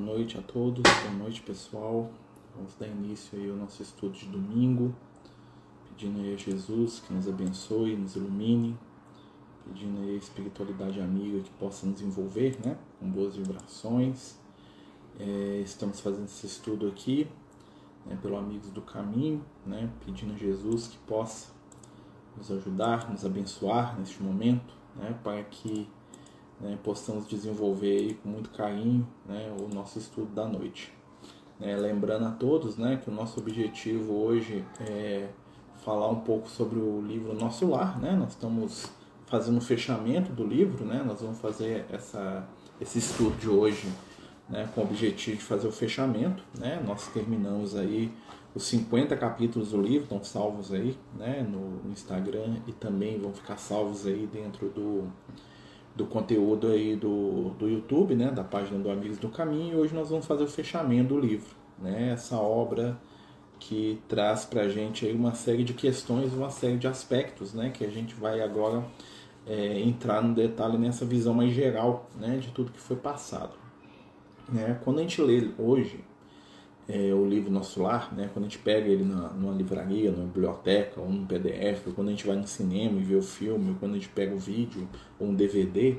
Boa 0.00 0.16
noite 0.16 0.38
a 0.38 0.40
todos, 0.40 0.82
boa 0.82 1.14
noite 1.18 1.42
pessoal. 1.42 2.10
Vamos 2.56 2.74
dar 2.76 2.88
início 2.88 3.38
aí 3.38 3.50
ao 3.50 3.56
nosso 3.56 3.82
estudo 3.82 4.14
de 4.14 4.24
domingo, 4.24 4.94
pedindo 5.90 6.20
aí 6.20 6.32
a 6.32 6.36
Jesus 6.38 7.00
que 7.00 7.12
nos 7.12 7.28
abençoe, 7.28 7.94
nos 7.96 8.16
ilumine, 8.16 8.78
pedindo 9.62 10.00
aí 10.00 10.14
a 10.14 10.16
espiritualidade 10.16 10.98
amiga 11.02 11.40
que 11.40 11.50
possa 11.50 11.86
nos 11.86 12.00
envolver, 12.00 12.58
né, 12.64 12.78
com 12.98 13.10
boas 13.10 13.36
vibrações. 13.36 14.38
É, 15.18 15.60
estamos 15.62 16.00
fazendo 16.00 16.24
esse 16.24 16.46
estudo 16.46 16.88
aqui, 16.88 17.28
né, 18.06 18.18
pelo 18.22 18.38
Amigos 18.38 18.70
do 18.70 18.80
Caminho, 18.80 19.44
né, 19.66 19.90
pedindo 20.06 20.32
a 20.32 20.36
Jesus 20.36 20.88
que 20.88 20.98
possa 21.06 21.52
nos 22.38 22.50
ajudar, 22.50 23.10
nos 23.10 23.26
abençoar 23.26 23.98
neste 23.98 24.22
momento, 24.22 24.74
né, 24.96 25.14
para 25.22 25.42
que 25.44 25.86
né, 26.60 26.78
possamos 26.82 27.26
desenvolver 27.26 28.18
com 28.22 28.28
muito 28.28 28.50
carinho 28.50 29.06
né, 29.26 29.52
o 29.58 29.74
nosso 29.74 29.98
estudo 29.98 30.32
da 30.34 30.46
noite. 30.46 30.92
É, 31.60 31.76
lembrando 31.76 32.26
a 32.26 32.30
todos 32.30 32.76
né, 32.76 33.00
que 33.02 33.10
o 33.10 33.12
nosso 33.12 33.40
objetivo 33.40 34.14
hoje 34.14 34.64
é 34.80 35.28
falar 35.84 36.08
um 36.08 36.20
pouco 36.20 36.48
sobre 36.48 36.78
o 36.78 37.00
livro 37.00 37.34
Nosso 37.34 37.68
Lar. 37.68 37.98
Né? 38.00 38.12
Nós 38.12 38.30
estamos 38.30 38.90
fazendo 39.26 39.58
o 39.58 39.60
fechamento 39.60 40.32
do 40.32 40.46
livro, 40.46 40.84
né? 40.84 41.02
nós 41.06 41.20
vamos 41.20 41.38
fazer 41.38 41.86
essa, 41.90 42.46
esse 42.80 42.98
estudo 42.98 43.36
de 43.38 43.48
hoje 43.48 43.88
né, 44.48 44.68
com 44.74 44.80
o 44.80 44.84
objetivo 44.84 45.36
de 45.36 45.44
fazer 45.44 45.68
o 45.68 45.72
fechamento. 45.72 46.42
Né? 46.58 46.82
Nós 46.84 47.08
terminamos 47.08 47.76
aí 47.76 48.10
os 48.54 48.64
50 48.64 49.16
capítulos 49.16 49.70
do 49.70 49.80
livro, 49.80 50.04
estão 50.04 50.24
salvos 50.24 50.72
aí 50.72 50.98
né, 51.16 51.42
no 51.42 51.90
Instagram 51.92 52.56
e 52.66 52.72
também 52.72 53.18
vão 53.18 53.32
ficar 53.32 53.56
salvos 53.56 54.06
aí 54.06 54.28
dentro 54.32 54.68
do, 54.70 55.04
do 55.94 56.06
conteúdo 56.06 56.68
aí 56.68 56.96
do, 56.96 57.50
do 57.58 57.68
YouTube, 57.68 58.14
né, 58.14 58.30
da 58.30 58.44
página 58.44 58.78
do 58.78 58.90
Amigos 58.90 59.18
do 59.18 59.28
Caminho, 59.28 59.74
e 59.74 59.80
hoje 59.80 59.94
nós 59.94 60.10
vamos 60.10 60.26
fazer 60.26 60.44
o 60.44 60.48
fechamento 60.48 61.14
do 61.14 61.20
livro, 61.20 61.54
né, 61.78 62.10
essa 62.12 62.36
obra 62.36 62.98
que 63.58 64.00
traz 64.08 64.44
para 64.44 64.62
a 64.62 64.68
gente 64.68 65.04
aí 65.04 65.12
uma 65.12 65.34
série 65.34 65.62
de 65.62 65.74
questões, 65.74 66.32
uma 66.32 66.50
série 66.50 66.78
de 66.78 66.86
aspectos, 66.86 67.52
né, 67.52 67.70
que 67.70 67.84
a 67.84 67.90
gente 67.90 68.14
vai 68.14 68.40
agora 68.40 68.84
é, 69.46 69.80
entrar 69.80 70.22
no 70.22 70.34
detalhe 70.34 70.78
nessa 70.78 71.04
visão 71.04 71.34
mais 71.34 71.52
geral, 71.52 72.08
né, 72.18 72.38
de 72.38 72.48
tudo 72.48 72.72
que 72.72 72.80
foi 72.80 72.96
passado. 72.96 73.52
Né? 74.48 74.80
Quando 74.82 74.98
a 74.98 75.02
gente 75.02 75.20
lê 75.20 75.50
hoje 75.58 76.02
é, 76.92 77.14
o 77.14 77.24
livro 77.24 77.52
Nosso 77.52 77.80
Lar, 77.80 78.12
né? 78.12 78.28
quando 78.32 78.46
a 78.46 78.48
gente 78.48 78.58
pega 78.58 78.88
ele 78.88 79.04
na, 79.04 79.28
numa 79.28 79.54
livraria, 79.54 80.10
numa 80.10 80.26
biblioteca, 80.26 81.00
ou 81.00 81.08
num 81.08 81.24
PDF, 81.24 81.86
ou 81.86 81.92
quando 81.92 82.08
a 82.08 82.10
gente 82.10 82.26
vai 82.26 82.34
no 82.34 82.46
cinema 82.46 82.98
e 82.98 83.02
vê 83.04 83.14
o 83.14 83.22
filme, 83.22 83.70
ou 83.70 83.76
quando 83.76 83.92
a 83.92 83.94
gente 83.94 84.08
pega 84.08 84.34
o 84.34 84.38
vídeo 84.38 84.88
ou 85.18 85.28
um 85.28 85.34
DVD, 85.34 85.98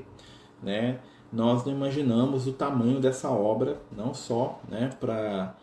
né? 0.62 1.00
nós 1.32 1.64
não 1.64 1.72
imaginamos 1.72 2.46
o 2.46 2.52
tamanho 2.52 3.00
dessa 3.00 3.30
obra, 3.30 3.80
não 3.90 4.12
só 4.12 4.60
né, 4.68 4.90
para 5.00 5.56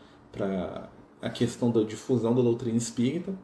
a 1.22 1.30
questão 1.30 1.70
da 1.70 1.84
difusão 1.84 2.34
da 2.34 2.42
doutrina 2.42 2.78
espírita, 2.78 3.36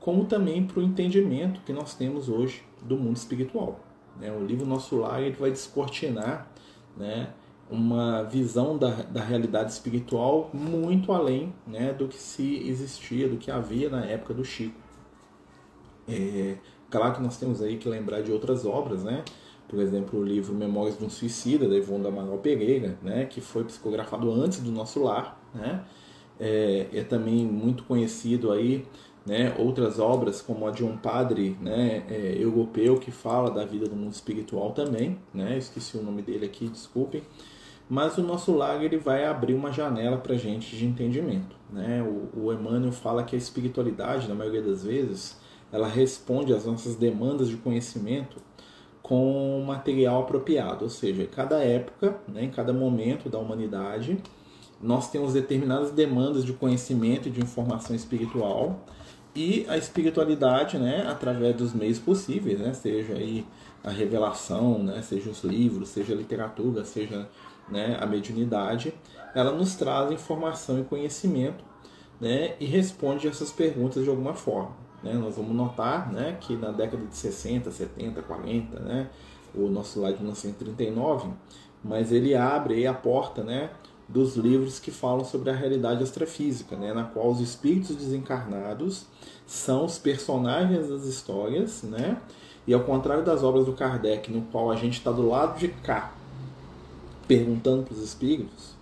como 0.00 0.24
também 0.24 0.66
para 0.66 0.80
o 0.80 0.82
entendimento 0.82 1.60
que 1.60 1.72
nós 1.74 1.94
temos 1.94 2.28
hoje 2.28 2.62
do 2.82 2.96
mundo 2.96 3.16
espiritual. 3.16 3.80
Né? 4.18 4.32
O 4.32 4.42
livro 4.42 4.66
Nosso 4.66 4.96
Lar 4.96 5.20
ele 5.20 5.36
vai 5.36 5.50
descortinar 5.50 6.48
né, 6.96 7.28
uma 7.70 8.22
visão 8.22 8.76
da, 8.76 8.90
da 8.90 9.22
realidade 9.22 9.72
espiritual 9.72 10.50
muito 10.52 11.12
além 11.12 11.52
né, 11.66 11.92
do 11.92 12.06
que 12.08 12.16
se 12.16 12.68
existia, 12.68 13.28
do 13.28 13.36
que 13.36 13.50
havia 13.50 13.88
na 13.88 14.04
época 14.04 14.34
do 14.34 14.44
Chico. 14.44 14.78
É, 16.08 16.56
claro 16.90 17.14
que 17.14 17.22
nós 17.22 17.36
temos 17.38 17.62
aí 17.62 17.76
que 17.76 17.88
lembrar 17.88 18.22
de 18.22 18.30
outras 18.30 18.66
obras, 18.66 19.02
né? 19.02 19.24
Por 19.66 19.80
exemplo, 19.80 20.20
o 20.20 20.24
livro 20.24 20.54
Memórias 20.54 20.98
de 20.98 21.04
um 21.04 21.10
Suicida, 21.10 21.68
da 21.68 21.74
Ivonne 21.74 22.06
Amaral 22.06 22.38
Pereira, 22.38 22.98
né? 23.02 23.24
que 23.24 23.40
foi 23.40 23.64
psicografado 23.64 24.30
antes 24.30 24.60
do 24.60 24.70
nosso 24.70 25.02
lar. 25.02 25.40
Né? 25.54 25.82
É, 26.38 26.86
é 26.92 27.02
também 27.02 27.46
muito 27.46 27.84
conhecido 27.84 28.52
aí 28.52 28.86
né, 29.26 29.54
outras 29.58 29.98
obras 29.98 30.42
como 30.42 30.66
a 30.66 30.70
de 30.70 30.84
um 30.84 30.96
padre 30.96 31.56
né, 31.60 32.04
é, 32.08 32.36
europeu 32.38 32.98
que 32.98 33.10
fala 33.10 33.50
da 33.50 33.64
vida 33.64 33.88
do 33.88 33.96
mundo 33.96 34.12
espiritual 34.12 34.72
também, 34.72 35.18
né, 35.32 35.56
esqueci 35.56 35.96
o 35.96 36.02
nome 36.02 36.20
dele 36.20 36.44
aqui, 36.44 36.68
desculpem, 36.68 37.22
mas 37.88 38.16
o 38.16 38.22
nosso 38.22 38.52
lar 38.52 38.82
ele 38.82 38.96
vai 38.96 39.24
abrir 39.24 39.54
uma 39.54 39.70
janela 39.70 40.16
para 40.16 40.36
gente 40.36 40.76
de 40.76 40.86
entendimento. 40.86 41.54
Né? 41.70 42.02
O, 42.02 42.46
o 42.46 42.52
Emmanuel 42.52 42.92
fala 42.92 43.24
que 43.24 43.34
a 43.34 43.38
espiritualidade, 43.38 44.28
na 44.28 44.34
maioria 44.34 44.62
das 44.62 44.84
vezes, 44.84 45.38
ela 45.70 45.88
responde 45.88 46.52
às 46.52 46.64
nossas 46.64 46.96
demandas 46.96 47.48
de 47.48 47.56
conhecimento 47.56 48.36
com 49.02 49.62
material 49.66 50.22
apropriado, 50.22 50.84
ou 50.84 50.90
seja, 50.90 51.24
em 51.24 51.26
cada 51.26 51.62
época, 51.62 52.16
né, 52.26 52.44
em 52.44 52.50
cada 52.50 52.72
momento 52.72 53.28
da 53.28 53.38
humanidade, 53.38 54.16
nós 54.80 55.10
temos 55.10 55.34
determinadas 55.34 55.90
demandas 55.90 56.42
de 56.42 56.54
conhecimento 56.54 57.28
e 57.28 57.30
de 57.30 57.42
informação 57.42 57.94
espiritual 57.94 58.82
e 59.34 59.66
a 59.68 59.76
espiritualidade, 59.76 60.78
né, 60.78 61.06
através 61.06 61.54
dos 61.54 61.74
meios 61.74 61.98
possíveis, 61.98 62.58
né, 62.60 62.72
seja 62.72 63.12
aí 63.12 63.44
a 63.82 63.90
revelação, 63.90 64.82
né, 64.82 65.02
seja 65.02 65.28
os 65.28 65.44
livros, 65.44 65.90
seja 65.90 66.14
a 66.14 66.16
literatura, 66.16 66.82
seja 66.84 67.28
né, 67.68 67.96
a 68.00 68.06
mediunidade, 68.06 68.94
ela 69.34 69.52
nos 69.52 69.74
traz 69.74 70.10
informação 70.10 70.78
e 70.78 70.84
conhecimento 70.84 71.64
né, 72.20 72.54
e 72.60 72.66
responde 72.66 73.26
essas 73.26 73.50
perguntas 73.50 74.04
de 74.04 74.10
alguma 74.10 74.34
forma. 74.34 74.72
Né? 75.02 75.12
Nós 75.14 75.36
vamos 75.36 75.54
notar 75.54 76.12
né, 76.12 76.36
que 76.40 76.56
na 76.56 76.70
década 76.70 77.04
de 77.04 77.16
60, 77.16 77.70
70, 77.70 78.22
40, 78.22 78.80
né, 78.80 79.10
o 79.54 79.68
nosso 79.68 80.00
lá 80.00 80.10
de 80.10 80.18
1939, 80.18 81.30
mas 81.82 82.10
ele 82.12 82.34
abre 82.34 82.86
a 82.86 82.94
porta 82.94 83.42
né, 83.42 83.70
dos 84.08 84.36
livros 84.36 84.78
que 84.78 84.90
falam 84.90 85.24
sobre 85.24 85.50
a 85.50 85.54
realidade 85.54 86.02
astrafísica, 86.02 86.76
né, 86.76 86.92
na 86.92 87.04
qual 87.04 87.30
os 87.30 87.40
espíritos 87.40 87.96
desencarnados 87.96 89.06
são 89.46 89.84
os 89.84 89.98
personagens 89.98 90.88
das 90.88 91.04
histórias, 91.04 91.82
né, 91.82 92.18
e 92.66 92.72
ao 92.72 92.80
contrário 92.80 93.24
das 93.24 93.42
obras 93.42 93.66
do 93.66 93.74
Kardec, 93.74 94.32
no 94.32 94.42
qual 94.42 94.70
a 94.70 94.76
gente 94.76 94.94
está 94.94 95.12
do 95.12 95.28
lado 95.28 95.58
de 95.58 95.68
cá 95.68 96.14
perguntando 97.26 97.82
para 97.82 97.94
os 97.94 98.02
espíritos, 98.02 98.74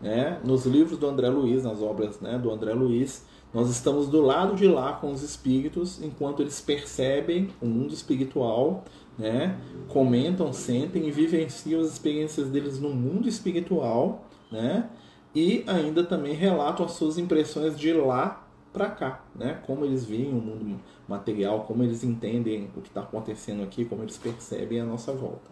né? 0.00 0.40
nos 0.44 0.66
livros 0.66 0.98
do 0.98 1.06
André 1.06 1.28
Luiz, 1.28 1.64
nas 1.64 1.80
obras 1.82 2.20
né, 2.20 2.38
do 2.38 2.50
André 2.50 2.72
Luiz, 2.72 3.24
nós 3.52 3.68
estamos 3.68 4.08
do 4.08 4.20
lado 4.20 4.54
de 4.54 4.68
lá 4.68 4.92
com 4.92 5.12
os 5.12 5.22
espíritos 5.22 6.00
enquanto 6.02 6.40
eles 6.40 6.60
percebem 6.60 7.50
o 7.60 7.66
mundo 7.66 7.92
espiritual, 7.92 8.84
né? 9.18 9.58
comentam, 9.88 10.52
sentem 10.52 11.08
e 11.08 11.10
vivenciam 11.10 11.80
as 11.80 11.88
experiências 11.88 12.48
deles 12.48 12.78
no 12.78 12.90
mundo 12.90 13.28
espiritual, 13.28 14.24
né? 14.50 14.88
e 15.34 15.64
ainda 15.66 16.04
também 16.04 16.34
relatam 16.34 16.86
as 16.86 16.92
suas 16.92 17.18
impressões 17.18 17.78
de 17.78 17.92
lá 17.92 18.46
para 18.72 18.88
cá, 18.88 19.24
né? 19.34 19.60
Como 19.66 19.84
eles 19.84 20.04
veem 20.04 20.30
o 20.30 20.40
mundo 20.40 20.80
material, 21.08 21.64
como 21.64 21.82
eles 21.82 22.04
entendem 22.04 22.70
o 22.76 22.80
que 22.80 22.88
está 22.88 23.00
acontecendo 23.00 23.62
aqui, 23.62 23.84
como 23.84 24.02
eles 24.02 24.16
percebem 24.16 24.80
a 24.80 24.84
nossa 24.84 25.12
volta. 25.12 25.50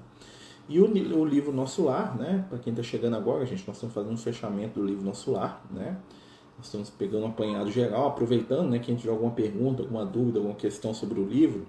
E 0.68 0.80
o, 0.80 0.84
o 0.84 1.24
livro 1.24 1.52
Nosso 1.52 1.84
Lar, 1.84 2.16
né? 2.16 2.44
Para 2.48 2.58
quem 2.58 2.72
está 2.72 2.82
chegando 2.82 3.16
agora, 3.16 3.46
gente, 3.46 3.66
nós 3.66 3.76
estamos 3.76 3.94
fazendo 3.94 4.12
um 4.12 4.18
fechamento 4.18 4.78
do 4.78 4.86
livro 4.86 5.04
Nosso 5.04 5.32
Lar, 5.32 5.64
né? 5.70 5.96
Nós 6.58 6.66
estamos 6.66 6.90
pegando 6.90 7.24
um 7.24 7.28
apanhado 7.28 7.70
geral, 7.70 8.08
aproveitando, 8.08 8.68
né? 8.68 8.78
Quem 8.78 8.94
tiver 8.94 9.12
alguma 9.12 9.30
pergunta, 9.30 9.82
alguma 9.82 10.04
dúvida, 10.04 10.38
alguma 10.38 10.54
questão 10.54 10.92
sobre 10.92 11.18
o 11.20 11.24
livro, 11.24 11.66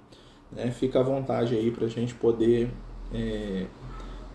né? 0.51 0.69
Fica 0.71 0.99
à 0.99 1.03
vontade 1.03 1.55
aí 1.55 1.71
para 1.71 1.85
a 1.85 1.89
gente 1.89 2.13
poder 2.15 2.69
é, 3.13 3.67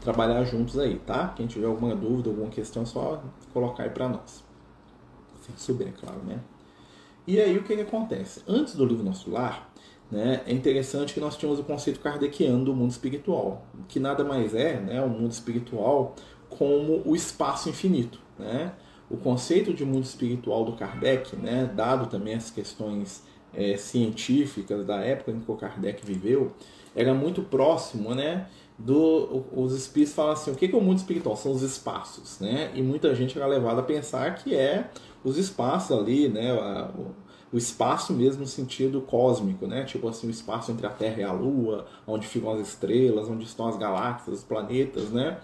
trabalhar 0.00 0.42
juntos 0.44 0.78
aí, 0.78 0.98
tá? 1.00 1.28
Quem 1.28 1.46
tiver 1.46 1.66
alguma 1.66 1.94
dúvida, 1.94 2.30
alguma 2.30 2.48
questão, 2.48 2.84
é 2.84 2.86
só 2.86 3.22
colocar 3.52 3.82
aí 3.82 3.90
para 3.90 4.08
nós. 4.08 4.42
Se 5.42 5.52
souber, 5.56 5.88
é 5.88 5.92
claro, 5.92 6.20
né? 6.24 6.40
E 7.26 7.40
aí 7.40 7.58
o 7.58 7.64
que, 7.64 7.74
que 7.74 7.82
acontece? 7.82 8.42
Antes 8.46 8.76
do 8.76 8.84
livro 8.84 9.04
Nosso 9.04 9.30
Lar, 9.30 9.70
né, 10.14 10.42
é 10.46 10.52
interessante 10.52 11.12
que 11.12 11.18
nós 11.18 11.36
tínhamos 11.36 11.58
o 11.58 11.64
conceito 11.64 11.98
kardeciano 11.98 12.64
do 12.64 12.72
mundo 12.72 12.92
espiritual, 12.92 13.66
que 13.88 13.98
nada 13.98 14.22
mais 14.22 14.54
é 14.54 14.80
né, 14.80 15.02
o 15.02 15.08
mundo 15.08 15.32
espiritual 15.32 16.14
como 16.48 17.02
o 17.04 17.16
espaço 17.16 17.68
infinito. 17.68 18.20
Né? 18.38 18.72
O 19.10 19.16
conceito 19.16 19.74
de 19.74 19.84
mundo 19.84 20.04
espiritual 20.04 20.64
do 20.64 20.74
Kardec, 20.74 21.34
né, 21.34 21.68
dado 21.74 22.06
também 22.08 22.36
as 22.36 22.48
questões 22.48 23.24
é, 23.52 23.76
científicas 23.76 24.86
da 24.86 25.00
época 25.00 25.32
em 25.32 25.40
que 25.40 25.50
o 25.50 25.56
Kardec 25.56 26.06
viveu, 26.06 26.52
era 26.94 27.12
muito 27.12 27.42
próximo 27.42 28.14
né, 28.14 28.46
do, 28.78 29.44
os 29.52 29.72
espíritos 29.72 30.14
falam 30.14 30.32
assim, 30.34 30.52
o 30.52 30.54
que 30.54 30.66
é 30.66 30.76
o 30.76 30.80
mundo 30.80 30.98
espiritual? 30.98 31.36
São 31.36 31.50
os 31.50 31.62
espaços, 31.62 32.38
né? 32.38 32.70
E 32.72 32.82
muita 32.82 33.12
gente 33.16 33.36
era 33.36 33.48
levada 33.48 33.80
a 33.80 33.84
pensar 33.84 34.32
que 34.36 34.54
é 34.54 34.90
os 35.24 35.38
espaços 35.38 35.96
ali, 35.96 36.28
né? 36.28 36.52
O 37.54 37.56
espaço 37.56 38.12
mesmo 38.12 38.40
no 38.40 38.48
sentido 38.48 39.00
cósmico, 39.00 39.64
né? 39.64 39.84
Tipo 39.84 40.08
assim, 40.08 40.26
o 40.26 40.30
espaço 40.30 40.72
entre 40.72 40.84
a 40.88 40.90
Terra 40.90 41.20
e 41.20 41.22
a 41.22 41.30
Lua, 41.30 41.86
onde 42.04 42.26
ficam 42.26 42.50
as 42.50 42.66
estrelas, 42.66 43.28
onde 43.28 43.44
estão 43.44 43.68
as 43.68 43.76
galáxias, 43.76 44.38
os 44.38 44.42
planetas, 44.42 45.10
né? 45.10 45.38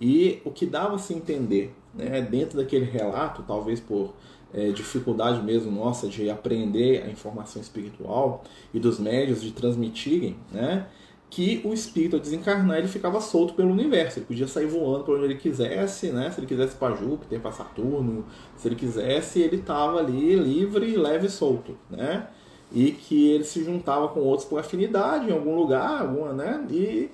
E 0.00 0.40
o 0.44 0.52
que 0.52 0.64
dava-se 0.64 1.12
entender, 1.12 1.74
né, 1.92 2.22
dentro 2.22 2.58
daquele 2.58 2.84
relato, 2.84 3.42
talvez 3.42 3.80
por 3.80 4.14
é, 4.54 4.70
dificuldade 4.70 5.42
mesmo 5.42 5.72
nossa 5.72 6.06
de 6.06 6.30
aprender 6.30 7.02
a 7.02 7.10
informação 7.10 7.60
espiritual 7.60 8.44
e 8.72 8.78
dos 8.78 9.00
médios 9.00 9.42
de 9.42 9.50
transmitirem, 9.50 10.36
né? 10.52 10.86
Que 11.28 11.60
o 11.64 11.74
espírito 11.74 12.16
ao 12.16 12.20
desencarnar 12.20 12.78
ele 12.78 12.88
ficava 12.88 13.20
solto 13.20 13.54
pelo 13.54 13.70
universo, 13.70 14.18
ele 14.18 14.26
podia 14.26 14.46
sair 14.46 14.66
voando 14.66 15.04
para 15.04 15.14
onde 15.14 15.24
ele 15.24 15.34
quisesse, 15.34 16.10
né? 16.10 16.30
Se 16.30 16.40
ele 16.40 16.46
quisesse 16.46 16.76
para 16.76 16.94
Júpiter, 16.94 17.40
para 17.40 17.52
Saturno, 17.52 18.24
se 18.56 18.68
ele 18.68 18.76
quisesse, 18.76 19.40
ele 19.40 19.56
estava 19.56 19.98
ali 19.98 20.36
livre, 20.36 20.96
leve 20.96 21.26
e 21.26 21.30
solto, 21.30 21.76
né? 21.90 22.28
E 22.72 22.92
que 22.92 23.32
ele 23.32 23.44
se 23.44 23.64
juntava 23.64 24.08
com 24.08 24.20
outros 24.20 24.48
por 24.48 24.58
afinidade 24.58 25.28
em 25.28 25.32
algum 25.32 25.56
lugar, 25.56 26.02
alguma, 26.02 26.32
né? 26.32 26.64
E 26.70 27.10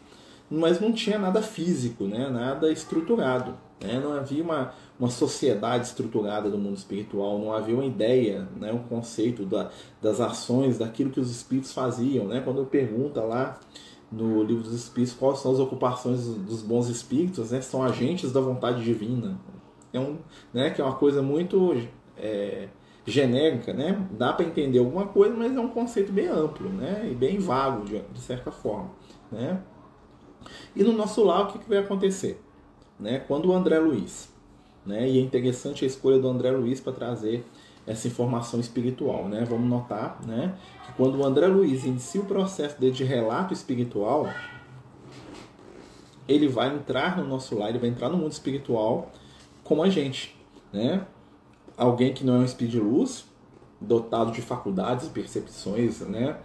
mas 0.50 0.79
não 0.79 0.93
tinha 0.93 1.19
nada 1.19 1.41
físico, 1.41 2.05
né? 2.05 2.29
Nada 2.29 2.70
estruturado, 2.70 3.55
né? 3.81 3.99
Não 3.99 4.12
havia 4.12 4.43
uma, 4.43 4.75
uma 5.00 5.08
sociedade 5.08 5.87
estruturada 5.87 6.50
do 6.50 6.58
mundo 6.58 6.76
espiritual, 6.76 7.38
não 7.38 7.53
havia 7.53 7.75
uma 7.75 7.87
ideia, 7.87 8.47
né? 8.56 8.70
um 8.73 8.82
conceito 8.82 9.44
da, 9.44 9.70
das 10.00 10.20
ações, 10.20 10.79
daquilo 10.79 11.11
que 11.11 11.19
os 11.19 11.31
espíritos 11.31 11.73
faziam. 11.73 12.26
Né? 12.26 12.41
Quando 12.41 12.58
eu 12.58 12.67
pergunto 12.67 13.19
lá 13.20 13.58
no 14.12 14.43
livro 14.43 14.62
dos 14.62 14.75
Espíritos 14.75 15.14
quais 15.14 15.38
são 15.38 15.53
as 15.53 15.59
ocupações 15.59 16.26
dos 16.26 16.62
bons 16.62 16.88
espíritos, 16.88 17.50
né? 17.50 17.61
São 17.62 17.82
agentes 17.82 18.31
da 18.31 18.41
vontade 18.41 18.85
divina. 18.85 19.41
É 19.93 19.99
um, 19.99 20.19
né? 20.53 20.70
Que 20.70 20.81
é 20.81 20.85
uma 20.85 20.94
coisa 20.94 21.23
muito 21.23 21.75
é, 22.17 22.69
genérica, 23.06 23.73
né? 23.73 24.06
Dá 24.12 24.32
para 24.32 24.44
entender 24.44 24.79
alguma 24.79 25.06
coisa, 25.06 25.35
mas 25.35 25.56
é 25.56 25.61
um 25.61 25.69
conceito 25.69 26.12
bem 26.12 26.29
amplo, 26.29 26.69
né? 26.69 27.09
E 27.11 27.14
bem 27.14 27.38
vago 27.38 27.85
de, 27.85 27.99
de 28.00 28.20
certa 28.20 28.50
forma, 28.50 28.91
né? 29.31 29.61
E 30.76 30.82
no 30.82 30.93
nosso 30.93 31.25
lar 31.25 31.43
o 31.43 31.47
que, 31.47 31.58
que 31.58 31.69
vai 31.69 31.79
acontecer, 31.79 32.43
né? 33.00 33.19
Quando 33.20 33.49
o 33.49 33.53
André 33.53 33.79
Luiz, 33.79 34.31
né? 34.85 35.08
E 35.08 35.19
é 35.19 35.23
interessante 35.23 35.85
a 35.85 35.87
escolha 35.87 36.19
do 36.19 36.29
André 36.29 36.50
Luiz 36.50 36.81
para 36.81 36.93
trazer 36.93 37.44
essa 37.87 38.06
informação 38.06 38.61
espiritual, 38.61 39.29
né? 39.29 39.44
Vamos 39.49 39.69
notar, 39.69 40.20
né, 40.25 40.55
que 40.87 40.93
quando 40.93 41.19
o 41.19 41.25
André 41.25 41.46
Luiz 41.46 41.84
inicia 41.84 42.20
o 42.20 42.25
processo 42.25 42.81
dele 42.81 42.93
de 42.93 43.05
relato 43.05 43.52
espiritual, 43.52 44.29
ele 46.29 46.49
vai 46.49 46.75
entrar 46.75 47.17
no 47.17 47.26
nosso 47.26 47.58
lar, 47.58 47.70
ele 47.70 47.79
vai 47.79 47.88
entrar 47.88 48.08
no 48.08 48.17
mundo 48.17 48.32
espiritual 48.32 49.11
como 49.64 49.82
a 49.82 49.88
gente, 49.88 50.37
né? 50.73 51.06
Alguém 51.76 52.12
que 52.12 52.25
não 52.25 52.37
é 52.37 52.38
um 52.38 52.44
espírito 52.44 52.73
de 52.73 52.81
luz, 52.81 53.25
dotado 53.81 54.31
de 54.31 54.40
faculdades, 54.40 55.08
percepções, 55.08 56.00
né? 56.00 56.37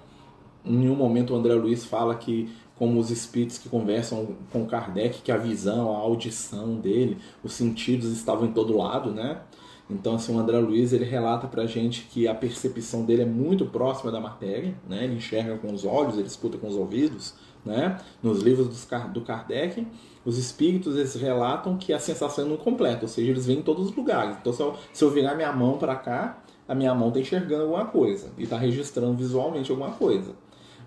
Em 0.65 0.75
nenhum 0.75 0.95
momento 0.95 1.33
o 1.33 1.35
André 1.35 1.53
Luiz 1.53 1.85
fala 1.85 2.15
que 2.15 2.51
como 2.75 2.99
os 2.99 3.09
espíritos 3.09 3.57
que 3.57 3.69
conversam 3.69 4.35
com 4.51 4.65
Kardec, 4.65 5.21
que 5.21 5.31
a 5.31 5.37
visão, 5.37 5.95
a 5.95 5.97
audição 5.97 6.75
dele, 6.75 7.17
os 7.43 7.53
sentidos 7.53 8.11
estavam 8.11 8.47
em 8.47 8.51
todo 8.51 8.77
lado, 8.77 9.11
né? 9.11 9.41
Então, 9.89 10.15
assim, 10.15 10.35
o 10.35 10.39
André 10.39 10.59
Luiz 10.59 10.91
ele 10.91 11.05
relata 11.05 11.47
para 11.47 11.63
a 11.63 11.65
gente 11.65 12.07
que 12.11 12.27
a 12.27 12.35
percepção 12.35 13.05
dele 13.05 13.21
é 13.21 13.25
muito 13.25 13.65
próxima 13.65 14.11
da 14.11 14.19
matéria, 14.19 14.75
né? 14.87 15.05
Ele 15.05 15.15
enxerga 15.15 15.57
com 15.57 15.73
os 15.73 15.85
olhos, 15.85 16.17
ele 16.17 16.27
escuta 16.27 16.57
com 16.57 16.67
os 16.67 16.75
ouvidos, 16.75 17.35
né? 17.65 17.97
Nos 18.21 18.41
livros 18.41 18.67
do 19.13 19.21
Kardec, 19.21 19.87
os 20.25 20.37
espíritos 20.37 20.97
eles 20.97 21.15
relatam 21.15 21.77
que 21.77 21.93
a 21.93 21.99
sensação 21.99 22.43
é 22.43 22.47
muito 22.47 22.63
completa, 22.63 23.03
ou 23.03 23.07
seja, 23.07 23.31
eles 23.31 23.45
vêm 23.45 23.59
em 23.59 23.61
todos 23.61 23.89
os 23.89 23.95
lugares. 23.95 24.35
Então, 24.41 24.51
se 24.51 24.61
eu, 24.61 24.75
se 24.91 25.03
eu 25.03 25.09
virar 25.09 25.35
minha 25.35 25.53
mão 25.53 25.77
para 25.77 25.95
cá, 25.95 26.43
a 26.67 26.75
minha 26.75 26.93
mão 26.93 27.07
está 27.07 27.21
enxergando 27.21 27.63
alguma 27.63 27.85
coisa 27.85 28.31
e 28.37 28.43
está 28.43 28.57
registrando 28.57 29.15
visualmente 29.15 29.71
alguma 29.71 29.91
coisa. 29.91 30.33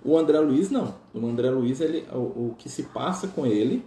O 0.05 0.17
André 0.17 0.39
Luiz 0.41 0.71
não. 0.71 0.95
O 1.15 1.27
André 1.27 1.51
Luiz, 1.51 1.81
ele, 1.81 2.07
o, 2.13 2.51
o 2.51 2.55
que 2.59 2.69
se 2.69 2.85
passa 2.85 3.29
com 3.29 3.47
ele 3.47 3.85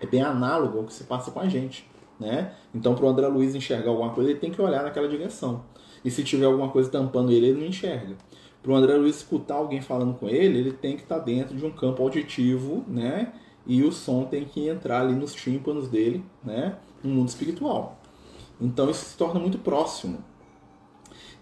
é 0.00 0.06
bem 0.06 0.22
análogo 0.22 0.78
ao 0.78 0.84
que 0.84 0.92
se 0.92 1.04
passa 1.04 1.30
com 1.30 1.40
a 1.40 1.48
gente. 1.48 1.88
Né? 2.18 2.52
Então, 2.74 2.94
para 2.94 3.04
o 3.04 3.08
André 3.08 3.26
Luiz 3.26 3.54
enxergar 3.54 3.90
alguma 3.90 4.10
coisa, 4.10 4.30
ele 4.30 4.38
tem 4.38 4.50
que 4.50 4.60
olhar 4.60 4.82
naquela 4.82 5.08
direção. 5.08 5.64
E 6.04 6.10
se 6.10 6.22
tiver 6.22 6.46
alguma 6.46 6.68
coisa 6.68 6.90
tampando 6.90 7.32
ele, 7.32 7.48
ele 7.48 7.60
não 7.60 7.66
enxerga. 7.66 8.16
Para 8.62 8.72
o 8.72 8.76
André 8.76 8.94
Luiz 8.94 9.16
escutar 9.16 9.56
alguém 9.56 9.80
falando 9.80 10.14
com 10.14 10.28
ele, 10.28 10.58
ele 10.58 10.72
tem 10.72 10.96
que 10.96 11.02
estar 11.02 11.18
tá 11.18 11.24
dentro 11.24 11.56
de 11.56 11.64
um 11.64 11.70
campo 11.70 12.02
auditivo, 12.02 12.84
né? 12.86 13.32
E 13.66 13.82
o 13.82 13.90
som 13.90 14.24
tem 14.24 14.44
que 14.44 14.68
entrar 14.68 15.00
ali 15.00 15.14
nos 15.14 15.34
tímpanos 15.34 15.88
dele, 15.88 16.24
né? 16.44 16.76
No 17.02 17.10
mundo 17.10 17.28
espiritual. 17.28 17.98
Então 18.60 18.88
isso 18.88 19.04
se 19.04 19.16
torna 19.16 19.40
muito 19.40 19.58
próximo. 19.58 20.18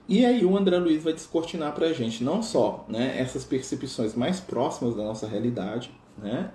E 0.09 0.25
aí 0.25 0.45
o 0.45 0.57
André 0.57 0.79
Luiz 0.79 1.05
vai 1.05 1.13
descortinar 1.13 1.73
para 1.75 1.87
a 1.87 1.93
gente 1.93 2.25
não 2.25 2.43
só 2.43 2.85
né, 2.89 3.17
essas 3.19 3.45
percepções 3.45 4.15
mais 4.15 4.41
próximas 4.41 4.97
da 4.97 5.05
nossa 5.05 5.29
realidade, 5.29 5.93
né? 6.19 6.51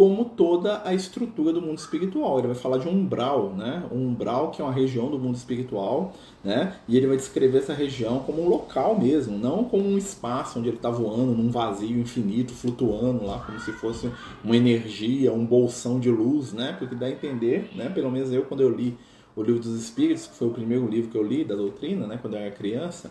Como 0.00 0.24
toda 0.24 0.80
a 0.82 0.94
estrutura 0.94 1.52
do 1.52 1.60
mundo 1.60 1.76
espiritual. 1.76 2.38
Ele 2.38 2.46
vai 2.46 2.56
falar 2.56 2.78
de 2.78 2.88
um 2.88 2.92
umbral, 2.92 3.52
né? 3.54 3.84
Um 3.92 4.08
umbral 4.08 4.50
que 4.50 4.62
é 4.62 4.64
uma 4.64 4.72
região 4.72 5.10
do 5.10 5.18
mundo 5.18 5.34
espiritual, 5.34 6.14
né? 6.42 6.74
E 6.88 6.96
ele 6.96 7.06
vai 7.06 7.18
descrever 7.18 7.58
essa 7.58 7.74
região 7.74 8.20
como 8.20 8.42
um 8.42 8.48
local 8.48 8.98
mesmo, 8.98 9.36
não 9.36 9.62
como 9.62 9.86
um 9.86 9.98
espaço 9.98 10.58
onde 10.58 10.70
ele 10.70 10.78
está 10.78 10.88
voando 10.88 11.32
num 11.32 11.50
vazio 11.50 12.00
infinito, 12.00 12.54
flutuando 12.54 13.26
lá 13.26 13.40
como 13.40 13.60
se 13.60 13.72
fosse 13.72 14.10
uma 14.42 14.56
energia, 14.56 15.34
um 15.34 15.44
bolsão 15.44 16.00
de 16.00 16.10
luz, 16.10 16.54
né? 16.54 16.74
Porque 16.78 16.94
dá 16.94 17.04
a 17.04 17.10
entender, 17.10 17.68
né? 17.76 17.90
Pelo 17.90 18.10
menos 18.10 18.32
eu 18.32 18.44
quando 18.44 18.62
eu 18.62 18.70
li 18.70 18.96
o 19.36 19.42
livro 19.42 19.60
dos 19.60 19.78
Espíritos, 19.78 20.28
que 20.28 20.34
foi 20.34 20.48
o 20.48 20.52
primeiro 20.52 20.88
livro 20.88 21.10
que 21.10 21.18
eu 21.18 21.22
li 21.22 21.44
da 21.44 21.54
doutrina, 21.54 22.06
né? 22.06 22.18
Quando 22.22 22.38
eu 22.38 22.40
era 22.40 22.50
criança. 22.50 23.10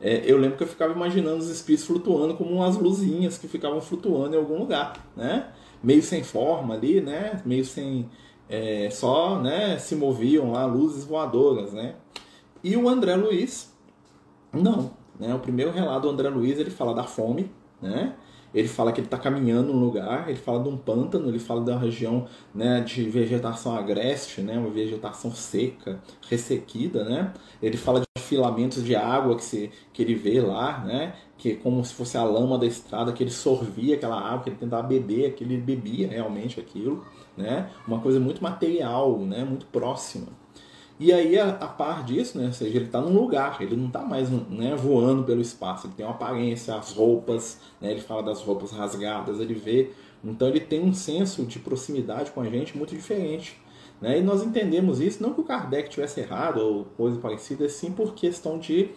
É, 0.00 0.22
eu 0.24 0.38
lembro 0.38 0.56
que 0.56 0.62
eu 0.62 0.68
ficava 0.68 0.92
imaginando 0.92 1.38
os 1.38 1.50
espíritos 1.50 1.84
flutuando 1.84 2.34
como 2.34 2.52
umas 2.52 2.76
luzinhas 2.76 3.36
que 3.36 3.48
ficavam 3.48 3.80
flutuando 3.80 4.36
em 4.36 4.38
algum 4.38 4.56
lugar, 4.56 5.04
né? 5.16 5.48
Meio 5.82 6.02
sem 6.02 6.22
forma 6.22 6.74
ali, 6.74 7.00
né? 7.00 7.40
Meio 7.44 7.64
sem. 7.64 8.08
É, 8.48 8.88
só 8.90 9.38
né, 9.38 9.78
se 9.78 9.94
moviam 9.94 10.52
lá 10.52 10.64
luzes 10.64 11.04
voadoras, 11.04 11.72
né? 11.72 11.96
E 12.64 12.76
o 12.76 12.88
André 12.88 13.14
Luiz, 13.14 13.72
não. 14.52 14.90
Né? 15.18 15.34
O 15.34 15.38
primeiro 15.38 15.70
relato 15.70 16.02
do 16.02 16.10
André 16.10 16.28
Luiz 16.28 16.58
ele 16.58 16.70
fala 16.70 16.94
da 16.94 17.04
fome, 17.04 17.50
né? 17.80 18.14
Ele 18.54 18.68
fala 18.68 18.92
que 18.92 19.00
ele 19.00 19.06
está 19.06 19.18
caminhando 19.18 19.72
num 19.72 19.80
lugar, 19.80 20.28
ele 20.28 20.38
fala 20.38 20.62
de 20.62 20.68
um 20.68 20.76
pântano, 20.76 21.28
ele 21.28 21.38
fala 21.38 21.62
da 21.62 21.78
região 21.78 22.26
né, 22.54 22.80
de 22.80 23.08
vegetação 23.08 23.76
agreste, 23.76 24.40
né, 24.40 24.58
uma 24.58 24.70
vegetação 24.70 25.30
seca, 25.32 26.00
ressequida, 26.28 27.04
né? 27.04 27.32
Ele 27.62 27.76
fala 27.76 28.00
de 28.00 28.06
filamentos 28.22 28.84
de 28.84 28.94
água 28.94 29.36
que, 29.36 29.44
se, 29.44 29.70
que 29.92 30.02
ele 30.02 30.14
vê 30.14 30.40
lá, 30.40 30.84
né? 30.84 31.14
Que 31.36 31.52
é 31.52 31.54
como 31.56 31.84
se 31.84 31.94
fosse 31.94 32.16
a 32.16 32.24
lama 32.24 32.58
da 32.58 32.66
estrada, 32.66 33.12
que 33.12 33.22
ele 33.22 33.30
sorvia 33.30 33.94
aquela 33.96 34.20
água, 34.20 34.44
que 34.44 34.50
ele 34.50 34.56
tentava 34.56 34.82
beber, 34.86 35.34
que 35.34 35.44
ele 35.44 35.56
bebia 35.56 36.08
realmente 36.08 36.60
aquilo, 36.60 37.04
né? 37.36 37.70
Uma 37.86 38.00
coisa 38.00 38.20
muito 38.20 38.42
material, 38.42 39.18
né? 39.20 39.44
Muito 39.44 39.66
próxima. 39.66 40.28
E 41.00 41.12
aí, 41.12 41.38
a, 41.38 41.50
a 41.50 41.68
par 41.68 42.04
disso, 42.04 42.38
né? 42.38 42.46
Ou 42.46 42.52
seja, 42.52 42.76
ele 42.76 42.86
está 42.86 43.00
num 43.00 43.12
lugar, 43.12 43.62
ele 43.62 43.76
não 43.76 43.86
está 43.86 44.00
mais 44.00 44.30
né, 44.30 44.74
voando 44.74 45.22
pelo 45.22 45.40
espaço, 45.40 45.86
ele 45.86 45.94
tem 45.94 46.04
uma 46.04 46.14
aparência, 46.14 46.74
as 46.74 46.92
roupas, 46.92 47.60
né? 47.80 47.92
Ele 47.92 48.00
fala 48.00 48.22
das 48.22 48.42
roupas 48.42 48.72
rasgadas, 48.72 49.38
ele 49.40 49.54
vê. 49.54 49.92
Então, 50.24 50.48
ele 50.48 50.60
tem 50.60 50.82
um 50.82 50.92
senso 50.92 51.44
de 51.44 51.58
proximidade 51.58 52.32
com 52.32 52.40
a 52.40 52.46
gente 52.46 52.76
muito 52.76 52.94
diferente 52.94 53.56
né? 54.00 54.18
E 54.18 54.22
nós 54.22 54.42
entendemos 54.42 55.00
isso, 55.00 55.22
não 55.22 55.34
que 55.34 55.40
o 55.40 55.44
Kardec 55.44 55.90
tivesse 55.90 56.20
errado 56.20 56.58
ou 56.58 56.84
coisa 56.96 57.18
parecida, 57.18 57.64
é 57.64 57.68
sim 57.68 57.92
por 57.92 58.14
questão 58.14 58.58
de 58.58 58.90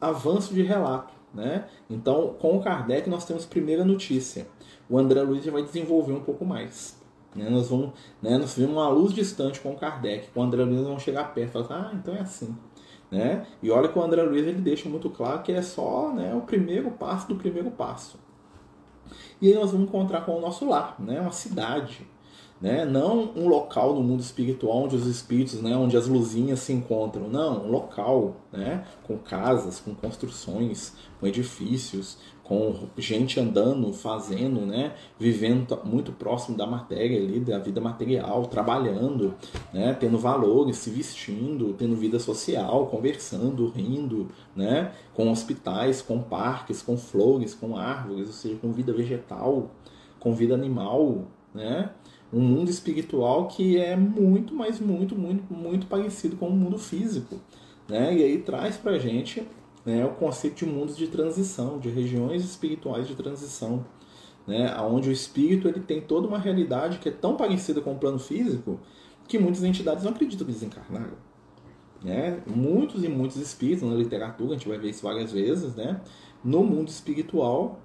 avanço 0.00 0.54
de 0.54 0.62
relato. 0.62 1.12
Né? 1.34 1.68
Então, 1.90 2.34
com 2.38 2.56
o 2.56 2.62
Kardec, 2.62 3.08
nós 3.08 3.24
temos 3.24 3.44
primeira 3.44 3.84
notícia. 3.84 4.48
O 4.88 4.98
André 4.98 5.20
Luiz 5.22 5.44
já 5.44 5.52
vai 5.52 5.62
desenvolver 5.62 6.12
um 6.12 6.20
pouco 6.20 6.44
mais. 6.44 6.97
Né? 7.34 7.48
Nós 7.48 7.68
vamos, 7.68 7.92
né? 8.22 8.38
nós 8.38 8.54
vimos 8.54 8.72
uma 8.72 8.88
luz 8.88 9.12
distante 9.12 9.60
com 9.60 9.72
o 9.72 9.76
Kardec. 9.76 10.28
Com 10.30 10.40
o 10.40 10.42
André 10.42 10.64
Luiz, 10.64 10.80
vamos 10.82 11.02
chegar 11.02 11.34
perto 11.34 11.50
e 11.50 11.52
falar, 11.52 11.90
ah, 11.90 11.94
então 11.94 12.14
é 12.14 12.20
assim. 12.20 12.56
Né? 13.10 13.46
E 13.62 13.70
olha 13.70 13.88
que 13.88 13.98
o 13.98 14.02
André 14.02 14.22
Luiz 14.22 14.46
ele 14.46 14.60
deixa 14.60 14.88
muito 14.88 15.08
claro 15.08 15.42
que 15.42 15.52
é 15.52 15.62
só 15.62 16.12
né, 16.12 16.34
o 16.34 16.42
primeiro 16.42 16.90
passo 16.90 17.28
do 17.28 17.36
primeiro 17.36 17.70
passo. 17.70 18.18
E 19.40 19.48
aí 19.48 19.54
nós 19.54 19.70
vamos 19.70 19.88
encontrar 19.88 20.22
com 20.22 20.36
o 20.36 20.40
nosso 20.40 20.68
lar, 20.68 20.96
né, 20.98 21.18
uma 21.20 21.32
cidade, 21.32 22.06
né? 22.60 22.84
Não 22.84 23.32
um 23.36 23.48
local 23.48 23.94
no 23.94 24.02
mundo 24.02 24.20
espiritual 24.20 24.82
onde 24.84 24.96
os 24.96 25.06
espíritos, 25.06 25.62
né, 25.62 25.76
onde 25.76 25.96
as 25.96 26.08
luzinhas 26.08 26.60
se 26.60 26.72
encontram. 26.72 27.28
Não, 27.28 27.64
um 27.64 27.70
local, 27.70 28.36
né, 28.52 28.84
com 29.04 29.16
casas, 29.16 29.80
com 29.80 29.94
construções, 29.94 30.94
com 31.20 31.26
edifícios, 31.26 32.18
com 32.48 32.74
gente 32.96 33.38
andando, 33.38 33.92
fazendo, 33.92 34.62
né, 34.62 34.94
vivendo 35.20 35.78
muito 35.84 36.12
próximo 36.12 36.56
da 36.56 36.66
matéria 36.66 37.20
ali, 37.20 37.38
da 37.38 37.58
vida 37.58 37.78
material, 37.78 38.46
trabalhando, 38.46 39.34
né, 39.70 39.94
tendo 40.00 40.16
valores, 40.18 40.78
se 40.78 40.88
vestindo, 40.88 41.74
tendo 41.74 41.94
vida 41.94 42.18
social, 42.18 42.86
conversando, 42.86 43.68
rindo, 43.68 44.28
né, 44.56 44.92
com 45.12 45.30
hospitais, 45.30 46.00
com 46.00 46.22
parques, 46.22 46.80
com 46.80 46.96
flores, 46.96 47.54
com 47.54 47.76
árvores, 47.76 48.28
ou 48.28 48.32
seja, 48.32 48.56
com 48.56 48.72
vida 48.72 48.94
vegetal, 48.94 49.70
com 50.18 50.34
vida 50.34 50.54
animal, 50.54 51.26
né? 51.54 51.90
um 52.32 52.40
mundo 52.40 52.70
espiritual 52.70 53.48
que 53.48 53.78
é 53.78 53.96
muito, 53.96 54.54
mas 54.54 54.80
muito, 54.80 55.16
muito, 55.16 55.52
muito 55.52 55.86
parecido 55.86 56.36
com 56.36 56.48
o 56.48 56.52
mundo 56.52 56.78
físico. 56.78 57.40
Né? 57.88 58.16
E 58.18 58.22
aí 58.22 58.38
traz 58.38 58.76
para 58.76 58.92
a 58.92 58.98
gente 58.98 59.46
né, 59.88 60.04
o 60.04 60.10
conceito 60.10 60.56
de 60.56 60.66
mundos 60.66 60.98
de 60.98 61.06
transição, 61.06 61.78
de 61.78 61.88
regiões 61.88 62.44
espirituais 62.44 63.08
de 63.08 63.14
transição, 63.14 63.86
né? 64.46 64.78
onde 64.82 65.08
o 65.08 65.12
espírito 65.12 65.66
ele 65.66 65.80
tem 65.80 65.98
toda 65.98 66.28
uma 66.28 66.38
realidade 66.38 66.98
que 66.98 67.08
é 67.08 67.12
tão 67.12 67.38
parecida 67.38 67.80
com 67.80 67.94
o 67.94 67.98
plano 67.98 68.18
físico 68.18 68.78
que 69.26 69.38
muitas 69.38 69.64
entidades 69.64 70.04
não 70.04 70.10
acreditam 70.10 70.46
que 70.46 70.52
desencarnaram. 70.52 71.16
Né? 72.02 72.42
Muitos 72.46 73.02
e 73.02 73.08
muitos 73.08 73.38
espíritos 73.38 73.88
na 73.88 73.94
literatura, 73.94 74.50
a 74.50 74.54
gente 74.58 74.68
vai 74.68 74.76
ver 74.76 74.90
isso 74.90 75.02
várias 75.02 75.32
vezes, 75.32 75.74
né? 75.74 76.02
no 76.44 76.62
mundo 76.62 76.88
espiritual 76.88 77.80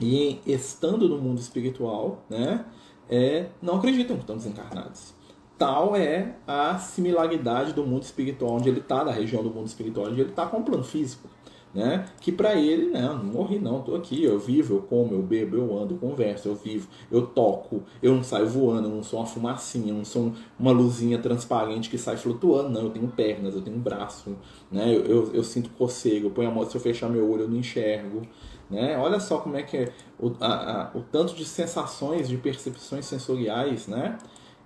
e 0.00 0.40
estando 0.46 1.06
no 1.06 1.18
mundo 1.18 1.38
espiritual, 1.38 2.24
né, 2.30 2.64
é, 3.10 3.50
não 3.60 3.76
acreditam 3.76 4.16
que 4.16 4.22
estão 4.22 4.36
desencarnados. 4.36 5.12
Tal 5.58 5.96
é 5.96 6.34
a 6.46 6.78
similaridade 6.78 7.72
do 7.72 7.84
mundo 7.84 8.02
espiritual 8.02 8.54
onde 8.56 8.68
ele 8.68 8.80
está, 8.80 9.02
da 9.02 9.10
região 9.10 9.42
do 9.42 9.50
mundo 9.50 9.66
espiritual 9.66 10.06
onde 10.06 10.20
ele 10.20 10.30
está, 10.30 10.46
com 10.46 10.58
o 10.58 10.62
plano 10.62 10.84
físico. 10.84 11.28
Né? 11.74 12.06
Que 12.22 12.32
para 12.32 12.54
ele, 12.54 12.86
né, 12.86 13.02
não 13.02 13.24
morri 13.24 13.58
não, 13.58 13.80
estou 13.80 13.96
aqui, 13.96 14.24
eu 14.24 14.38
vivo, 14.38 14.76
eu 14.76 14.82
como, 14.82 15.12
eu 15.12 15.22
bebo, 15.22 15.56
eu 15.56 15.78
ando, 15.78 15.94
eu 15.94 15.98
converso, 15.98 16.48
eu 16.48 16.54
vivo, 16.54 16.88
eu 17.10 17.26
toco, 17.26 17.82
eu 18.02 18.14
não 18.14 18.22
saio 18.22 18.46
voando, 18.46 18.88
eu 18.88 18.94
não 18.94 19.02
sou 19.02 19.20
uma 19.20 19.26
fumacinha, 19.26 19.90
eu 19.90 19.96
não 19.96 20.04
sou 20.04 20.32
uma 20.58 20.72
luzinha 20.72 21.18
transparente 21.18 21.90
que 21.90 21.98
sai 21.98 22.16
flutuando, 22.16 22.70
não, 22.70 22.84
eu 22.84 22.90
tenho 22.90 23.08
pernas, 23.08 23.54
eu 23.54 23.60
tenho 23.60 23.76
braço, 23.76 24.38
né? 24.72 24.88
eu, 24.88 25.04
eu, 25.04 25.34
eu 25.34 25.44
sinto 25.44 25.68
coceiro, 25.70 26.28
eu 26.28 26.30
ponho 26.30 26.48
a 26.48 26.50
mão, 26.50 26.64
se 26.64 26.74
eu 26.74 26.80
fechar 26.80 27.10
meu 27.10 27.30
olho 27.30 27.42
eu 27.42 27.48
não 27.48 27.58
enxergo, 27.58 28.22
né? 28.70 28.98
Olha 28.98 29.20
só 29.20 29.38
como 29.38 29.56
é 29.56 29.62
que 29.62 29.76
é 29.76 29.92
o, 30.18 30.32
a, 30.40 30.46
a, 30.82 30.90
o 30.96 31.00
tanto 31.00 31.34
de 31.34 31.44
sensações, 31.44 32.28
de 32.28 32.36
percepções 32.36 33.04
sensoriais 33.04 33.86
né? 33.86 34.18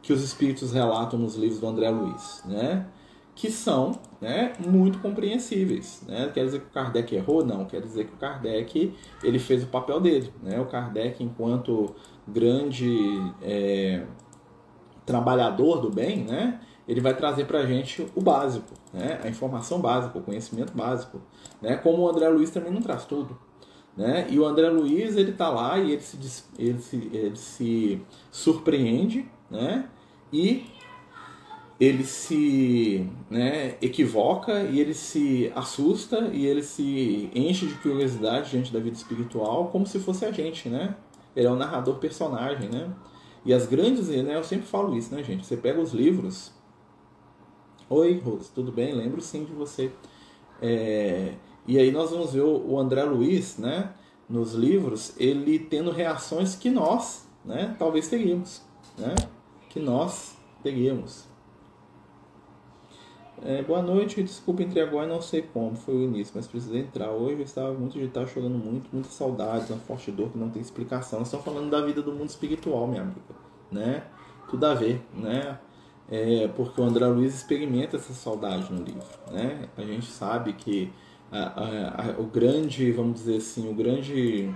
Que 0.02 0.12
os 0.12 0.22
espíritos 0.22 0.72
relatam 0.72 1.18
nos 1.18 1.36
livros 1.36 1.60
do 1.60 1.66
André 1.66 1.90
Luiz, 1.90 2.42
né? 2.46 2.86
que 3.34 3.50
são 3.50 3.98
né, 4.20 4.52
muito 4.58 4.98
compreensíveis. 4.98 6.02
Né? 6.06 6.30
Quer 6.34 6.44
dizer 6.44 6.60
que 6.60 6.66
o 6.66 6.70
Kardec 6.70 7.14
errou? 7.14 7.42
Não, 7.42 7.64
quer 7.64 7.80
dizer 7.80 8.06
que 8.06 8.12
o 8.12 8.16
Kardec 8.18 8.94
ele 9.22 9.38
fez 9.38 9.62
o 9.62 9.66
papel 9.66 9.98
dele. 9.98 10.30
Né? 10.42 10.60
O 10.60 10.66
Kardec, 10.66 11.24
enquanto 11.24 11.94
grande 12.28 13.18
é, 13.40 14.04
trabalhador 15.06 15.80
do 15.80 15.90
bem, 15.90 16.24
né? 16.24 16.60
ele 16.86 17.00
vai 17.00 17.14
trazer 17.16 17.46
para 17.46 17.60
a 17.60 17.66
gente 17.66 18.06
o 18.14 18.20
básico, 18.20 18.74
né? 18.92 19.20
a 19.24 19.28
informação 19.28 19.80
básica, 19.80 20.18
o 20.18 20.22
conhecimento 20.22 20.76
básico. 20.76 21.20
Né? 21.62 21.76
Como 21.76 22.02
o 22.02 22.08
André 22.10 22.28
Luiz 22.28 22.50
também 22.50 22.72
não 22.72 22.82
traz 22.82 23.06
tudo. 23.06 23.38
Né? 23.96 24.26
E 24.28 24.38
o 24.38 24.44
André 24.44 24.68
Luiz 24.68 25.16
ele 25.16 25.30
está 25.30 25.48
lá 25.48 25.78
e 25.78 25.92
ele 25.92 26.02
se, 26.02 26.44
ele 26.58 26.78
se, 26.78 27.10
ele 27.10 27.36
se 27.36 28.02
surpreende 28.30 29.26
né? 29.50 29.88
e 30.32 30.64
ele 31.78 32.04
se 32.04 33.08
né, 33.30 33.76
equivoca 33.80 34.62
e 34.64 34.80
ele 34.80 34.92
se 34.92 35.50
assusta 35.56 36.30
e 36.32 36.46
ele 36.46 36.62
se 36.62 37.30
enche 37.34 37.66
de 37.66 37.74
curiosidade 37.76 38.50
diante 38.50 38.72
da 38.72 38.78
vida 38.78 38.96
espiritual 38.96 39.68
como 39.68 39.86
se 39.86 39.98
fosse 39.98 40.26
a 40.26 40.30
gente, 40.30 40.68
né? 40.68 40.94
Ele 41.34 41.46
é 41.46 41.50
o 41.50 41.56
narrador 41.56 41.96
personagem, 41.96 42.68
né? 42.68 42.90
E 43.46 43.54
as 43.54 43.66
grandes, 43.66 44.08
né, 44.08 44.36
eu 44.36 44.44
sempre 44.44 44.66
falo 44.66 44.94
isso, 44.94 45.14
né, 45.14 45.22
gente? 45.22 45.46
Você 45.46 45.56
pega 45.56 45.80
os 45.80 45.92
livros. 45.92 46.52
Oi, 47.88 48.18
Rose, 48.18 48.50
tudo 48.54 48.70
bem? 48.70 48.92
Lembro 48.92 49.22
sim 49.22 49.44
de 49.44 49.52
você. 49.52 49.90
É, 50.60 51.32
e 51.66 51.78
aí 51.78 51.90
nós 51.90 52.10
vamos 52.10 52.34
ver 52.34 52.42
o 52.42 52.78
André 52.78 53.02
Luiz, 53.04 53.56
né, 53.56 53.94
nos 54.28 54.52
livros, 54.52 55.14
ele 55.18 55.58
tendo 55.58 55.90
reações 55.90 56.54
que 56.54 56.68
nós, 56.68 57.26
né, 57.42 57.74
talvez 57.78 58.06
teríamos, 58.06 58.62
né, 58.98 59.14
que 59.70 59.80
nós 59.80 60.36
teríamos. 60.62 61.24
É, 63.42 63.62
boa 63.62 63.80
noite, 63.80 64.22
desculpa 64.22 64.62
entre 64.62 64.80
agora, 64.80 65.06
não 65.06 65.22
sei 65.22 65.40
como 65.40 65.74
foi 65.74 65.94
o 65.94 66.02
início, 66.02 66.34
mas 66.36 66.46
precisei 66.46 66.82
entrar. 66.82 67.10
Hoje 67.10 67.36
eu 67.36 67.44
estava 67.44 67.72
muito 67.72 67.96
agitado, 67.96 68.28
chorando 68.28 68.58
muito, 68.58 68.90
muita 68.92 69.08
saudade, 69.08 69.72
uma 69.72 69.80
forte 69.80 70.10
dor 70.10 70.28
que 70.28 70.36
não 70.36 70.50
tem 70.50 70.60
explicação. 70.60 71.22
Estamos 71.22 71.46
falando 71.46 71.70
da 71.70 71.80
vida 71.80 72.02
do 72.02 72.12
mundo 72.12 72.28
espiritual, 72.28 72.86
minha 72.86 73.00
amiga, 73.00 73.20
né? 73.72 74.04
Tudo 74.50 74.66
a 74.66 74.74
ver, 74.74 75.00
né? 75.14 75.58
É, 76.10 76.48
porque 76.48 76.78
o 76.78 76.84
André 76.84 77.06
Luiz 77.06 77.34
experimenta 77.34 77.96
essa 77.96 78.12
saudade 78.12 78.70
no 78.70 78.82
livro, 78.82 79.06
né? 79.30 79.68
A 79.78 79.82
gente 79.82 80.06
sabe 80.06 80.52
que 80.52 80.92
a, 81.32 81.38
a, 81.38 82.08
a, 82.08 82.20
o 82.20 82.24
grande, 82.24 82.90
vamos 82.92 83.14
dizer 83.14 83.36
assim, 83.36 83.70
o 83.70 83.74
grande 83.74 84.52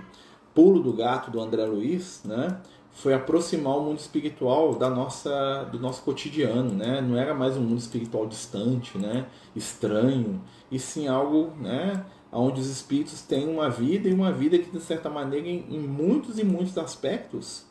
pulo 0.53 0.83
do 0.83 0.93
gato 0.93 1.31
do 1.31 1.41
André 1.41 1.65
Luiz, 1.65 2.21
né? 2.23 2.61
Foi 2.95 3.13
aproximar 3.13 3.77
o 3.77 3.81
mundo 3.81 3.99
espiritual 3.99 4.73
da 4.73 4.89
nossa, 4.89 5.65
do 5.65 5.77
nosso 5.77 6.01
cotidiano, 6.01 6.71
né? 6.71 7.01
Não 7.01 7.17
era 7.17 7.33
mais 7.33 7.57
um 7.57 7.61
mundo 7.61 7.77
espiritual 7.77 8.25
distante, 8.25 8.97
né? 8.97 9.27
Estranho, 9.53 10.41
e 10.71 10.79
sim 10.79 11.05
algo, 11.05 11.51
né? 11.59 12.05
Onde 12.31 12.61
os 12.61 12.69
espíritos 12.69 13.21
têm 13.21 13.49
uma 13.49 13.69
vida 13.69 14.07
e 14.07 14.13
uma 14.13 14.31
vida 14.31 14.57
que 14.57 14.71
de 14.71 14.79
certa 14.79 15.09
maneira, 15.09 15.45
em, 15.45 15.65
em 15.69 15.79
muitos 15.79 16.39
e 16.39 16.45
muitos 16.45 16.77
aspectos, 16.77 17.65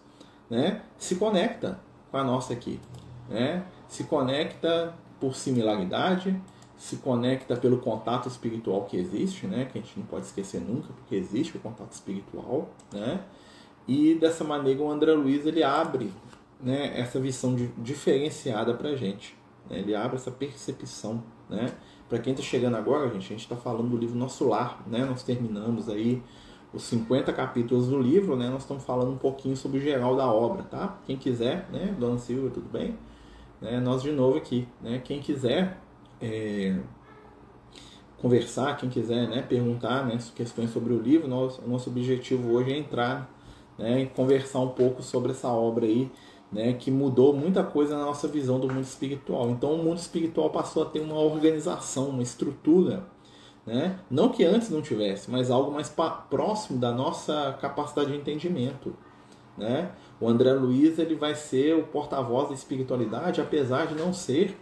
né? 0.49 0.83
Se 0.99 1.17
conecta 1.17 1.81
com 2.11 2.19
a 2.19 2.23
nossa 2.23 2.53
aqui, 2.53 2.79
né? 3.31 3.65
Se 3.89 4.05
conecta 4.05 4.95
por 5.19 5.35
similaridade, 5.35 6.39
se 6.77 6.97
conecta 6.97 7.57
pelo 7.57 7.79
contato 7.79 8.29
espiritual 8.29 8.85
que 8.85 8.99
existe, 8.99 9.47
né? 9.47 9.65
Que 9.73 9.79
a 9.79 9.81
gente 9.81 9.99
não 9.99 10.05
pode 10.05 10.27
esquecer 10.27 10.61
nunca, 10.61 10.93
porque 10.93 11.17
existe 11.17 11.57
o 11.57 11.61
contato 11.61 11.93
espiritual, 11.93 12.69
né? 12.93 13.25
E 13.87 14.15
dessa 14.15 14.45
maneira 14.45 14.81
o 14.81 14.91
André 14.91 15.13
Luiz 15.13 15.45
ele 15.47 15.63
abre, 15.63 16.11
né? 16.61 16.99
Essa 16.99 17.21
visão 17.21 17.55
de, 17.55 17.69
diferenciada 17.79 18.75
para 18.75 18.95
gente. 18.97 19.37
Né? 19.69 19.79
Ele 19.79 19.95
abre 19.95 20.17
essa 20.17 20.31
percepção, 20.31 21.23
né? 21.49 21.73
Para 22.09 22.19
quem 22.19 22.33
está 22.33 22.45
chegando 22.45 22.77
agora, 22.77 23.09
gente, 23.09 23.27
a 23.27 23.29
gente 23.29 23.41
está 23.41 23.57
falando 23.57 23.91
do 23.91 23.97
livro 23.97 24.17
Nosso 24.17 24.47
Lar, 24.49 24.83
né? 24.87 25.05
Nós 25.05 25.23
terminamos 25.23 25.89
aí 25.89 26.23
os 26.73 26.83
50 26.85 27.33
capítulos 27.33 27.89
do 27.89 28.01
livro, 28.01 28.37
né? 28.37 28.49
Nós 28.49 28.63
estamos 28.63 28.85
falando 28.85 29.13
um 29.13 29.19
pouquinho 29.19 29.57
sobre 29.57 29.79
o 29.79 29.81
geral 29.81 30.17
da 30.17 30.27
obra, 30.27 30.63
tá? 30.65 30.99
Quem 31.07 31.17
quiser, 31.17 31.69
né? 31.71 31.95
Dona 31.99 32.19
Silvia, 32.19 32.51
tudo 32.51 32.69
bem? 32.69 32.97
Né? 33.61 33.81
Nós 33.81 34.03
de 34.03 34.13
novo 34.13 34.37
aqui, 34.39 34.67
né? 34.83 35.01
Quem 35.05 35.21
quiser 35.21 35.79
é, 36.21 36.77
conversar, 38.19 38.77
quem 38.77 38.89
quiser 38.89 39.29
né, 39.29 39.43
perguntar 39.43 40.07
né, 40.07 40.19
questões 40.35 40.71
sobre 40.71 40.95
o 40.95 40.99
livro, 40.99 41.29
nosso, 41.29 41.61
nosso 41.69 41.91
objetivo 41.91 42.53
hoje 42.53 42.73
é 42.73 42.79
entrar 42.79 43.31
né, 43.79 44.07
conversar 44.07 44.61
um 44.61 44.71
pouco 44.71 45.03
sobre 45.03 45.33
essa 45.33 45.49
obra 45.49 45.87
aí, 45.87 46.11
né, 46.53 46.73
que 46.75 46.91
mudou 46.91 47.33
muita 47.35 47.63
coisa 47.65 47.97
na 47.97 48.05
nossa 48.05 48.29
visão 48.29 48.61
do 48.61 48.69
mundo 48.69 48.85
espiritual. 48.85 49.51
Então 49.51 49.73
o 49.73 49.83
mundo 49.83 49.99
espiritual 49.99 50.51
passou 50.51 50.83
a 50.83 50.87
ter 50.87 51.01
uma 51.01 51.19
organização, 51.19 52.09
uma 52.09 52.23
estrutura, 52.23 53.05
né, 53.67 53.99
não 54.11 54.29
que 54.29 54.45
antes 54.45 54.71
não 54.71 54.83
tivesse, 54.83 55.31
mas 55.31 55.51
algo 55.51 55.73
mais 55.73 55.93
próximo 56.31 56.79
da 56.79 56.93
nossa 56.93 57.57
capacidade 57.61 58.13
de 58.13 58.19
entendimento. 58.19 58.95
Né? 59.57 59.91
O 60.21 60.29
André 60.29 60.53
Luiz 60.53 60.99
ele 60.99 61.15
vai 61.15 61.35
ser 61.35 61.77
o 61.77 61.85
porta-voz 61.85 62.49
da 62.49 62.55
espiritualidade, 62.55 63.41
apesar 63.41 63.87
de 63.87 63.95
não 63.95 64.13
ser 64.13 64.57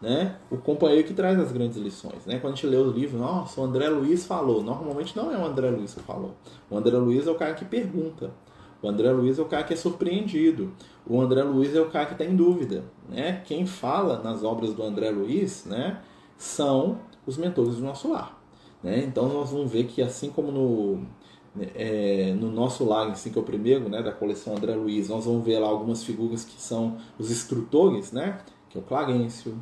né, 0.00 0.36
o 0.50 0.56
companheiro 0.56 1.06
que 1.06 1.12
traz 1.12 1.38
as 1.38 1.52
grandes 1.52 1.76
lições. 1.76 2.24
Né? 2.24 2.38
Quando 2.38 2.54
a 2.54 2.56
gente 2.56 2.66
lê 2.66 2.76
o 2.76 2.90
livro, 2.90 3.18
nossa, 3.18 3.60
o 3.60 3.64
André 3.64 3.88
Luiz 3.88 4.26
falou. 4.26 4.62
Normalmente 4.62 5.16
não 5.16 5.32
é 5.32 5.36
o 5.36 5.44
André 5.44 5.70
Luiz 5.70 5.94
que 5.94 6.00
falou. 6.00 6.34
O 6.70 6.76
André 6.76 6.96
Luiz 6.96 7.26
é 7.26 7.30
o 7.30 7.34
cara 7.34 7.54
que 7.54 7.64
pergunta. 7.64 8.32
O 8.82 8.88
André 8.88 9.10
Luiz 9.10 9.38
é 9.38 9.42
o 9.42 9.46
cara 9.46 9.64
que 9.64 9.74
é 9.74 9.76
surpreendido. 9.76 10.72
O 11.06 11.20
André 11.20 11.42
Luiz 11.42 11.74
é 11.74 11.80
o 11.80 11.90
cara 11.90 12.06
que 12.06 12.12
está 12.12 12.24
em 12.24 12.36
dúvida. 12.36 12.84
Né? 13.08 13.42
Quem 13.44 13.66
fala 13.66 14.22
nas 14.22 14.44
obras 14.44 14.72
do 14.72 14.82
André 14.82 15.10
Luiz 15.10 15.64
né, 15.64 16.00
são 16.36 17.00
os 17.26 17.36
mentores 17.36 17.76
do 17.76 17.82
nosso 17.82 18.10
lar. 18.10 18.40
Né? 18.82 19.04
Então 19.04 19.28
nós 19.28 19.50
vamos 19.50 19.70
ver 19.72 19.84
que 19.84 20.00
assim 20.00 20.30
como 20.30 20.52
no, 20.52 21.02
é, 21.74 22.32
no 22.34 22.50
nosso 22.50 22.84
lar, 22.84 23.10
assim, 23.10 23.30
que 23.30 23.38
é 23.38 23.42
o 23.42 23.44
primeiro, 23.44 23.88
né, 23.88 24.02
da 24.02 24.12
coleção 24.12 24.56
André 24.56 24.74
Luiz, 24.74 25.08
nós 25.08 25.24
vamos 25.24 25.44
ver 25.44 25.58
lá 25.58 25.68
algumas 25.68 26.04
figuras 26.04 26.44
que 26.44 26.60
são 26.60 26.98
os 27.18 27.30
instrutores, 27.30 28.12
né, 28.12 28.38
que 28.70 28.78
é 28.78 28.80
o 28.80 28.84
Clarencio, 28.84 29.58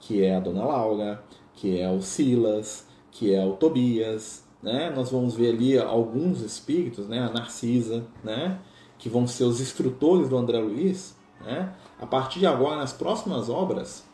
que 0.00 0.22
é 0.22 0.36
a 0.36 0.40
Dona 0.40 0.64
Laura, 0.64 1.22
que 1.54 1.78
é 1.78 1.90
o 1.90 2.00
Silas, 2.00 2.86
que 3.10 3.34
é 3.34 3.44
o 3.44 3.52
Tobias, 3.52 4.43
né? 4.64 4.90
Nós 4.96 5.10
vamos 5.10 5.34
ver 5.34 5.50
ali 5.50 5.78
alguns 5.78 6.40
espíritos, 6.40 7.06
né? 7.06 7.20
A 7.20 7.30
Narcisa, 7.30 8.06
né? 8.24 8.58
Que 8.98 9.10
vão 9.10 9.26
ser 9.26 9.44
os 9.44 9.60
instrutores 9.60 10.30
do 10.30 10.36
André 10.38 10.58
Luiz, 10.58 11.14
né? 11.44 11.74
A 12.00 12.06
partir 12.06 12.38
de 12.38 12.46
agora, 12.46 12.76
nas 12.76 12.92
próximas 12.92 13.50
obras, 13.50 14.04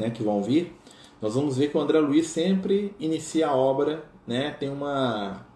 né? 0.00 0.08
Que 0.08 0.22
vão 0.22 0.42
vir, 0.42 0.74
nós 1.20 1.34
vamos 1.34 1.58
ver 1.58 1.68
que 1.68 1.76
o 1.76 1.80
André 1.80 2.00
Luiz 2.00 2.26
sempre 2.28 2.96
inicia 2.98 3.48
a 3.48 3.54
obra, 3.54 4.06
né? 4.26 4.50
Tem 4.52 4.70
uma 4.70 5.46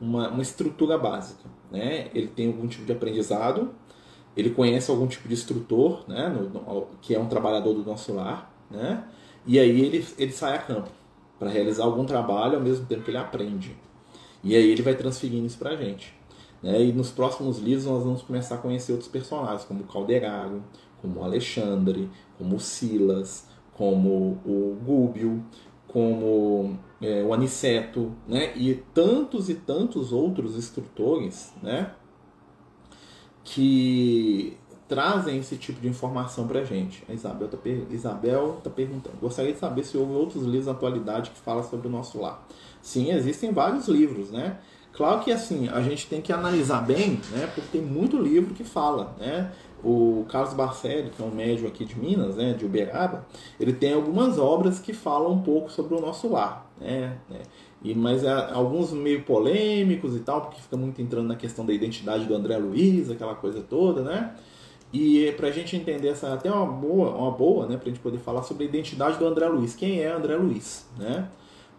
uma, 0.00 0.28
uma 0.28 0.42
estrutura 0.42 0.98
básica, 0.98 1.48
né? 1.70 2.10
Ele 2.12 2.26
tem 2.26 2.48
algum 2.48 2.66
tipo 2.66 2.84
de 2.84 2.92
aprendizado, 2.92 3.72
ele 4.36 4.50
conhece 4.50 4.90
algum 4.90 5.06
tipo 5.06 5.28
de 5.28 5.34
instrutor, 5.34 6.04
né? 6.08 6.28
No, 6.28 6.48
no, 6.48 6.86
que 7.00 7.14
é 7.14 7.20
um 7.20 7.28
trabalhador 7.28 7.72
do 7.72 7.84
nosso 7.84 8.12
lar, 8.12 8.52
né? 8.68 9.04
E 9.46 9.60
aí 9.60 9.80
ele, 9.80 10.06
ele 10.18 10.32
sai 10.32 10.56
a 10.56 10.58
campo 10.58 10.97
para 11.38 11.50
realizar 11.50 11.84
algum 11.84 12.04
trabalho 12.04 12.56
ao 12.56 12.62
mesmo 12.62 12.86
tempo 12.86 13.02
que 13.02 13.10
ele 13.10 13.18
aprende. 13.18 13.76
E 14.42 14.54
aí 14.54 14.70
ele 14.70 14.82
vai 14.82 14.94
transferindo 14.94 15.46
isso 15.46 15.58
para 15.58 15.70
a 15.70 15.76
gente. 15.76 16.14
Né? 16.62 16.84
E 16.84 16.92
nos 16.92 17.10
próximos 17.10 17.58
livros 17.58 17.86
nós 17.86 18.02
vamos 18.02 18.22
começar 18.22 18.56
a 18.56 18.58
conhecer 18.58 18.92
outros 18.92 19.10
personagens, 19.10 19.64
como 19.64 19.82
o 19.82 19.86
Calderaro, 19.86 20.62
como 21.00 21.20
o 21.20 21.24
Alexandre, 21.24 22.10
como 22.36 22.56
o 22.56 22.60
Silas, 22.60 23.46
como 23.74 24.40
o 24.44 24.76
Gúbio, 24.84 25.44
como 25.86 26.78
é, 27.00 27.22
o 27.22 27.32
Aniceto, 27.32 28.12
né? 28.26 28.52
e 28.56 28.74
tantos 28.92 29.48
e 29.48 29.54
tantos 29.54 30.12
outros 30.12 30.56
instrutores 30.56 31.52
né? 31.62 31.92
que 33.44 34.56
trazem 34.88 35.38
esse 35.38 35.56
tipo 35.56 35.80
de 35.80 35.88
informação 35.88 36.48
para 36.48 36.60
a 36.60 36.64
gente. 36.64 37.04
A 37.08 37.12
Isabel 37.12 37.46
está 37.46 37.58
per... 37.58 37.86
Isabel 37.90 38.58
tá 38.64 38.70
perguntando. 38.70 39.16
Gostaria 39.20 39.52
de 39.52 39.58
saber 39.58 39.84
se 39.84 39.96
houve 39.98 40.12
outros 40.14 40.44
livros 40.44 40.66
na 40.66 40.72
atualidade 40.72 41.30
que 41.30 41.38
falam 41.40 41.62
sobre 41.62 41.88
o 41.88 41.90
nosso 41.90 42.18
lar. 42.20 42.46
Sim, 42.80 43.12
existem 43.12 43.52
vários 43.52 43.86
livros, 43.86 44.30
né? 44.30 44.58
Claro 44.92 45.20
que 45.20 45.30
assim, 45.30 45.68
a 45.68 45.80
gente 45.80 46.06
tem 46.06 46.20
que 46.20 46.32
analisar 46.32 46.84
bem, 46.84 47.20
né? 47.30 47.48
Porque 47.54 47.70
tem 47.70 47.82
muito 47.82 48.18
livro 48.18 48.54
que 48.54 48.64
fala, 48.64 49.14
né? 49.18 49.52
O 49.84 50.24
Carlos 50.28 50.54
Barcelli, 50.54 51.10
que 51.10 51.22
é 51.22 51.24
um 51.24 51.30
médium 51.30 51.68
aqui 51.68 51.84
de 51.84 51.96
Minas, 51.96 52.34
né, 52.34 52.52
de 52.52 52.64
Uberaba, 52.64 53.24
ele 53.60 53.72
tem 53.72 53.92
algumas 53.92 54.36
obras 54.36 54.80
que 54.80 54.92
falam 54.92 55.34
um 55.34 55.40
pouco 55.40 55.70
sobre 55.70 55.94
o 55.94 56.00
nosso 56.00 56.28
lar, 56.28 56.68
né? 56.80 57.16
né 57.30 57.42
e, 57.80 57.94
mas 57.94 58.24
é, 58.24 58.32
alguns 58.52 58.92
meio 58.92 59.22
polêmicos 59.22 60.16
e 60.16 60.18
tal, 60.18 60.40
porque 60.40 60.60
fica 60.60 60.76
muito 60.76 61.00
entrando 61.00 61.28
na 61.28 61.36
questão 61.36 61.64
da 61.64 61.72
identidade 61.72 62.24
do 62.24 62.34
André 62.34 62.58
Luiz, 62.58 63.08
aquela 63.08 63.36
coisa 63.36 63.60
toda, 63.60 64.02
né? 64.02 64.34
E 64.92 65.32
para 65.32 65.48
a 65.48 65.50
gente 65.50 65.76
entender 65.76 66.08
essa 66.08 66.32
até 66.32 66.50
uma 66.50 66.66
boa, 66.66 67.10
uma 67.10 67.30
boa, 67.30 67.66
né, 67.66 67.76
para 67.76 67.86
a 67.86 67.92
gente 67.92 68.00
poder 68.00 68.18
falar 68.18 68.42
sobre 68.42 68.64
a 68.64 68.68
identidade 68.68 69.18
do 69.18 69.26
André 69.26 69.46
Luiz. 69.46 69.74
Quem 69.74 70.00
é 70.00 70.10
André 70.10 70.36
Luiz, 70.36 70.86
né? 70.98 71.28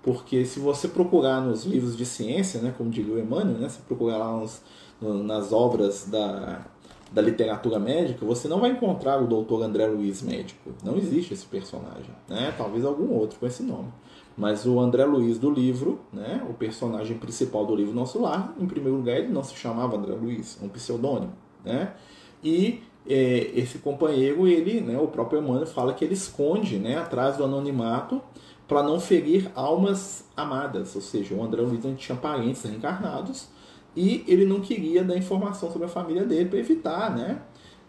Porque 0.01 0.45
se 0.45 0.59
você 0.59 0.87
procurar 0.87 1.41
nos 1.41 1.65
livros 1.65 1.97
de 1.97 2.05
ciência, 2.05 2.61
né, 2.61 2.73
como 2.77 2.89
diria 2.89 3.13
o 3.13 3.19
Emmanuel, 3.19 3.57
né, 3.57 3.67
se 3.67 3.79
procurar 3.81 4.17
lá 4.17 4.39
nos, 4.39 4.61
nas 5.01 5.51
obras 5.51 6.07
da, 6.07 6.65
da 7.11 7.21
literatura 7.21 7.79
médica, 7.79 8.25
você 8.25 8.47
não 8.47 8.61
vai 8.61 8.71
encontrar 8.71 9.21
o 9.21 9.27
doutor 9.27 9.61
André 9.63 9.87
Luiz 9.87 10.21
médico. 10.21 10.71
Não 10.83 10.95
existe 10.95 11.33
esse 11.33 11.45
personagem. 11.45 12.11
Né? 12.29 12.53
Talvez 12.57 12.85
algum 12.85 13.11
outro 13.13 13.39
com 13.39 13.47
esse 13.47 13.63
nome. 13.63 13.91
Mas 14.37 14.65
o 14.65 14.79
André 14.79 15.03
Luiz 15.03 15.37
do 15.37 15.49
livro, 15.49 15.99
né, 16.13 16.45
o 16.49 16.53
personagem 16.53 17.17
principal 17.17 17.65
do 17.65 17.75
livro 17.75 17.93
Nosso 17.93 18.21
Lar, 18.21 18.53
em 18.57 18.67
primeiro 18.67 18.97
lugar, 18.97 19.17
ele 19.17 19.27
não 19.27 19.43
se 19.43 19.53
chamava 19.55 19.97
André 19.97 20.13
Luiz, 20.13 20.57
um 20.61 20.69
pseudônimo. 20.69 21.33
Né? 21.65 21.93
E 22.41 22.81
é, 23.09 23.51
esse 23.55 23.79
companheiro, 23.79 24.47
ele, 24.47 24.81
né, 24.81 24.97
o 24.99 25.07
próprio 25.07 25.41
Emmanuel 25.41 25.65
fala 25.65 25.93
que 25.93 26.05
ele 26.05 26.13
esconde 26.13 26.77
né, 26.77 26.97
atrás 26.97 27.37
do 27.37 27.43
anonimato 27.43 28.21
para 28.67 28.83
não 28.83 28.99
ferir 28.99 29.49
almas 29.55 30.23
amadas, 30.37 30.95
ou 30.95 31.01
seja, 31.01 31.33
o 31.33 31.43
André 31.43 31.61
Luiz 31.63 31.83
tinha 31.97 32.15
parentes 32.15 32.61
reencarnados 32.61 33.47
e 33.95 34.23
ele 34.27 34.45
não 34.45 34.61
queria 34.61 35.03
dar 35.03 35.17
informação 35.17 35.71
sobre 35.71 35.87
a 35.87 35.89
família 35.89 36.23
dele 36.23 36.47
para 36.47 36.59
evitar 36.59 37.15
né, 37.15 37.41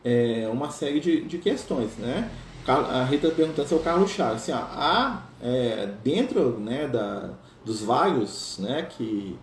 é, 0.03 0.49
uma 0.51 0.71
série 0.71 1.01
de, 1.01 1.21
de 1.21 1.37
questões. 1.37 1.97
Né? 1.99 2.31
A 2.67 3.05
Rita 3.05 3.31
perguntando 3.31 3.69
se 3.69 3.75
é 3.75 3.77
o 3.77 3.81
Carlos 3.81 4.11
Chagas. 4.11 4.43
Assim, 4.43 4.53
há 4.53 5.25
é, 5.43 5.91
dentro 6.03 6.59
né, 6.59 6.89
da, 6.89 7.31
dos 7.63 7.83
vários 7.83 8.59
né, 8.59 8.89
que, 8.89 9.37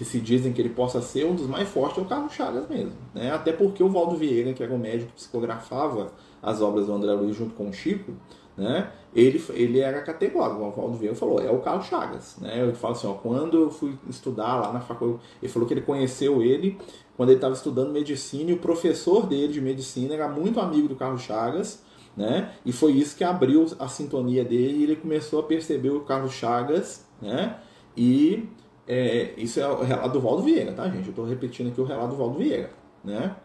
que 0.00 0.04
se 0.06 0.18
dizem 0.18 0.50
que 0.50 0.62
ele 0.62 0.70
possa 0.70 1.02
ser, 1.02 1.26
um 1.26 1.34
dos 1.34 1.46
mais 1.46 1.68
fortes 1.68 1.98
é 1.98 2.00
o 2.00 2.06
Carlos 2.06 2.32
Chagas 2.32 2.66
mesmo. 2.70 2.94
Né? 3.14 3.30
Até 3.30 3.52
porque 3.52 3.82
o 3.82 3.90
Valdo 3.90 4.16
Vieira, 4.16 4.54
que 4.54 4.62
era 4.62 4.72
o 4.72 4.78
médico 4.78 5.08
que 5.08 5.16
psicografava 5.16 6.10
as 6.42 6.62
obras 6.62 6.86
do 6.86 6.94
André 6.94 7.12
Luiz 7.12 7.36
junto 7.36 7.54
com 7.54 7.68
o 7.68 7.72
Chico, 7.74 8.14
né? 8.56 8.90
Ele, 9.14 9.44
ele 9.50 9.78
era 9.78 10.00
categórico, 10.00 10.62
o 10.62 10.70
Valdo 10.70 10.96
Vieira 10.96 11.14
falou, 11.14 11.38
é 11.38 11.50
o 11.50 11.58
Carlos 11.58 11.84
Chagas, 11.84 12.38
né? 12.40 12.62
Ele 12.62 12.72
fala 12.72 12.94
assim, 12.94 13.08
ó, 13.08 13.12
quando 13.12 13.58
eu 13.58 13.70
fui 13.70 13.94
estudar 14.08 14.56
lá 14.56 14.72
na 14.72 14.80
faculdade, 14.80 15.20
ele 15.42 15.52
falou 15.52 15.68
que 15.68 15.74
ele 15.74 15.82
conheceu 15.82 16.42
ele 16.42 16.78
quando 17.14 17.28
ele 17.28 17.36
estava 17.36 17.52
estudando 17.52 17.92
medicina 17.92 18.52
e 18.52 18.54
o 18.54 18.58
professor 18.58 19.26
dele 19.26 19.52
de 19.52 19.60
medicina 19.60 20.14
era 20.14 20.30
muito 20.30 20.60
amigo 20.60 20.88
do 20.88 20.96
Carlos 20.96 21.20
Chagas, 21.20 21.82
né? 22.16 22.54
E 22.64 22.72
foi 22.72 22.92
isso 22.92 23.14
que 23.18 23.22
abriu 23.22 23.66
a 23.78 23.86
sintonia 23.86 24.46
dele 24.46 24.78
e 24.78 24.82
ele 24.84 24.96
começou 24.96 25.40
a 25.40 25.42
perceber 25.42 25.90
o 25.90 26.00
Carlos 26.00 26.32
Chagas, 26.32 27.04
né? 27.20 27.58
E 27.94 28.48
é, 28.92 29.34
isso 29.36 29.60
é 29.60 29.68
o 29.68 29.82
relato 29.82 30.14
do 30.14 30.20
Valdo 30.20 30.42
Vieira, 30.42 30.72
tá, 30.72 30.88
gente? 30.88 31.06
Eu 31.06 31.10
estou 31.10 31.24
repetindo 31.24 31.68
aqui 31.68 31.80
o 31.80 31.84
relato 31.84 32.08
do 32.08 32.16
Valdo 32.16 32.38
Vieira, 32.38 32.70
né? 33.04 33.36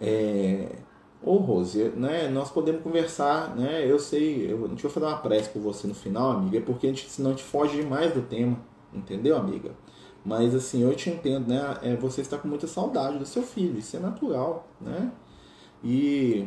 É, 0.00 0.76
Ô 1.20 1.36
Rose, 1.36 1.90
né, 1.96 2.28
nós 2.28 2.50
podemos 2.50 2.82
conversar, 2.82 3.56
né? 3.56 3.90
Eu 3.90 3.98
sei, 3.98 4.52
eu, 4.52 4.64
a 4.64 4.68
gente 4.68 4.82
vai 4.82 4.92
fazer 4.92 5.06
uma 5.06 5.16
prece 5.16 5.48
por 5.50 5.60
você 5.60 5.88
no 5.88 5.94
final, 5.94 6.30
amiga, 6.30 6.58
é 6.58 6.60
porque 6.60 6.86
a 6.86 6.90
gente, 6.90 7.10
senão 7.10 7.30
a 7.30 7.32
gente 7.32 7.42
foge 7.42 7.80
demais 7.80 8.12
do 8.14 8.22
tema, 8.22 8.56
entendeu, 8.94 9.36
amiga? 9.36 9.72
Mas 10.24 10.54
assim, 10.54 10.82
eu 10.82 10.94
te 10.94 11.10
entendo, 11.10 11.48
né? 11.48 11.76
É, 11.82 11.96
você 11.96 12.20
está 12.20 12.38
com 12.38 12.46
muita 12.46 12.66
saudade 12.68 13.18
do 13.18 13.26
seu 13.26 13.42
filho, 13.42 13.78
isso 13.78 13.96
é 13.96 14.00
natural, 14.00 14.68
né? 14.80 15.10
E 15.82 16.46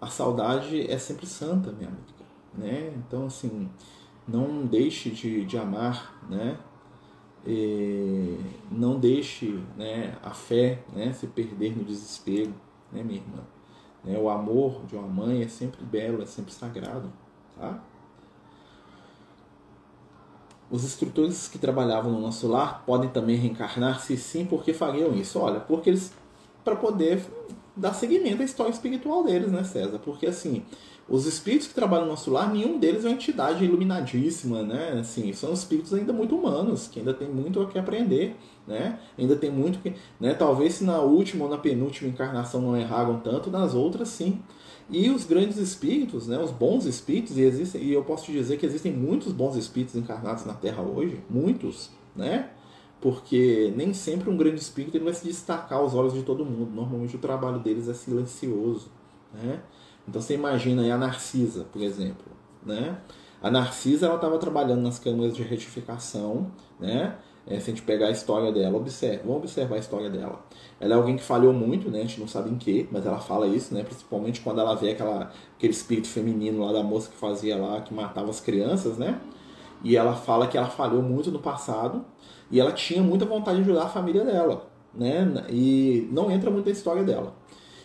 a 0.00 0.08
saudade 0.08 0.90
é 0.90 0.98
sempre 0.98 1.26
santa, 1.26 1.72
minha 1.72 1.88
amiga, 1.88 2.24
né? 2.54 2.92
Então, 2.96 3.26
assim, 3.26 3.70
não 4.28 4.66
deixe 4.66 5.10
de, 5.10 5.44
de 5.46 5.56
amar, 5.56 6.22
né? 6.28 6.58
Não 8.70 8.98
deixe 8.98 9.62
né, 9.76 10.16
a 10.22 10.30
fé 10.30 10.82
né, 10.92 11.12
se 11.12 11.26
perder 11.26 11.76
no 11.76 11.84
desespero, 11.84 12.54
né, 12.92 13.02
minha 13.02 13.20
irmã? 13.20 13.42
Né? 14.04 14.18
O 14.18 14.28
amor 14.28 14.84
de 14.86 14.96
uma 14.96 15.06
mãe 15.06 15.42
é 15.42 15.48
sempre 15.48 15.84
belo, 15.84 16.22
é 16.22 16.26
sempre 16.26 16.52
sagrado. 16.52 17.10
Tá? 17.58 17.82
Os 20.70 20.84
instrutores 20.84 21.48
que 21.48 21.58
trabalhavam 21.58 22.12
no 22.12 22.20
nosso 22.20 22.46
lar 22.46 22.84
podem 22.86 23.10
também 23.10 23.36
reencarnar? 23.36 24.00
Se 24.00 24.16
sim, 24.16 24.44
por 24.44 24.62
que 24.62 24.72
fariam 24.72 25.12
isso? 25.14 25.38
Olha, 25.38 25.58
porque 25.58 25.90
eles. 25.90 26.12
para 26.64 26.76
poder 26.76 27.24
dar 27.74 27.92
seguimento 27.94 28.42
à 28.42 28.44
história 28.44 28.70
espiritual 28.70 29.24
deles, 29.24 29.50
né, 29.50 29.64
César? 29.64 29.98
Porque 29.98 30.26
assim, 30.26 30.64
os 31.10 31.26
espíritos 31.26 31.66
que 31.66 31.74
trabalham 31.74 32.04
no 32.04 32.12
nosso 32.12 32.30
lar, 32.30 32.52
nenhum 32.52 32.78
deles 32.78 33.04
é 33.04 33.08
uma 33.08 33.14
entidade 33.14 33.64
iluminadíssima, 33.64 34.62
né? 34.62 35.00
Assim, 35.00 35.32
são 35.32 35.52
espíritos 35.52 35.92
ainda 35.92 36.12
muito 36.12 36.36
humanos, 36.36 36.86
que 36.86 37.00
ainda 37.00 37.12
tem 37.12 37.28
muito 37.28 37.60
a 37.60 37.66
que 37.66 37.76
aprender, 37.76 38.36
né? 38.64 39.00
Ainda 39.18 39.34
tem 39.34 39.50
muito 39.50 39.80
que, 39.80 39.92
né? 40.20 40.34
Talvez 40.34 40.74
se 40.74 40.84
na 40.84 41.00
última 41.00 41.46
ou 41.46 41.50
na 41.50 41.58
penúltima 41.58 42.08
encarnação 42.08 42.62
não 42.62 42.76
erraram 42.76 43.18
tanto, 43.18 43.50
nas 43.50 43.74
outras 43.74 44.08
sim. 44.08 44.40
E 44.88 45.10
os 45.10 45.24
grandes 45.24 45.56
espíritos, 45.56 46.28
né? 46.28 46.38
Os 46.38 46.52
bons 46.52 46.86
espíritos, 46.86 47.36
e 47.36 47.40
existem, 47.40 47.82
e 47.82 47.92
eu 47.92 48.04
posso 48.04 48.26
te 48.26 48.32
dizer 48.32 48.56
que 48.56 48.64
existem 48.64 48.92
muitos 48.92 49.32
bons 49.32 49.56
espíritos 49.56 49.96
encarnados 49.96 50.44
na 50.44 50.54
Terra 50.54 50.80
hoje, 50.80 51.20
muitos, 51.28 51.90
né? 52.14 52.50
Porque 53.00 53.72
nem 53.76 53.92
sempre 53.92 54.30
um 54.30 54.36
grande 54.36 54.60
espírito 54.60 54.96
ele 54.96 55.04
vai 55.04 55.14
se 55.14 55.24
destacar 55.24 55.80
aos 55.80 55.92
olhos 55.92 56.14
de 56.14 56.22
todo 56.22 56.44
mundo. 56.44 56.70
Normalmente 56.72 57.16
o 57.16 57.18
trabalho 57.18 57.58
deles 57.58 57.88
é 57.88 57.94
silencioso, 57.94 58.92
né? 59.34 59.60
Então 60.08 60.20
você 60.20 60.34
imagina 60.34 60.82
aí 60.82 60.90
a 60.90 60.98
Narcisa, 60.98 61.64
por 61.72 61.82
exemplo, 61.82 62.26
né? 62.64 62.98
A 63.42 63.50
Narcisa 63.50 64.06
ela 64.06 64.16
estava 64.16 64.38
trabalhando 64.38 64.82
nas 64.82 64.98
câmeras 64.98 65.34
de 65.34 65.42
retificação, 65.42 66.50
né? 66.78 67.16
É, 67.46 67.58
se 67.58 67.70
a 67.70 67.74
gente 67.74 67.82
pegar 67.82 68.08
a 68.08 68.10
história 68.10 68.52
dela, 68.52 68.76
observa, 68.76 69.22
vamos 69.24 69.38
observar 69.38 69.76
a 69.76 69.78
história 69.78 70.10
dela. 70.10 70.44
Ela 70.78 70.94
é 70.94 70.96
alguém 70.96 71.16
que 71.16 71.22
falhou 71.22 71.52
muito, 71.52 71.90
né? 71.90 72.00
A 72.00 72.02
gente 72.02 72.20
não 72.20 72.28
sabe 72.28 72.50
em 72.50 72.56
que, 72.56 72.86
mas 72.92 73.06
ela 73.06 73.18
fala 73.18 73.46
isso, 73.46 73.72
né? 73.74 73.82
Principalmente 73.82 74.40
quando 74.40 74.60
ela 74.60 74.74
vê 74.74 74.90
aquela, 74.90 75.32
aquele 75.56 75.72
espírito 75.72 76.08
feminino 76.08 76.64
lá 76.64 76.72
da 76.72 76.82
moça 76.82 77.10
que 77.10 77.16
fazia 77.16 77.56
lá, 77.56 77.80
que 77.80 77.94
matava 77.94 78.30
as 78.30 78.40
crianças, 78.40 78.98
né? 78.98 79.20
E 79.82 79.96
ela 79.96 80.14
fala 80.14 80.46
que 80.46 80.58
ela 80.58 80.68
falhou 80.68 81.02
muito 81.02 81.30
no 81.30 81.38
passado 81.38 82.04
e 82.50 82.60
ela 82.60 82.72
tinha 82.72 83.02
muita 83.02 83.24
vontade 83.24 83.56
de 83.56 83.62
ajudar 83.62 83.84
a 83.84 83.88
família 83.88 84.24
dela, 84.24 84.70
né? 84.94 85.44
E 85.48 86.08
não 86.12 86.30
entra 86.30 86.50
muito 86.50 86.66
na 86.66 86.72
história 86.72 87.02
dela. 87.02 87.34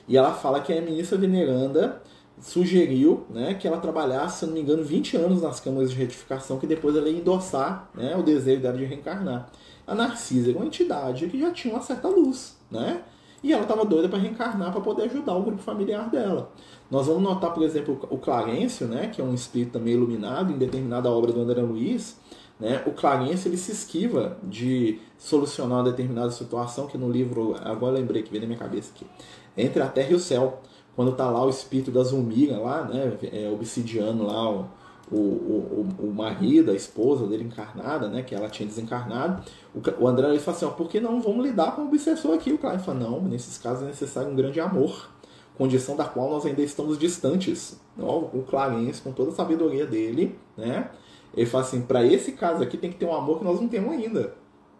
E 0.08 0.18
ela 0.18 0.34
fala 0.34 0.60
que 0.60 0.72
a 0.72 0.82
ministra 0.82 1.18
veneranda 1.18 2.02
sugeriu 2.40 3.26
né, 3.30 3.54
que 3.54 3.68
ela 3.68 3.78
trabalhasse, 3.78 4.40
se 4.40 4.46
não 4.46 4.54
me 4.54 4.62
engano, 4.62 4.84
20 4.84 5.18
anos 5.18 5.42
nas 5.42 5.60
câmaras 5.60 5.92
de 5.92 5.96
retificação, 5.96 6.60
que 6.60 6.68
depois 6.68 6.96
ela 6.96 7.10
ia 7.10 7.20
endossar 7.20 7.90
né, 7.94 8.16
o 8.16 8.22
desejo 8.22 8.62
dela 8.62 8.78
de 8.78 8.86
reencarnar. 8.86 9.50
A 9.88 9.96
Narcisa 9.96 10.50
era 10.50 10.58
uma 10.58 10.66
entidade 10.66 11.28
que 11.28 11.40
já 11.40 11.52
tinha 11.52 11.74
uma 11.74 11.82
certa 11.82 12.08
luz, 12.08 12.58
né? 12.70 13.02
E 13.44 13.54
ela 13.54 13.62
estava 13.62 13.86
doida 13.86 14.10
para 14.10 14.18
reencarnar 14.18 14.72
para 14.72 14.82
poder 14.82 15.04
ajudar 15.04 15.36
o 15.36 15.44
grupo 15.44 15.62
familiar 15.62 16.10
dela. 16.10 16.52
Nós 16.90 17.06
vamos 17.06 17.22
notar, 17.22 17.54
por 17.54 17.62
exemplo, 17.62 18.00
o 18.10 18.18
Clarencio, 18.18 18.88
né, 18.88 19.08
que 19.08 19.22
é 19.22 19.24
um 19.24 19.36
espírito 19.36 19.74
também 19.74 19.94
iluminado 19.94 20.52
em 20.52 20.58
determinada 20.58 21.12
obra 21.12 21.32
do 21.32 21.42
André 21.42 21.62
Luiz. 21.62 22.18
Né, 22.60 22.82
o 22.88 22.92
Clarencio 22.92 23.50
ele 23.50 23.58
se 23.58 23.72
esquiva 23.72 24.38
de 24.42 25.00
solucionar 25.18 25.80
uma 25.80 25.84
determinada 25.84 26.32
situação, 26.32 26.88
que 26.88 26.98
no 26.98 27.08
livro, 27.12 27.56
agora 27.62 27.94
lembrei 27.94 28.24
que 28.24 28.32
veio 28.32 28.42
na 28.42 28.48
minha 28.48 28.60
cabeça 28.60 28.92
aqui, 28.96 29.06
Entre 29.58 29.82
a 29.82 29.88
Terra 29.88 30.12
e 30.12 30.16
o 30.16 30.20
Céu 30.20 30.62
quando 30.96 31.12
tá 31.12 31.30
lá 31.30 31.44
o 31.44 31.50
espírito 31.50 31.92
da 31.92 32.02
Zulmira 32.04 32.58
lá, 32.58 32.84
né, 32.86 33.18
é, 33.32 33.50
obsidiano 33.50 34.26
lá, 34.26 34.50
o, 34.50 34.68
o, 35.12 35.88
o, 36.00 36.06
o 36.08 36.14
marido, 36.14 36.72
a 36.72 36.74
esposa 36.74 37.28
dele 37.28 37.44
encarnada, 37.44 38.08
né, 38.08 38.24
que 38.24 38.34
ela 38.34 38.50
tinha 38.50 38.68
desencarnado, 38.68 39.44
o, 39.74 39.82
o 40.04 40.08
André 40.08 40.30
ele 40.30 40.40
fala 40.40 40.56
assim, 40.56 40.66
ó, 40.66 40.70
por 40.70 40.88
que 40.88 41.00
não 41.00 41.22
vamos 41.22 41.46
lidar 41.46 41.76
com 41.76 41.82
o 41.82 41.88
obsessor 41.88 42.34
aqui? 42.34 42.54
O 42.54 42.58
Klein 42.58 42.80
fala, 42.80 43.00
não, 43.00 43.22
nesses 43.22 43.58
casos 43.58 43.84
é 43.84 43.88
necessário 43.88 44.32
um 44.32 44.36
grande 44.36 44.60
amor, 44.60 45.10
condição 45.58 45.98
da 45.98 46.06
qual 46.06 46.30
nós 46.30 46.46
ainda 46.46 46.62
estamos 46.62 46.98
distantes. 46.98 47.80
Ó, 48.00 48.20
o 48.34 48.46
Clarence, 48.50 49.02
com 49.02 49.12
toda 49.12 49.32
a 49.32 49.34
sabedoria 49.34 49.86
dele, 49.86 50.40
né, 50.56 50.90
ele 51.36 51.46
fala 51.46 51.66
assim, 51.66 51.82
para 51.82 52.06
esse 52.06 52.32
caso 52.32 52.64
aqui 52.64 52.78
tem 52.78 52.90
que 52.90 52.98
ter 52.98 53.06
um 53.06 53.14
amor 53.14 53.40
que 53.40 53.44
nós 53.44 53.60
não 53.60 53.68
temos 53.68 53.92
ainda 53.92 54.34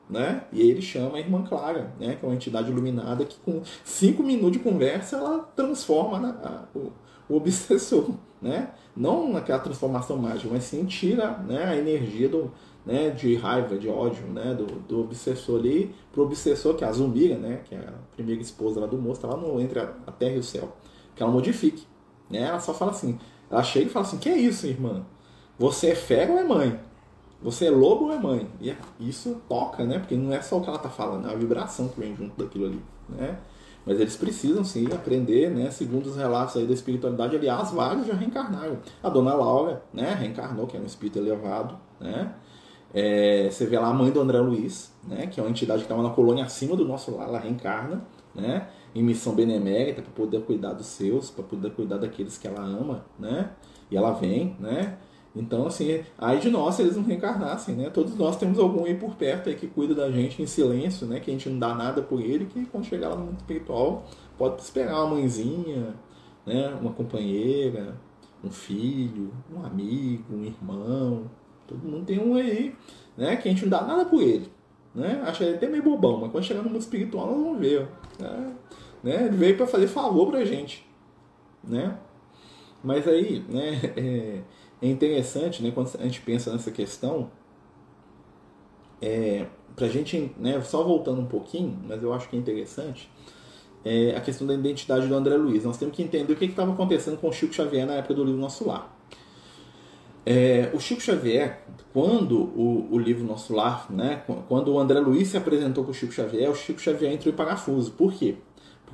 né? 0.10 0.44
E 0.52 0.62
ele 0.62 0.82
chama 0.82 1.18
a 1.18 1.20
irmã 1.20 1.44
Clara, 1.44 1.94
né? 2.00 2.16
Que 2.16 2.26
é 2.26 2.28
uma 2.28 2.36
entidade 2.36 2.70
iluminada 2.70 3.26
que 3.26 3.38
com 3.40 3.62
cinco 3.84 4.24
minutos 4.24 4.54
de 4.54 4.60
conversa 4.60 5.18
ela 5.18 5.40
transforma 5.56 6.20
né, 6.20 6.36
a, 6.44 6.66
o, 6.78 6.92
o, 7.28 7.38
obsessor, 7.38 8.12
né? 8.42 8.72
Não 8.96 9.32
naquela 9.34 9.60
transformação 9.60 10.18
mágica, 10.18 10.50
mas 10.52 10.64
sim 10.64 10.86
tira 10.86 11.38
né, 11.40 11.66
a 11.66 11.76
energia 11.76 12.30
do, 12.30 12.52
né, 12.86 13.10
de 13.10 13.36
raiva, 13.36 13.78
de 13.78 13.90
ódio, 13.90 14.28
né? 14.28 14.54
Do, 14.54 14.66
do 14.66 15.02
obsessor 15.02 15.60
ali 15.60 15.94
pro 16.12 16.24
obsessor, 16.24 16.76
que 16.76 16.84
é 16.84 16.88
a 16.88 16.92
Zumbira, 16.92 17.38
né? 17.38 17.62
Que 17.66 17.76
é 17.76 17.80
a 17.80 17.94
primeira 18.14 18.42
esposa 18.42 18.80
lá 18.80 18.88
do 18.88 18.98
moço, 18.98 19.22
tá 19.22 19.28
lá 19.28 19.38
no, 19.38 19.60
entre 19.60 19.80
a, 19.80 19.94
a 20.06 20.12
terra 20.12 20.36
e 20.36 20.40
o 20.40 20.44
céu. 20.44 20.76
Que 21.16 21.24
ela 21.24 21.32
modifique, 21.32 21.84
né? 22.30 22.44
Ela 22.44 22.60
só 22.60 22.74
fala 22.74 22.92
assim, 22.92 23.18
ela 23.50 23.64
chega 23.64 23.88
e 23.88 23.90
fala 23.90 24.06
assim, 24.06 24.18
que 24.18 24.30
é 24.30 24.38
isso, 24.38 24.68
irmã? 24.68 25.04
Você 25.58 25.88
é 25.88 25.96
fé 25.96 26.30
ou 26.30 26.38
é 26.38 26.44
mãe? 26.44 26.80
Você 27.46 27.68
é 27.68 27.70
lobo 27.70 28.06
ou 28.06 28.12
é 28.12 28.18
mãe? 28.18 28.50
E 28.60 28.76
isso 29.00 29.40
toca, 29.48 29.86
né? 29.86 30.00
Porque 30.00 30.16
não 30.16 30.34
é 30.34 30.42
só 30.42 30.58
o 30.58 30.62
que 30.62 30.68
ela 30.68 30.80
tá 30.80 30.90
falando, 30.90 31.30
é 31.30 31.32
a 31.32 31.36
vibração 31.36 31.88
que 31.88 32.00
vem 32.00 32.16
junto 32.16 32.36
daquilo 32.44 32.66
ali, 32.66 32.82
né? 33.08 33.38
Mas 33.86 34.00
eles 34.00 34.18
precisam 34.18 34.64
sim 34.64 34.88
aprender, 34.92 35.52
né? 35.52 35.70
Segundo 35.70 36.08
os 36.08 36.18
relatos 36.18 36.58
aí 36.58 36.66
da 36.66 36.74
espiritualidade, 36.74 37.36
aliás, 37.36 37.70
vários 37.70 38.08
já 38.08 38.16
reencarnaram. 38.16 38.80
A 39.04 39.10
dona 39.10 39.36
Laura, 39.36 39.84
né? 39.94 40.16
Reencarnou, 40.16 40.66
que 40.66 40.76
é 40.76 40.80
um 40.80 40.86
espírito 40.86 41.20
elevado, 41.20 41.78
né? 42.00 42.34
É, 42.92 43.48
você 43.52 43.68
vê 43.68 43.78
lá 43.78 43.90
a 43.90 43.94
mãe 43.94 44.10
do 44.10 44.20
André 44.20 44.40
Luiz, 44.40 44.92
né? 45.08 45.28
Que 45.28 45.40
é 45.40 45.44
uma 45.44 45.50
entidade 45.52 45.82
que 45.82 45.86
estava 45.86 46.02
na 46.02 46.10
colônia 46.10 46.46
acima 46.46 46.76
do 46.76 46.84
nosso 46.84 47.16
lar, 47.16 47.28
ela 47.28 47.38
reencarna, 47.38 48.04
né? 48.34 48.70
Em 48.96 49.04
missão 49.04 49.36
benemérita 49.36 50.02
para 50.02 50.12
poder 50.14 50.42
cuidar 50.42 50.74
dos 50.74 50.88
seus, 50.88 51.30
para 51.30 51.44
poder 51.44 51.70
cuidar 51.76 51.98
daqueles 51.98 52.40
que 52.40 52.48
ela 52.48 52.62
ama, 52.62 53.06
né? 53.20 53.52
E 53.92 53.96
ela 53.96 54.14
vem, 54.14 54.56
né? 54.60 54.98
Então, 55.36 55.68
assim, 55.68 56.02
aí 56.18 56.40
de 56.40 56.50
nós 56.50 56.76
se 56.76 56.82
eles 56.82 56.96
não 56.96 57.04
reencarnassem, 57.04 57.76
né? 57.76 57.90
Todos 57.90 58.16
nós 58.16 58.38
temos 58.38 58.58
algum 58.58 58.86
aí 58.86 58.96
por 58.96 59.16
perto 59.16 59.50
aí 59.50 59.56
que 59.56 59.68
cuida 59.68 59.94
da 59.94 60.10
gente 60.10 60.42
em 60.42 60.46
silêncio, 60.48 61.06
né? 61.06 61.20
Que 61.20 61.30
a 61.30 61.34
gente 61.34 61.50
não 61.50 61.60
dá 61.60 61.76
nada 61.76 62.02
por 62.02 62.22
ele, 62.22 62.46
que 62.46 62.66
quando 62.68 62.86
chegar 62.86 63.10
lá 63.10 63.16
no 63.18 63.26
mundo 63.26 63.38
espiritual 63.38 64.06
pode 64.38 64.62
esperar 64.62 64.96
uma 64.96 65.16
mãezinha, 65.16 65.94
né? 66.46 66.74
Uma 66.80 66.94
companheira, 66.94 67.98
um 68.42 68.50
filho, 68.50 69.34
um 69.54 69.66
amigo, 69.66 70.24
um 70.34 70.46
irmão. 70.46 71.30
Todo 71.68 71.86
mundo 71.86 72.06
tem 72.06 72.18
um 72.18 72.36
aí, 72.36 72.74
né? 73.18 73.36
Que 73.36 73.50
a 73.50 73.52
gente 73.52 73.64
não 73.64 73.70
dá 73.70 73.82
nada 73.82 74.06
por 74.06 74.22
ele, 74.22 74.50
né? 74.94 75.22
Acha 75.26 75.44
ele 75.44 75.56
até 75.56 75.68
meio 75.68 75.84
bobão, 75.84 76.22
mas 76.22 76.32
quando 76.32 76.46
chegar 76.46 76.62
no 76.62 76.70
mundo 76.70 76.80
espiritual 76.80 77.28
nós 77.28 77.36
vamos 77.36 77.60
ver, 77.60 77.90
né? 78.18 78.54
né? 79.04 79.26
Ele 79.26 79.36
veio 79.36 79.58
para 79.58 79.68
fazer 79.68 79.88
favor 79.88 80.30
pra 80.32 80.46
gente, 80.46 80.88
né? 81.62 81.98
Mas 82.82 83.06
aí, 83.06 83.44
né? 83.50 83.82
É 83.98 84.42
é 84.82 84.88
interessante, 84.88 85.64
né, 85.64 85.72
quando 85.72 85.90
a 86.00 86.04
gente 86.04 86.22
pensa 86.22 86.52
nessa 86.52 86.72
questão, 86.72 87.30
é, 89.02 89.46
para 89.76 89.88
a 89.88 89.90
gente, 89.90 90.32
né, 90.38 90.62
só 90.62 90.84
voltando 90.84 91.22
um 91.22 91.26
pouquinho, 91.26 91.78
mas 91.88 92.02
eu 92.02 92.14
acho 92.14 92.30
que 92.30 92.36
é 92.36 92.40
interessante, 92.40 93.10
é 93.84 94.16
a 94.16 94.22
questão 94.22 94.48
da 94.48 94.54
identidade 94.54 95.08
do 95.08 95.14
André 95.14 95.36
Luiz. 95.38 95.64
Nós 95.64 95.78
temos 95.78 95.96
que 95.96 96.02
entender 96.02 96.34
o 96.34 96.36
que 96.36 96.46
estava 96.46 96.74
acontecendo 96.74 97.18
com 97.18 97.30
o 97.30 97.32
Chico 97.32 97.54
Xavier 97.54 97.86
na 97.86 97.94
época 97.94 98.16
do 98.16 98.24
livro 98.24 98.42
Nosso 98.42 98.68
Lar. 98.68 98.92
É, 100.26 100.72
o 100.74 100.80
Chico 100.80 101.02
Xavier, 101.02 101.64
quando 101.94 102.36
o, 102.36 102.88
o, 102.92 102.98
livro 102.98 103.24
Nosso 103.24 103.54
Lar, 103.54 103.86
né, 103.92 104.24
quando 104.48 104.74
o 104.74 104.80
André 104.80 105.00
Luiz 105.00 105.28
se 105.28 105.38
apresentou 105.38 105.84
para 105.84 105.92
o 105.92 105.94
Chico 105.94 106.12
Xavier, 106.12 106.50
o 106.50 106.56
Chico 106.56 106.82
Xavier 106.82 107.14
entrou 107.14 107.32
em 107.32 107.38
parafuso. 107.38 107.92
Por 107.92 108.12
quê? 108.12 108.38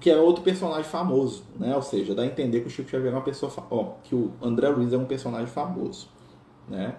Que 0.02 0.10
é 0.10 0.18
outro 0.18 0.44
personagem 0.44 0.84
famoso, 0.84 1.44
né? 1.58 1.76
Ou 1.76 1.82
seja, 1.82 2.16
dá 2.16 2.24
a 2.24 2.26
entender 2.26 2.62
que 2.62 2.68
o 2.68 2.70
Chico 2.70 2.90
Xavier 2.90 3.14
é 3.14 3.16
uma 3.16 3.24
pessoa, 3.24 3.52
ó, 3.70 3.94
que 4.04 4.16
o 4.16 4.32
André 4.42 4.68
Luiz 4.70 4.92
é 4.92 4.98
um 4.98 5.06
personagem 5.06 5.48
famoso, 5.48 6.10
né? 6.68 6.96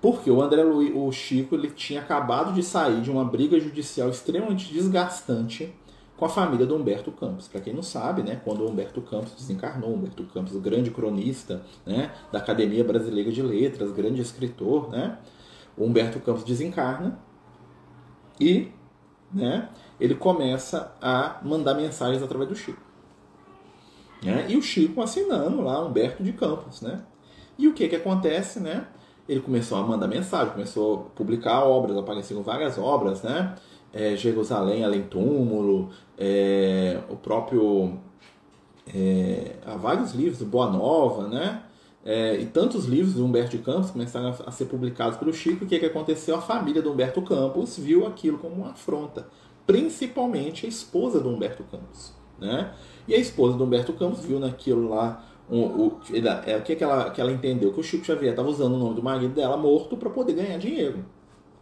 Porque 0.00 0.30
o 0.30 0.40
André 0.40 0.62
Luiz, 0.62 0.92
o 0.94 1.10
Chico, 1.10 1.56
ele 1.56 1.70
tinha 1.70 2.00
acabado 2.00 2.52
de 2.52 2.62
sair 2.62 3.00
de 3.00 3.10
uma 3.10 3.24
briga 3.24 3.58
judicial 3.58 4.08
extremamente 4.08 4.72
desgastante 4.72 5.74
com 6.16 6.24
a 6.24 6.28
família 6.28 6.64
do 6.64 6.76
Humberto 6.76 7.10
Campos. 7.10 7.48
Para 7.48 7.60
quem 7.60 7.74
não 7.74 7.82
sabe, 7.82 8.22
né, 8.22 8.40
quando 8.44 8.60
o 8.60 8.70
Humberto 8.70 9.02
Campos 9.02 9.32
desencarnou, 9.34 9.92
Humberto 9.92 10.22
Campos, 10.24 10.54
o 10.54 10.60
grande 10.60 10.90
cronista, 10.90 11.62
né, 11.84 12.12
da 12.30 12.38
Academia 12.38 12.84
Brasileira 12.84 13.32
de 13.32 13.42
Letras, 13.42 13.90
grande 13.90 14.20
escritor, 14.20 14.88
né? 14.88 15.18
O 15.76 15.84
Humberto 15.84 16.20
Campos 16.20 16.44
desencarna 16.44 17.18
e, 18.40 18.68
né, 19.34 19.68
ele 19.98 20.14
começa 20.14 20.92
a 21.00 21.40
mandar 21.42 21.74
mensagens 21.74 22.22
através 22.22 22.48
do 22.48 22.54
Chico. 22.54 22.80
Né? 24.22 24.46
E 24.48 24.56
o 24.56 24.62
Chico 24.62 25.00
assinando 25.00 25.60
lá 25.62 25.84
Humberto 25.84 26.22
de 26.22 26.32
Campos. 26.32 26.80
Né? 26.82 27.00
E 27.58 27.68
o 27.68 27.72
que, 27.72 27.88
que 27.88 27.96
acontece? 27.96 28.60
Né? 28.60 28.86
Ele 29.28 29.40
começou 29.40 29.78
a 29.78 29.82
mandar 29.82 30.06
mensagem, 30.06 30.52
começou 30.52 30.94
a 30.94 31.16
publicar 31.16 31.64
obras, 31.64 31.96
apareceram 31.96 32.42
várias 32.42 32.78
obras, 32.78 33.22
né? 33.22 33.56
É, 33.92 34.14
Jerusalém 34.14 34.84
Além 34.84 35.02
Túmulo, 35.02 35.90
é, 36.18 37.00
o 37.08 37.16
próprio. 37.16 37.98
É, 38.94 39.56
há 39.66 39.74
vários 39.74 40.12
livros, 40.12 40.42
Boa 40.42 40.70
Nova, 40.70 41.26
né? 41.26 41.62
É, 42.04 42.36
e 42.36 42.46
tantos 42.46 42.84
livros 42.84 43.14
do 43.14 43.24
Humberto 43.24 43.56
de 43.56 43.58
Campos 43.58 43.90
começaram 43.90 44.28
a, 44.28 44.48
a 44.48 44.52
ser 44.52 44.66
publicados 44.66 45.18
pelo 45.18 45.32
Chico. 45.32 45.64
O 45.64 45.66
que, 45.66 45.78
que 45.78 45.86
aconteceu? 45.86 46.36
A 46.36 46.40
família 46.40 46.80
do 46.80 46.92
Humberto 46.92 47.20
Campos 47.22 47.76
viu 47.76 48.06
aquilo 48.06 48.38
como 48.38 48.54
uma 48.54 48.70
afronta 48.70 49.26
principalmente 49.66 50.64
a 50.64 50.68
esposa 50.68 51.20
do 51.20 51.28
Humberto 51.28 51.64
Campos. 51.64 52.14
Né? 52.38 52.72
E 53.08 53.14
a 53.14 53.18
esposa 53.18 53.56
do 53.56 53.64
Humberto 53.64 53.92
Campos 53.94 54.20
viu 54.20 54.38
naquilo 54.38 54.88
lá 54.88 55.24
um, 55.50 55.62
o, 55.62 56.00
é, 56.44 56.56
o 56.56 56.62
que, 56.62 56.76
que, 56.76 56.84
ela, 56.84 57.10
que 57.10 57.20
ela 57.20 57.32
entendeu? 57.32 57.72
Que 57.72 57.80
o 57.80 57.82
Chico 57.82 58.04
Xavier 58.04 58.30
estava 58.30 58.48
usando 58.48 58.74
o 58.74 58.78
nome 58.78 58.94
do 58.94 59.02
marido 59.02 59.34
dela 59.34 59.56
morto 59.56 59.96
para 59.96 60.10
poder 60.10 60.34
ganhar 60.34 60.58
dinheiro. 60.58 61.04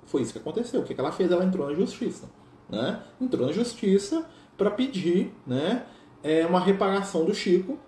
Foi 0.07 0.23
isso 0.23 0.33
que 0.33 0.39
aconteceu. 0.39 0.81
O 0.81 0.85
que, 0.85 0.95
que 0.95 1.01
ela 1.01 1.13
fez? 1.13 1.31
Ela 1.31 1.45
entrou 1.45 1.67
na 1.67 1.75
justiça. 1.75 2.29
Né? 2.69 3.01
Entrou 3.21 3.47
na 3.47 3.53
justiça 3.53 4.25
para 4.57 4.71
pedir 4.71 5.35
né, 5.47 5.85
é, 6.23 6.47
uma 6.47 6.61
reparação 6.61 7.25
do 7.25 7.35
Chico 7.35 7.79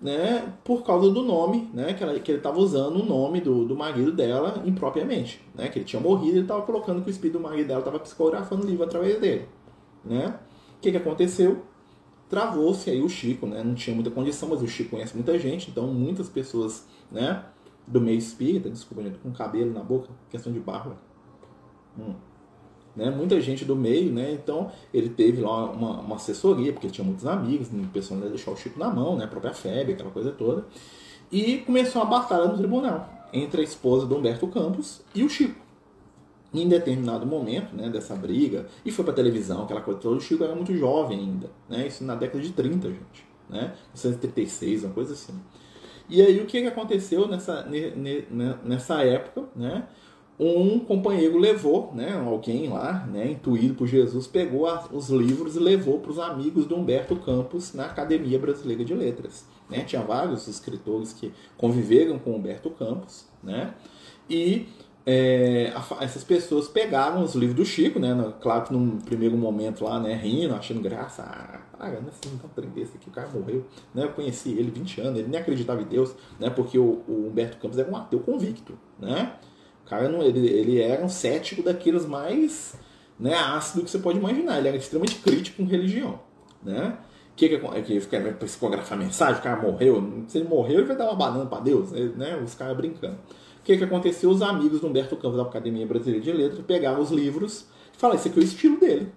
né, 0.00 0.52
por 0.62 0.84
causa 0.84 1.10
do 1.10 1.22
nome, 1.22 1.70
né, 1.72 1.94
que, 1.94 2.02
ela, 2.02 2.18
que 2.20 2.30
ele 2.30 2.38
estava 2.38 2.58
usando 2.58 3.00
o 3.00 3.04
nome 3.04 3.40
do, 3.40 3.64
do 3.64 3.76
marido 3.76 4.12
dela 4.12 4.62
impropriamente, 4.64 5.44
né, 5.54 5.68
que 5.68 5.78
ele 5.78 5.84
tinha 5.84 6.00
morrido 6.00 6.36
e 6.36 6.40
estava 6.42 6.62
colocando 6.62 7.02
que 7.02 7.08
o 7.08 7.10
espírito 7.10 7.38
do 7.38 7.42
marido 7.42 7.66
dela 7.66 7.80
estava 7.80 7.98
psicografando 7.98 8.64
o 8.64 8.70
livro 8.70 8.84
através 8.84 9.18
dele 9.20 9.48
né? 10.04 10.38
O 10.76 10.80
que, 10.80 10.90
que 10.90 10.96
aconteceu? 10.96 11.62
Travou-se 12.28 12.90
aí 12.90 13.00
o 13.00 13.08
Chico, 13.08 13.46
né? 13.46 13.62
Não 13.62 13.74
tinha 13.74 13.94
muita 13.94 14.10
condição, 14.10 14.48
mas 14.48 14.62
o 14.62 14.68
Chico 14.68 14.90
conhece 14.90 15.14
muita 15.14 15.38
gente, 15.38 15.70
então 15.70 15.86
muitas 15.86 16.28
pessoas, 16.28 16.86
né? 17.10 17.44
Do 17.86 18.00
meio 18.00 18.18
espírita, 18.18 18.68
desculpa, 18.68 19.02
com 19.22 19.32
cabelo 19.32 19.72
na 19.72 19.82
boca, 19.82 20.08
questão 20.30 20.52
de 20.52 20.60
barba. 20.60 20.96
Hum. 21.98 22.14
Né? 22.94 23.10
Muita 23.10 23.40
gente 23.40 23.64
do 23.64 23.74
meio, 23.74 24.12
né? 24.12 24.32
Então 24.32 24.70
ele 24.92 25.08
teve 25.08 25.40
lá 25.40 25.70
uma, 25.70 26.00
uma 26.00 26.16
assessoria, 26.16 26.72
porque 26.72 26.88
tinha 26.88 27.04
muitos 27.04 27.26
amigos, 27.26 27.68
o 27.68 27.88
pessoal 27.88 28.20
ia 28.20 28.28
deixar 28.28 28.50
o 28.50 28.56
Chico 28.56 28.78
na 28.78 28.90
mão, 28.90 29.16
né? 29.16 29.24
A 29.24 29.28
própria 29.28 29.54
febre, 29.54 29.94
aquela 29.94 30.10
coisa 30.10 30.30
toda. 30.32 30.66
E 31.30 31.58
começou 31.58 32.02
a 32.02 32.04
batalha 32.04 32.46
no 32.46 32.56
tribunal 32.56 33.08
entre 33.32 33.60
a 33.60 33.64
esposa 33.64 34.06
do 34.06 34.16
Humberto 34.16 34.46
Campos 34.48 35.00
e 35.14 35.22
o 35.22 35.28
Chico 35.28 35.67
em 36.52 36.68
determinado 36.68 37.26
momento 37.26 37.74
né, 37.74 37.88
dessa 37.88 38.14
briga, 38.14 38.66
e 38.84 38.90
foi 38.90 39.04
para 39.04 39.14
televisão, 39.14 39.64
aquela 39.64 39.80
coisa 39.80 40.00
toda, 40.00 40.16
o 40.16 40.20
Chico 40.20 40.44
era 40.44 40.54
muito 40.54 40.74
jovem 40.74 41.18
ainda, 41.18 41.50
né, 41.68 41.86
isso 41.86 42.04
na 42.04 42.14
década 42.14 42.42
de 42.42 42.52
30, 42.52 42.88
gente, 42.88 43.26
né, 43.48 43.74
1936, 43.94 44.84
uma 44.84 44.94
coisa 44.94 45.12
assim. 45.12 45.34
E 46.08 46.22
aí 46.22 46.40
o 46.40 46.46
que, 46.46 46.62
que 46.62 46.66
aconteceu 46.66 47.28
nessa, 47.28 47.68
nessa 48.64 49.02
época, 49.02 49.44
né, 49.54 49.86
um 50.40 50.78
companheiro 50.78 51.36
levou, 51.36 51.92
né, 51.94 52.12
alguém 52.14 52.68
lá, 52.68 53.04
né, 53.06 53.32
intuído 53.32 53.74
por 53.74 53.86
Jesus, 53.86 54.26
pegou 54.26 54.66
os 54.92 55.10
livros 55.10 55.56
e 55.56 55.58
levou 55.58 55.98
para 55.98 56.12
os 56.12 56.18
amigos 56.18 56.64
do 56.64 56.76
Humberto 56.76 57.16
Campos 57.16 57.74
na 57.74 57.86
Academia 57.86 58.38
Brasileira 58.38 58.84
de 58.84 58.94
Letras. 58.94 59.44
Né? 59.68 59.82
Tinha 59.82 60.00
vários 60.00 60.46
escritores 60.46 61.12
que 61.12 61.32
conviveram 61.56 62.18
com 62.18 62.36
Humberto 62.36 62.70
Campos, 62.70 63.26
né, 63.42 63.74
e 64.30 64.68
é, 65.10 65.72
essas 66.02 66.22
pessoas 66.22 66.68
pegaram 66.68 67.22
os 67.22 67.34
livros 67.34 67.56
do 67.56 67.64
Chico, 67.64 67.98
né? 67.98 68.14
Claro 68.42 68.64
que 68.64 68.74
num 68.74 68.98
primeiro 68.98 69.38
momento 69.38 69.82
lá, 69.82 69.98
né, 69.98 70.12
rindo, 70.12 70.54
achando 70.54 70.82
graça, 70.82 71.22
ah, 71.22 71.60
ah 71.80 71.88
não 71.88 71.94
é 71.94 72.10
assim, 72.10 72.38
não 72.42 72.50
trem 72.50 72.68
desse 72.68 72.98
aqui, 72.98 73.08
o 73.08 73.10
cara 73.10 73.26
morreu, 73.28 73.64
né? 73.94 74.04
Eu 74.04 74.10
conheci 74.10 74.50
ele 74.50 74.70
20 74.70 75.00
anos, 75.00 75.18
ele 75.18 75.28
nem 75.28 75.40
acreditava 75.40 75.80
em 75.80 75.86
Deus, 75.86 76.14
né? 76.38 76.50
Porque 76.50 76.78
o, 76.78 77.02
o 77.08 77.26
Humberto 77.26 77.56
Campos 77.56 77.78
era 77.78 77.90
um 77.90 77.96
ateu 77.96 78.20
convicto, 78.20 78.78
né? 78.98 79.32
O 79.82 79.88
cara 79.88 80.10
não, 80.10 80.22
ele, 80.22 80.46
ele 80.46 80.78
era 80.78 81.02
um 81.02 81.08
cético 81.08 81.62
daqueles 81.62 82.04
mais 82.04 82.78
né, 83.18 83.34
ácido 83.34 83.84
que 83.84 83.90
você 83.90 83.98
pode 83.98 84.18
imaginar, 84.18 84.58
ele 84.58 84.68
era 84.68 84.76
extremamente 84.76 85.20
crítico 85.20 85.62
com 85.62 85.64
religião, 85.64 86.20
né? 86.62 86.98
que 87.34 87.48
que, 87.48 87.82
que 87.82 88.00
fica 88.00 88.20
psicografar 88.32 88.98
mensagem, 88.98 89.38
o 89.38 89.42
cara 89.42 89.62
morreu, 89.62 90.24
se 90.26 90.36
ele 90.36 90.48
morreu, 90.48 90.80
ele 90.80 90.86
vai 90.86 90.96
dar 90.96 91.04
uma 91.04 91.14
banana 91.14 91.46
para 91.46 91.60
Deus, 91.60 91.92
né? 91.92 92.36
Os 92.44 92.52
caras 92.54 92.76
brincando 92.76 93.16
que, 93.68 93.76
que 93.76 93.84
aconteceu? 93.84 94.30
Os 94.30 94.40
amigos 94.40 94.80
do 94.80 94.86
Humberto 94.86 95.14
Campos 95.16 95.36
da 95.36 95.42
Academia 95.42 95.86
Brasileira 95.86 96.24
de 96.24 96.32
Letras 96.32 96.64
pegaram 96.66 97.02
os 97.02 97.10
livros 97.10 97.66
e 97.94 97.98
falaram, 97.98 98.18
esse 98.18 98.28
aqui 98.28 98.38
é 98.38 98.42
o 98.42 98.44
estilo 98.44 98.80
dele. 98.80 99.12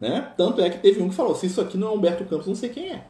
Né? 0.00 0.32
Tanto 0.36 0.60
é 0.60 0.70
que 0.70 0.78
teve 0.78 1.02
um 1.02 1.08
que 1.08 1.14
falou, 1.14 1.34
se 1.34 1.46
isso 1.46 1.60
aqui 1.60 1.76
não 1.76 1.88
é 1.88 1.90
Humberto 1.90 2.24
Campos, 2.24 2.46
não 2.46 2.54
sei 2.54 2.68
quem 2.68 2.90
é. 2.90 3.06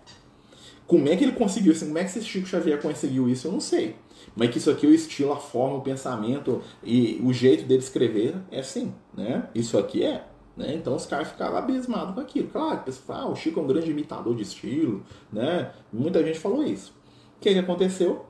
Como 0.86 1.06
é 1.08 1.16
que 1.16 1.24
ele 1.24 1.32
conseguiu 1.32 1.72
isso? 1.72 1.84
Como 1.84 1.98
é 1.98 2.04
que 2.04 2.10
esse 2.10 2.22
Chico 2.22 2.46
Xavier 2.46 2.80
conseguiu 2.80 3.28
isso? 3.28 3.46
Eu 3.46 3.52
não 3.52 3.60
sei. 3.60 3.96
Mas 4.34 4.50
que 4.50 4.58
isso 4.58 4.70
aqui 4.70 4.86
é 4.86 4.88
o 4.88 4.94
estilo, 4.94 5.32
a 5.32 5.36
forma, 5.36 5.76
o 5.76 5.82
pensamento 5.82 6.62
e 6.82 7.20
o 7.22 7.32
jeito 7.32 7.66
dele 7.66 7.80
escrever 7.80 8.36
é 8.50 8.60
assim, 8.60 8.94
né? 9.14 9.48
Isso 9.54 9.76
aqui 9.76 10.04
é. 10.04 10.24
Né? 10.56 10.74
Então 10.74 10.94
os 10.94 11.04
caras 11.04 11.28
ficaram 11.28 11.56
abismados 11.56 12.14
com 12.14 12.20
aquilo. 12.20 12.48
Claro, 12.48 12.80
o 12.80 12.84
pessoal 12.84 13.18
ah, 13.18 13.26
o 13.32 13.36
Chico 13.36 13.60
é 13.60 13.62
um 13.62 13.66
grande 13.66 13.90
imitador 13.90 14.34
de 14.34 14.42
estilo, 14.42 15.04
né? 15.30 15.72
Muita 15.92 16.24
gente 16.24 16.38
falou 16.38 16.62
isso. 16.62 16.94
O 17.36 17.40
que, 17.40 17.52
que 17.52 17.58
aconteceu? 17.58 18.25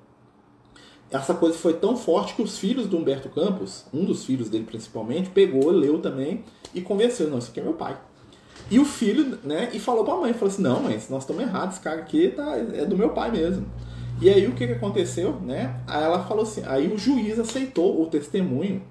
Essa 1.11 1.35
coisa 1.35 1.57
foi 1.57 1.75
tão 1.75 1.97
forte 1.97 2.35
que 2.35 2.43
os 2.43 2.59
filhos 2.59 2.87
do 2.87 2.97
Humberto 2.97 3.29
Campos, 3.29 3.85
um 3.93 4.05
dos 4.05 4.25
filhos 4.25 4.49
dele 4.49 4.65
principalmente, 4.65 5.31
pegou, 5.31 5.71
leu 5.71 6.01
também 6.01 6.45
e 6.75 6.81
convenceu, 6.81 7.29
não, 7.29 7.39
isso 7.39 7.51
aqui 7.51 7.61
é 7.61 7.63
meu 7.63 7.75
pai. 7.75 7.97
E 8.71 8.79
o 8.79 8.85
filho, 8.85 9.39
né, 9.45 9.71
e 9.73 9.79
falou 9.79 10.05
pra 10.05 10.17
mãe, 10.17 10.33
falou 10.33 10.53
assim, 10.53 10.63
não, 10.63 10.83
mãe, 10.83 11.01
nós 11.09 11.23
estamos 11.23 11.43
errados, 11.43 11.77
esse 11.77 11.85
cara 11.85 12.01
aqui 12.01 12.29
tá, 12.29 12.57
é 12.57 12.85
do 12.85 12.97
meu 12.97 13.11
pai 13.11 13.31
mesmo. 13.31 13.67
E 14.21 14.31
aí 14.31 14.47
o 14.47 14.53
que, 14.53 14.67
que 14.67 14.73
aconteceu, 14.73 15.39
né? 15.41 15.79
Aí 15.87 16.03
ela 16.03 16.25
falou 16.25 16.43
assim, 16.43 16.63
aí 16.65 16.93
o 16.93 16.97
juiz 16.97 17.39
aceitou 17.39 18.03
o 18.03 18.07
testemunho 18.07 18.83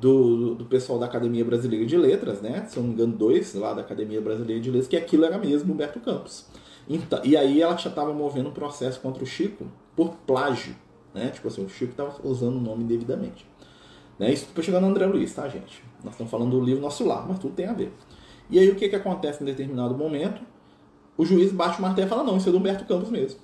do, 0.00 0.54
do 0.54 0.64
pessoal 0.64 0.98
da 0.98 1.06
Academia 1.06 1.44
Brasileira 1.44 1.84
de 1.84 1.96
Letras, 1.96 2.40
né? 2.40 2.64
Se 2.68 2.78
eu 2.78 2.82
não 2.82 2.88
me 2.88 2.94
engano, 2.94 3.14
dois 3.14 3.54
lá 3.54 3.74
da 3.74 3.82
Academia 3.82 4.20
Brasileira 4.22 4.60
de 4.60 4.70
Letras, 4.70 4.88
que 4.88 4.96
aquilo 4.96 5.24
era 5.26 5.38
mesmo 5.38 5.72
Humberto 5.72 6.00
Campos. 6.00 6.46
Então, 6.88 7.20
e 7.24 7.36
aí 7.36 7.60
ela 7.62 7.76
já 7.76 7.90
estava 7.90 8.12
movendo 8.12 8.48
um 8.48 8.52
processo 8.52 9.00
contra 9.00 9.22
o 9.22 9.26
Chico 9.26 9.66
por 9.94 10.14
plágio, 10.26 10.74
né? 11.14 11.30
Tipo 11.30 11.48
assim, 11.48 11.64
o 11.64 11.68
Chico 11.68 11.92
estava 11.92 12.14
usando 12.24 12.56
o 12.56 12.60
nome 12.60 12.84
devidamente. 12.84 13.46
Né? 14.18 14.32
Isso 14.32 14.46
depois 14.46 14.66
chegando 14.66 14.82
no 14.82 14.90
André 14.90 15.06
Luiz, 15.06 15.32
tá, 15.32 15.48
gente? 15.48 15.82
Nós 16.02 16.14
estamos 16.14 16.30
falando 16.30 16.50
do 16.50 16.60
livro 16.60 16.82
Nosso 16.82 17.06
Lar, 17.06 17.26
mas 17.26 17.38
tudo 17.38 17.54
tem 17.54 17.66
a 17.66 17.72
ver. 17.72 17.92
E 18.50 18.58
aí 18.58 18.68
o 18.68 18.74
que, 18.74 18.88
que 18.88 18.96
acontece 18.96 19.42
em 19.42 19.46
determinado 19.46 19.96
momento? 19.96 20.42
O 21.16 21.24
juiz 21.24 21.52
bate 21.52 21.78
o 21.78 21.82
martelo 21.82 22.08
e 22.08 22.10
fala, 22.10 22.24
não, 22.24 22.36
isso 22.36 22.48
é 22.48 22.52
do 22.52 22.58
Humberto 22.58 22.84
Campos 22.84 23.08
mesmo. 23.08 23.40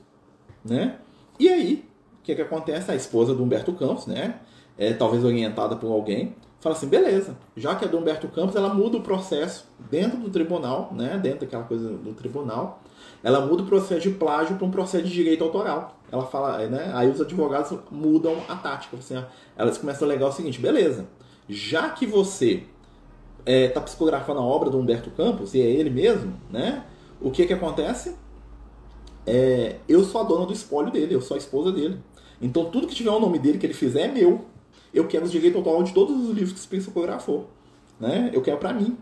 Né? 0.65 0.99
E 1.39 1.49
aí, 1.49 1.89
o 2.21 2.23
que, 2.23 2.35
que 2.35 2.43
acontece? 2.43 2.91
A 2.91 2.95
esposa 2.95 3.35
do 3.35 3.43
Humberto 3.43 3.73
Campos, 3.73 4.07
né? 4.07 4.41
É, 4.77 4.93
talvez 4.93 5.25
orientada 5.25 5.77
por 5.77 5.91
alguém, 5.91 6.35
fala 6.59 6.75
assim, 6.75 6.89
beleza, 6.89 7.37
já 7.57 7.75
que 7.75 7.85
é 7.85 7.89
do 7.89 7.99
Humberto 7.99 8.29
Campos, 8.29 8.57
ela 8.57 8.73
muda 8.73 8.99
o 8.99 9.03
processo 9.03 9.67
dentro 9.91 10.19
do 10.19 10.31
tribunal, 10.31 10.93
né? 10.93 11.19
Dentro 11.19 11.41
daquela 11.41 11.65
coisa 11.65 11.89
do 11.91 12.13
tribunal, 12.13 12.83
ela 13.23 13.45
muda 13.45 13.63
o 13.63 13.67
processo 13.67 14.01
de 14.01 14.11
plágio 14.11 14.57
para 14.57 14.67
um 14.67 14.71
processo 14.71 15.05
de 15.05 15.13
direito 15.13 15.45
autoral. 15.45 15.99
Ela 16.11 16.27
fala, 16.27 16.67
né? 16.67 16.91
Aí 16.95 17.11
os 17.11 17.21
advogados 17.21 17.79
mudam 17.91 18.37
a 18.49 18.57
tática. 18.57 18.97
Assim, 18.97 19.23
elas 19.57 19.79
começam 19.79 20.07
a 20.07 20.11
alegar 20.11 20.29
o 20.29 20.33
seguinte, 20.33 20.61
beleza, 20.61 21.07
já 21.49 21.91
que 21.91 22.07
você 22.07 22.65
está 23.47 23.81
é, 23.81 23.85
psicografando 23.85 24.41
a 24.41 24.45
obra 24.45 24.71
do 24.71 24.79
Humberto 24.79 25.11
Campos, 25.11 25.55
e 25.55 25.61
é 25.61 25.67
ele 25.67 25.91
mesmo, 25.91 26.35
né? 26.51 26.85
O 27.21 27.31
que 27.31 27.47
que 27.47 27.53
acontece? 27.53 28.17
É, 29.27 29.77
eu 29.89 30.03
sou 30.05 30.21
a 30.21 30.25
dona 30.25 30.47
do 30.47 30.53
espólio 30.53 30.91
dele, 30.91 31.15
eu 31.15 31.21
sou 31.21 31.35
a 31.35 31.39
esposa 31.39 31.71
dele. 31.71 31.99
Então 32.41 32.65
tudo 32.65 32.87
que 32.87 32.95
tiver 32.95 33.11
o 33.11 33.21
nome 33.21 33.39
dele 33.39 33.59
que 33.59 33.67
ele 33.67 33.75
fizer 33.75 34.03
é 34.03 34.09
meu. 34.09 34.47
Eu 34.93 35.07
quero 35.07 35.27
o 35.27 35.29
direito 35.29 35.59
autoral 35.59 35.83
de 35.83 35.93
todos 35.93 36.17
os 36.17 36.31
livros 36.31 36.53
que 36.53 36.61
se 36.61 36.67
psicografou. 36.67 37.49
Né? 37.99 38.31
Eu 38.33 38.41
quero 38.43 38.57
para 38.57 38.73
mim. 38.73 38.97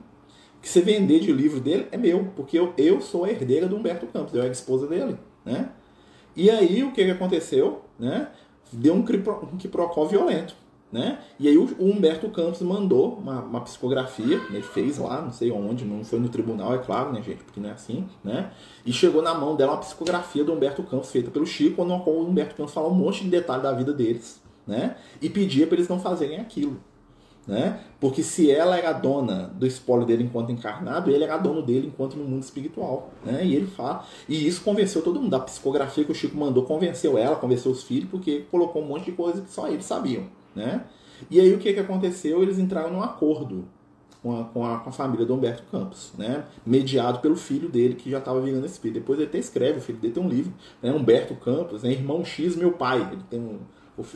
Que 0.61 0.69
se 0.69 0.81
vender 0.81 1.21
de 1.21 1.33
livro 1.33 1.61
dele 1.61 1.87
é 1.93 1.97
meu, 1.97 2.33
porque 2.35 2.59
eu, 2.59 2.75
eu 2.77 3.01
sou 3.01 3.25
a 3.25 3.31
herdeira 3.31 3.67
do 3.69 3.77
Humberto 3.77 4.07
Campos, 4.07 4.35
eu 4.35 4.41
era 4.41 4.49
a 4.49 4.53
esposa 4.53 4.87
dele. 4.87 5.17
Né? 5.45 5.71
E 6.35 6.51
aí 6.51 6.83
o 6.83 6.93
que, 6.93 7.05
que 7.05 7.11
aconteceu? 7.11 7.83
Né? 7.99 8.29
Deu 8.73 8.95
um, 8.95 9.03
quiprocó 9.03 10.05
violento. 10.05 10.55
Né? 10.91 11.19
E 11.39 11.47
aí 11.47 11.59
o, 11.59 11.69
Humberto 11.79 12.31
Campos 12.31 12.63
mandou 12.63 13.15
uma, 13.15 13.41
uma 13.43 13.61
psicografia, 13.61 14.39
né? 14.39 14.55
ele 14.55 14.63
fez 14.63 14.97
lá, 14.97 15.21
não 15.21 15.31
sei 15.31 15.51
onde, 15.51 15.85
não 15.85 16.03
foi 16.03 16.19
no 16.19 16.31
tribunal, 16.31 16.75
é 16.75 16.79
claro, 16.79 17.13
né, 17.13 17.21
gente, 17.23 17.45
porque 17.45 17.61
não 17.61 17.69
é 17.69 17.73
assim, 17.73 18.09
né? 18.25 18.51
E 18.87 18.93
chegou 18.93 19.21
na 19.21 19.35
mão 19.35 19.55
dela 19.55 19.73
uma 19.73 19.81
psicografia 19.81 20.43
do 20.43 20.55
Humberto 20.55 20.83
Campos 20.83 21.11
feita 21.11 21.31
pelo 21.31 21.47
Chico, 21.47 21.85
no 21.85 22.01
qual 22.01 22.17
o 22.17 22.27
Humberto 22.27 22.55
Campos 22.55 22.73
fala 22.73 22.89
um 22.89 22.95
monte 22.95 23.23
de 23.23 23.29
detalhe 23.29 23.63
da 23.63 23.73
vida 23.73 23.93
deles, 23.93 24.41
né? 24.67 24.97
E 25.21 25.29
pedia 25.29 25.67
para 25.67 25.77
eles 25.77 25.89
não 25.89 26.01
fazerem 26.01 26.41
aquilo, 26.41 26.81
né? 27.49 27.81
Porque 27.99 28.23
se 28.23 28.51
ela 28.51 28.77
era 28.77 28.93
dona 28.93 29.51
do 29.55 29.67
espólio 29.67 30.07
dele 30.07 30.23
enquanto 30.23 30.53
encarnado, 30.53 31.11
ele 31.11 31.25
era 31.25 31.37
dono 31.39 31.63
dele 31.63 31.89
enquanto 31.89 32.15
no 32.15 32.25
mundo 32.25 32.43
espiritual, 32.43 33.11
né? 33.25 33.45
E 33.45 33.57
ele 33.57 33.67
fala, 33.67 34.05
e 34.29 34.47
isso 34.47 34.63
convenceu 34.63 35.03
todo 35.03 35.21
mundo. 35.21 35.35
A 35.35 35.41
psicografia 35.41 36.05
que 36.05 36.13
o 36.13 36.15
Chico 36.15 36.37
mandou 36.37 36.65
convenceu 36.65 37.19
ela, 37.19 37.35
convenceu 37.35 37.73
os 37.73 37.83
filhos, 37.83 38.11
porque 38.11 38.45
colocou 38.51 38.83
um 38.83 38.87
monte 38.87 39.07
de 39.07 39.13
coisa 39.13 39.41
que 39.41 39.51
só 39.51 39.67
eles 39.67 39.85
sabiam 39.85 40.25
né? 40.59 40.85
E 41.31 41.41
aí 41.41 41.53
o 41.55 41.59
que, 41.59 41.73
que 41.73 41.81
aconteceu? 41.81 42.43
Eles 42.43 42.59
entraram 42.59 42.93
num 42.93 43.03
acordo 43.03 43.65
com 44.23 44.41
a, 44.41 44.45
com 44.45 44.67
a, 44.67 44.79
com 44.79 44.91
a 44.91 44.93
família 44.93 45.25
do 45.25 45.35
Humberto 45.35 45.63
Campos, 45.71 46.13
né? 46.19 46.45
Mediado 46.67 47.21
pelo 47.21 47.37
filho 47.37 47.69
dele, 47.69 47.95
que 47.95 48.11
já 48.11 48.19
estava 48.19 48.41
virando 48.41 48.67
espírito. 48.67 49.01
Depois 49.01 49.19
ele 49.19 49.29
até 49.29 49.39
escreve, 49.39 49.79
o 49.79 49.83
filho 49.83 49.99
dele 49.99 50.15
tem 50.15 50.23
um 50.23 50.29
livro, 50.29 50.53
né? 50.83 50.93
Humberto 50.93 51.35
Campos, 51.37 51.83
né? 51.83 51.93
Irmão 51.93 52.25
X, 52.25 52.57
meu 52.57 52.73
pai. 52.73 53.01
Ele 53.13 53.23
tem 53.31 53.41
um, 53.41 53.59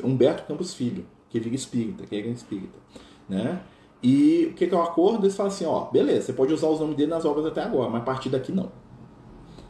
Humberto 0.04 0.44
Campos 0.44 0.74
Filho, 0.74 1.06
que 1.30 1.40
vira 1.40 1.54
espírita, 1.54 2.06
que 2.06 2.14
é 2.14 2.20
espírita, 2.20 2.78
né? 3.28 3.60
E 4.02 4.48
o 4.50 4.54
que, 4.54 4.66
que 4.66 4.74
é 4.74 4.76
o 4.76 4.82
acordo? 4.82 5.24
Eles 5.24 5.36
falam 5.36 5.52
assim, 5.52 5.64
ó, 5.64 5.84
beleza, 5.90 6.26
você 6.26 6.32
pode 6.32 6.52
usar 6.52 6.66
os 6.66 6.80
nomes 6.80 6.96
dele 6.96 7.10
nas 7.10 7.24
obras 7.24 7.46
até 7.46 7.62
agora, 7.62 7.88
mas 7.88 8.02
a 8.02 8.04
partir 8.04 8.28
daqui 8.28 8.50
não. 8.50 8.70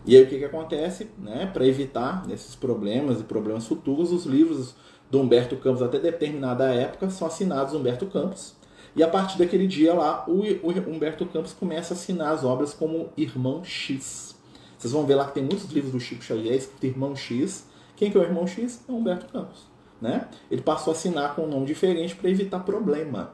E 0.06 0.16
aí 0.16 0.22
o 0.22 0.26
que, 0.26 0.38
que 0.38 0.44
acontece? 0.44 1.10
Né? 1.18 1.50
Para 1.52 1.66
evitar 1.66 2.24
esses 2.30 2.54
problemas 2.54 3.20
e 3.20 3.24
problemas 3.24 3.66
futuros, 3.66 4.10
os 4.10 4.24
livros 4.24 4.74
do 5.10 5.20
Humberto 5.20 5.56
Campos 5.56 5.82
até 5.82 5.98
determinada 5.98 6.72
época 6.72 7.10
são 7.10 7.26
assinados 7.26 7.74
Humberto 7.74 8.06
Campos. 8.06 8.54
E 8.96 9.02
a 9.02 9.08
partir 9.08 9.38
daquele 9.38 9.66
dia 9.66 9.94
lá, 9.94 10.24
o, 10.26 10.42
Humberto 10.90 11.24
Campos 11.26 11.52
começa 11.52 11.94
a 11.94 11.96
assinar 11.96 12.32
as 12.32 12.44
obras 12.44 12.74
como 12.74 13.10
Irmão 13.16 13.62
X. 13.64 14.36
Vocês 14.76 14.92
vão 14.92 15.06
ver 15.06 15.14
lá 15.14 15.26
que 15.26 15.34
tem 15.34 15.42
muitos 15.42 15.70
livros 15.70 15.92
do 15.92 16.00
Chico 16.00 16.24
Xavier 16.24 16.56
escrito 16.56 16.86
Irmão 16.86 17.14
X. 17.14 17.66
Quem 17.94 18.10
que 18.10 18.16
é 18.16 18.20
o 18.20 18.24
Irmão 18.24 18.46
X? 18.46 18.82
É 18.88 18.92
Humberto 18.92 19.26
Campos. 19.26 19.66
Né? 20.00 20.28
Ele 20.50 20.60
passou 20.60 20.92
a 20.92 20.96
assinar 20.96 21.36
com 21.36 21.42
um 21.42 21.46
nome 21.48 21.66
diferente 21.66 22.16
para 22.16 22.28
evitar 22.28 22.60
problema. 22.60 23.32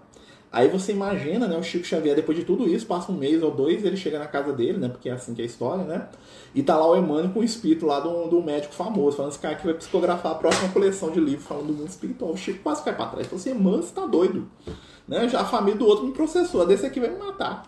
Aí 0.51 0.69
você 0.69 0.93
imagina, 0.93 1.47
né, 1.47 1.59
o 1.59 1.63
Chico 1.63 1.85
Xavier, 1.85 2.17
depois 2.17 2.39
de 2.39 2.45
tudo 2.45 2.67
isso, 2.67 2.87
passa 2.87 3.13
um 3.13 3.17
mês 3.17 3.43
ou 3.43 3.51
dois, 3.51 3.85
ele 3.85 3.97
chega 3.99 4.19
na 4.19 4.27
casa 4.27 4.53
dele, 4.53 4.79
né, 4.79 4.89
porque 4.89 5.11
é 5.11 5.13
assim 5.13 5.35
que 5.35 5.43
é 5.43 5.45
a 5.45 5.47
história, 5.47 5.85
né, 5.85 6.09
e 6.55 6.63
tá 6.63 6.77
lá 6.77 6.89
o 6.89 6.97
Emmanuel 6.97 7.29
com 7.31 7.41
o 7.41 7.45
espírito 7.45 7.85
lá 7.85 8.01
do, 8.01 8.29
do 8.29 8.43
médico 8.43 8.73
famoso, 8.73 9.19
falando 9.19 9.33
esse 9.33 9.41
cara 9.41 9.57
que 9.57 9.67
vai 9.67 9.75
psicografar 9.75 10.33
a 10.33 10.35
próxima 10.37 10.71
coleção 10.71 11.11
de 11.11 11.21
livros 11.21 11.47
falando 11.47 11.67
do 11.67 11.73
mundo 11.75 11.89
espiritual. 11.89 12.33
O 12.33 12.37
Chico 12.37 12.61
quase 12.63 12.83
cai 12.83 12.97
pra 12.97 13.07
trás, 13.07 13.27
falou 13.27 13.41
assim, 13.41 13.51
Emmanuel, 13.51 13.83
você 13.83 13.95
tá 13.95 14.07
doido, 14.07 14.49
né, 15.07 15.29
já 15.29 15.43
a 15.43 15.45
família 15.45 15.79
do 15.79 15.87
outro 15.87 16.07
me 16.07 16.13
processou, 16.13 16.67
desse 16.67 16.87
aqui 16.87 16.99
vai 16.99 17.11
me 17.11 17.19
matar. 17.19 17.65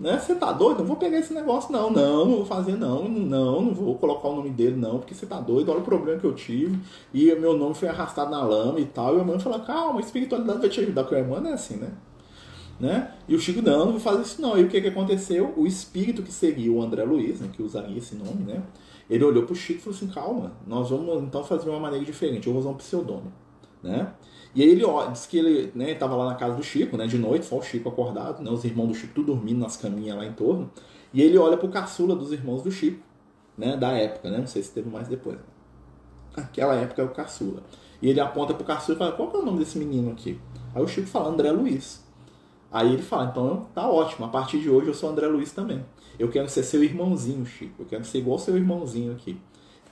Né? 0.00 0.18
Você 0.18 0.34
tá 0.34 0.50
doido? 0.50 0.78
Não 0.80 0.86
vou 0.86 0.96
pegar 0.96 1.18
esse 1.18 1.32
negócio, 1.32 1.70
não. 1.70 1.88
Não, 1.88 2.24
não 2.24 2.36
vou 2.38 2.44
fazer, 2.44 2.76
não. 2.76 3.08
Não, 3.08 3.62
não 3.62 3.72
vou 3.72 3.96
colocar 3.96 4.26
o 4.26 4.34
nome 4.34 4.50
dele, 4.50 4.74
não, 4.74 4.98
porque 4.98 5.14
você 5.14 5.26
tá 5.26 5.38
doido. 5.38 5.70
Olha 5.70 5.78
o 5.78 5.84
problema 5.84 6.18
que 6.18 6.26
eu 6.26 6.34
tive. 6.34 6.76
E 7.14 7.32
meu 7.36 7.56
nome 7.56 7.76
foi 7.76 7.86
arrastado 7.86 8.28
na 8.28 8.42
lama 8.42 8.80
e 8.80 8.84
tal. 8.84 9.14
E 9.14 9.18
o 9.18 9.20
Emmanuel 9.20 9.38
falou: 9.38 9.60
calma, 9.60 10.00
a 10.00 10.02
espiritualidade 10.02 10.58
vai 10.58 10.68
te 10.68 10.80
ajudar. 10.80 11.04
Porque 11.04 11.14
o 11.14 11.18
Emmanuel 11.20 11.52
é 11.52 11.54
assim, 11.54 11.76
né? 11.76 11.92
Né? 12.82 13.14
E 13.28 13.34
o 13.36 13.38
Chico, 13.38 13.62
não, 13.62 13.84
não 13.84 13.92
vou 13.92 14.00
fazer 14.00 14.22
isso 14.22 14.42
não. 14.42 14.58
E 14.58 14.64
o 14.64 14.68
que, 14.68 14.80
que 14.80 14.88
aconteceu? 14.88 15.54
O 15.56 15.68
espírito 15.68 16.20
que 16.20 16.32
seguiu 16.32 16.78
o 16.78 16.82
André 16.82 17.04
Luiz, 17.04 17.40
né, 17.40 17.48
que 17.52 17.62
usaria 17.62 17.96
esse 17.96 18.16
nome, 18.16 18.42
né? 18.42 18.60
Ele 19.08 19.22
olhou 19.22 19.44
para 19.44 19.52
o 19.52 19.54
Chico 19.54 19.78
e 19.78 19.82
falou 19.82 19.96
assim, 19.96 20.08
calma, 20.08 20.52
nós 20.66 20.90
vamos 20.90 21.22
então 21.22 21.44
fazer 21.44 21.62
de 21.62 21.70
uma 21.70 21.78
maneira 21.78 22.04
diferente, 22.04 22.48
eu 22.48 22.52
vou 22.52 22.60
usar 22.60 22.70
um 22.70 22.74
pseudônimo, 22.74 23.32
né? 23.84 24.12
E 24.52 24.62
aí 24.62 24.68
ele 24.68 24.84
disse 25.12 25.28
que 25.28 25.38
ele 25.38 25.70
né, 25.76 25.92
estava 25.92 26.16
lá 26.16 26.26
na 26.26 26.34
casa 26.34 26.56
do 26.56 26.62
Chico, 26.64 26.96
né, 26.96 27.06
de 27.06 27.16
noite, 27.18 27.46
só 27.46 27.56
o 27.56 27.62
Chico 27.62 27.88
acordado, 27.88 28.42
né, 28.42 28.50
os 28.50 28.64
irmãos 28.64 28.88
do 28.88 28.94
Chico 28.94 29.14
tudo 29.14 29.26
dormindo 29.26 29.60
nas 29.60 29.76
caminhas 29.76 30.16
lá 30.16 30.26
em 30.26 30.32
torno, 30.32 30.68
e 31.14 31.22
ele 31.22 31.38
olha 31.38 31.56
para 31.56 31.66
o 31.66 31.70
caçula 31.70 32.16
dos 32.16 32.32
irmãos 32.32 32.64
do 32.64 32.72
Chico, 32.72 33.00
né, 33.56 33.76
da 33.76 33.92
época, 33.92 34.28
né, 34.28 34.38
não 34.38 34.46
sei 34.48 34.60
se 34.60 34.72
teve 34.72 34.90
mais 34.90 35.06
depois. 35.06 35.38
Aquela 36.34 36.74
época 36.74 37.00
é 37.00 37.04
o 37.04 37.10
caçula. 37.10 37.62
E 38.00 38.08
ele 38.08 38.18
aponta 38.18 38.52
para 38.52 38.62
o 38.64 38.66
caçula 38.66 38.96
e 38.96 38.98
fala, 38.98 39.12
qual 39.12 39.32
é 39.32 39.36
o 39.36 39.44
nome 39.44 39.60
desse 39.60 39.78
menino 39.78 40.10
aqui? 40.10 40.40
Aí 40.74 40.82
o 40.82 40.88
Chico 40.88 41.06
fala, 41.06 41.28
André 41.28 41.52
Luiz. 41.52 42.01
Aí 42.72 42.94
ele 42.94 43.02
fala, 43.02 43.26
então 43.30 43.66
tá 43.74 43.88
ótimo, 43.88 44.24
a 44.24 44.28
partir 44.28 44.58
de 44.58 44.70
hoje 44.70 44.88
eu 44.88 44.94
sou 44.94 45.10
André 45.10 45.26
Luiz 45.26 45.52
também. 45.52 45.84
Eu 46.18 46.28
quero 46.28 46.48
ser 46.48 46.62
seu 46.62 46.82
irmãozinho, 46.82 47.44
Chico. 47.44 47.82
Eu 47.82 47.86
quero 47.86 48.04
ser 48.04 48.18
igual 48.18 48.38
seu 48.38 48.56
irmãozinho 48.56 49.12
aqui. 49.12 49.38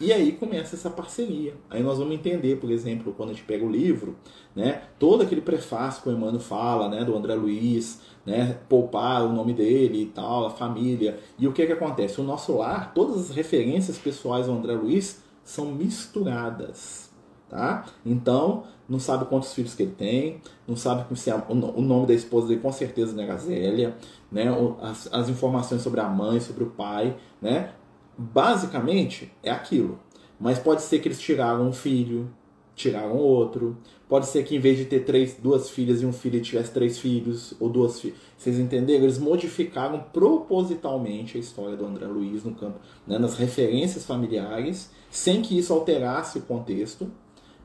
E 0.00 0.14
aí 0.14 0.32
começa 0.32 0.74
essa 0.74 0.88
parceria. 0.88 1.54
Aí 1.68 1.82
nós 1.82 1.98
vamos 1.98 2.14
entender, 2.14 2.56
por 2.56 2.70
exemplo, 2.70 3.12
quando 3.14 3.30
a 3.30 3.32
gente 3.34 3.44
pega 3.44 3.62
o 3.62 3.70
livro, 3.70 4.16
né, 4.56 4.84
todo 4.98 5.22
aquele 5.22 5.42
prefácio 5.42 6.02
que 6.02 6.08
o 6.08 6.12
Emmanuel 6.12 6.40
fala, 6.40 6.88
né, 6.88 7.04
do 7.04 7.14
André 7.14 7.34
Luiz, 7.34 8.00
né, 8.24 8.58
poupar 8.66 9.26
o 9.26 9.32
nome 9.32 9.52
dele 9.52 10.04
e 10.04 10.06
tal, 10.06 10.46
a 10.46 10.50
família. 10.50 11.20
E 11.38 11.46
o 11.46 11.52
que 11.52 11.66
que 11.66 11.72
acontece? 11.72 12.18
O 12.18 12.24
nosso 12.24 12.56
lar, 12.56 12.94
todas 12.94 13.28
as 13.28 13.36
referências 13.36 13.98
pessoais 13.98 14.48
ao 14.48 14.54
André 14.54 14.72
Luiz 14.72 15.22
são 15.44 15.66
misturadas, 15.66 17.09
tá? 17.50 17.84
Então, 18.06 18.62
não 18.88 18.98
sabe 18.98 19.26
quantos 19.26 19.52
filhos 19.52 19.74
que 19.74 19.82
ele 19.82 19.94
tem, 19.96 20.40
não 20.66 20.76
sabe 20.76 21.04
se 21.18 21.30
o 21.30 21.80
nome 21.82 22.06
da 22.06 22.14
esposa 22.14 22.48
dele 22.48 22.60
com 22.60 22.72
certeza 22.72 23.14
não 23.14 23.24
é 23.24 23.26
Gazélia, 23.26 23.96
né? 24.30 24.46
As, 24.80 25.12
as, 25.12 25.28
informações 25.28 25.82
sobre 25.82 26.00
a 26.00 26.08
mãe, 26.08 26.40
sobre 26.40 26.64
o 26.64 26.68
pai, 26.70 27.16
né? 27.42 27.72
Basicamente 28.16 29.32
é 29.42 29.50
aquilo. 29.50 29.98
Mas 30.38 30.58
pode 30.58 30.82
ser 30.82 31.00
que 31.00 31.08
eles 31.08 31.20
tiraram 31.20 31.68
um 31.68 31.72
filho, 31.72 32.30
tiraram 32.74 33.16
outro. 33.16 33.76
Pode 34.08 34.26
ser 34.26 34.42
que 34.44 34.56
em 34.56 34.58
vez 34.58 34.78
de 34.78 34.86
ter 34.86 35.04
três, 35.04 35.36
duas 35.40 35.70
filhas 35.70 36.02
e 36.02 36.06
um 36.06 36.12
filho, 36.12 36.36
ele 36.36 36.44
tivesse 36.44 36.72
três 36.72 36.98
filhos 36.98 37.54
ou 37.60 37.68
duas 37.68 38.00
filhas. 38.00 38.16
Vocês 38.36 38.58
entenderam? 38.58 39.04
Eles 39.04 39.18
modificaram 39.18 40.04
propositalmente 40.12 41.36
a 41.36 41.40
história 41.40 41.76
do 41.76 41.84
André 41.84 42.06
Luiz 42.06 42.42
no 42.42 42.54
campo, 42.54 42.78
né? 43.06 43.18
nas 43.18 43.36
referências 43.36 44.04
familiares, 44.06 44.90
sem 45.10 45.42
que 45.42 45.56
isso 45.58 45.72
alterasse 45.72 46.38
o 46.38 46.42
contexto 46.42 47.10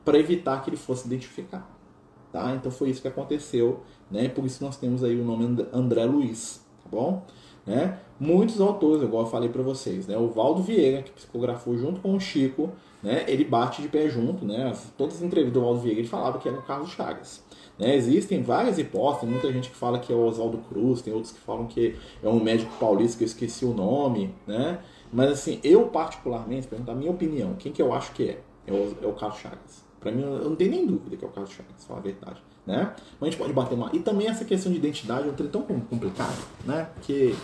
para 0.06 0.18
evitar 0.18 0.62
que 0.62 0.70
ele 0.70 0.76
fosse 0.76 1.06
identificar. 1.06 1.68
Tá? 2.32 2.54
Então 2.54 2.70
foi 2.70 2.90
isso 2.90 3.02
que 3.02 3.08
aconteceu, 3.08 3.82
né? 4.10 4.28
Por 4.28 4.44
isso 4.44 4.62
nós 4.62 4.76
temos 4.76 5.02
aí 5.02 5.20
o 5.20 5.24
nome 5.24 5.66
André 5.72 6.04
Luiz, 6.04 6.64
tá 6.84 6.88
bom? 6.88 7.24
Né? 7.66 7.98
Muitos 8.20 8.60
autores, 8.60 9.02
igual 9.02 9.24
eu 9.24 9.30
falei 9.30 9.48
para 9.48 9.62
vocês, 9.62 10.06
né? 10.06 10.16
O 10.16 10.28
Valdo 10.28 10.62
Vieira, 10.62 11.02
que 11.02 11.10
psicografou 11.10 11.76
junto 11.76 12.00
com 12.00 12.14
o 12.14 12.20
Chico, 12.20 12.70
né? 13.02 13.24
Ele 13.26 13.44
bate 13.44 13.82
de 13.82 13.88
pé 13.88 14.08
junto, 14.08 14.44
né? 14.44 14.72
Todas 14.96 15.16
as 15.16 15.22
entrevistas 15.22 15.54
do 15.54 15.60
Valdo 15.60 15.80
Vieira 15.80 16.00
ele 16.00 16.08
falava 16.08 16.38
que 16.38 16.48
era 16.48 16.58
o 16.58 16.62
Carlos 16.62 16.90
Chagas. 16.90 17.42
Né? 17.76 17.96
Existem 17.96 18.42
várias 18.42 18.78
hipóteses, 18.78 19.28
muita 19.28 19.52
gente 19.52 19.70
que 19.70 19.76
fala 19.76 19.98
que 19.98 20.12
é 20.12 20.16
o 20.16 20.24
Oswaldo 20.24 20.58
Cruz, 20.68 21.02
tem 21.02 21.12
outros 21.12 21.32
que 21.32 21.40
falam 21.40 21.66
que 21.66 21.96
é 22.22 22.28
um 22.28 22.38
médico 22.38 22.72
paulista 22.78 23.18
que 23.18 23.24
eu 23.24 23.26
esqueci 23.26 23.64
o 23.64 23.74
nome, 23.74 24.32
né? 24.46 24.78
Mas 25.12 25.30
assim, 25.30 25.58
eu 25.64 25.88
particularmente, 25.88 26.68
perguntar 26.68 26.92
a 26.92 26.94
minha 26.94 27.10
opinião, 27.10 27.54
quem 27.58 27.72
que 27.72 27.82
eu 27.82 27.92
acho 27.92 28.12
que 28.12 28.30
é? 28.30 28.40
É 28.66 28.72
o, 28.72 28.96
é 29.02 29.06
o 29.06 29.12
Carlos 29.12 29.38
Chagas. 29.38 29.85
Para 30.06 30.14
mim, 30.14 30.22
eu 30.22 30.50
não 30.50 30.54
tenho 30.54 30.70
nem 30.70 30.86
dúvida 30.86 31.16
que 31.16 31.24
é 31.24 31.26
o 31.26 31.30
Carlos 31.32 31.52
Chagas, 31.52 31.84
falar 31.84 31.98
a 31.98 32.02
verdade. 32.02 32.40
né? 32.64 32.92
Mas 33.18 33.22
a 33.22 33.30
gente 33.32 33.38
pode 33.38 33.52
bater 33.52 33.74
uma. 33.74 33.90
E 33.92 33.98
também 33.98 34.28
essa 34.28 34.44
questão 34.44 34.70
de 34.70 34.78
identidade 34.78 35.26
é 35.28 35.32
um 35.32 35.48
tão 35.48 35.62
complicado, 35.62 36.38
né? 36.64 36.86
Que 37.02 37.34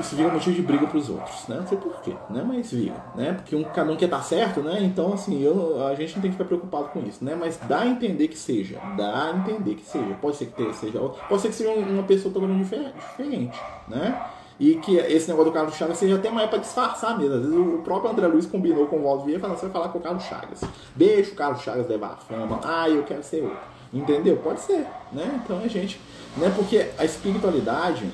isso 0.00 0.16
vira 0.16 0.28
motivo 0.28 0.56
de 0.56 0.62
briga 0.62 0.88
para 0.88 0.98
os 0.98 1.08
outros, 1.08 1.46
né? 1.46 1.60
Não 1.60 1.66
sei 1.68 1.78
porquê, 1.78 2.16
né? 2.30 2.42
Mas 2.44 2.72
vira, 2.72 3.00
né? 3.14 3.34
Porque 3.34 3.54
um, 3.54 3.62
cada 3.62 3.92
um 3.92 3.96
quer 3.96 4.06
estar 4.06 4.22
certo, 4.22 4.60
né? 4.60 4.82
Então, 4.82 5.12
assim, 5.12 5.40
eu, 5.40 5.86
a 5.86 5.94
gente 5.94 6.16
não 6.16 6.22
tem 6.22 6.32
que 6.32 6.36
ficar 6.36 6.46
preocupado 6.48 6.88
com 6.88 6.98
isso, 7.06 7.24
né? 7.24 7.36
Mas 7.36 7.56
dá 7.68 7.82
a 7.82 7.86
entender 7.86 8.26
que 8.26 8.36
seja, 8.36 8.80
dá 8.96 9.26
a 9.26 9.36
entender 9.36 9.76
que 9.76 9.84
seja. 9.84 10.14
Pode 10.20 10.36
ser 10.38 10.46
que 10.46 10.72
seja, 10.72 10.98
pode 10.98 11.42
ser 11.42 11.48
que 11.48 11.54
seja 11.54 11.70
uma 11.70 12.02
pessoa 12.02 12.34
totalmente 12.34 12.64
diferente, 12.64 13.56
né? 13.86 14.20
E 14.60 14.76
que 14.76 14.96
esse 14.96 15.28
negócio 15.28 15.50
do 15.50 15.54
Carlos 15.54 15.74
Chagas 15.74 15.98
seja 15.98 16.16
até 16.16 16.30
mais 16.30 16.48
para 16.48 16.58
disfarçar 16.58 17.18
mesmo. 17.18 17.34
Às 17.34 17.40
vezes 17.42 17.56
o 17.56 17.78
próprio 17.82 18.10
André 18.10 18.26
Luiz 18.26 18.46
combinou 18.46 18.86
com 18.86 18.96
o 18.96 19.04
Waldo 19.04 19.24
Vieira 19.24 19.38
e 19.38 19.40
falou: 19.40 19.56
você 19.56 19.66
vai 19.66 19.72
falar 19.72 19.88
com 19.88 19.98
o 19.98 20.02
Carlos 20.02 20.24
Chagas. 20.24 20.60
Deixa 20.94 21.32
o 21.32 21.34
Carlos 21.34 21.62
Chagas 21.62 21.88
levar 21.88 22.12
a 22.12 22.16
fama. 22.16 22.60
Ah, 22.62 22.88
eu 22.88 23.02
quero 23.02 23.22
ser 23.22 23.42
outro. 23.42 23.72
Entendeu? 23.92 24.36
Pode 24.38 24.60
ser, 24.60 24.86
né? 25.12 25.40
Então 25.44 25.58
a 25.58 25.68
gente. 25.68 26.00
Né? 26.36 26.52
Porque 26.56 26.88
a 26.98 27.04
espiritualidade 27.04 28.10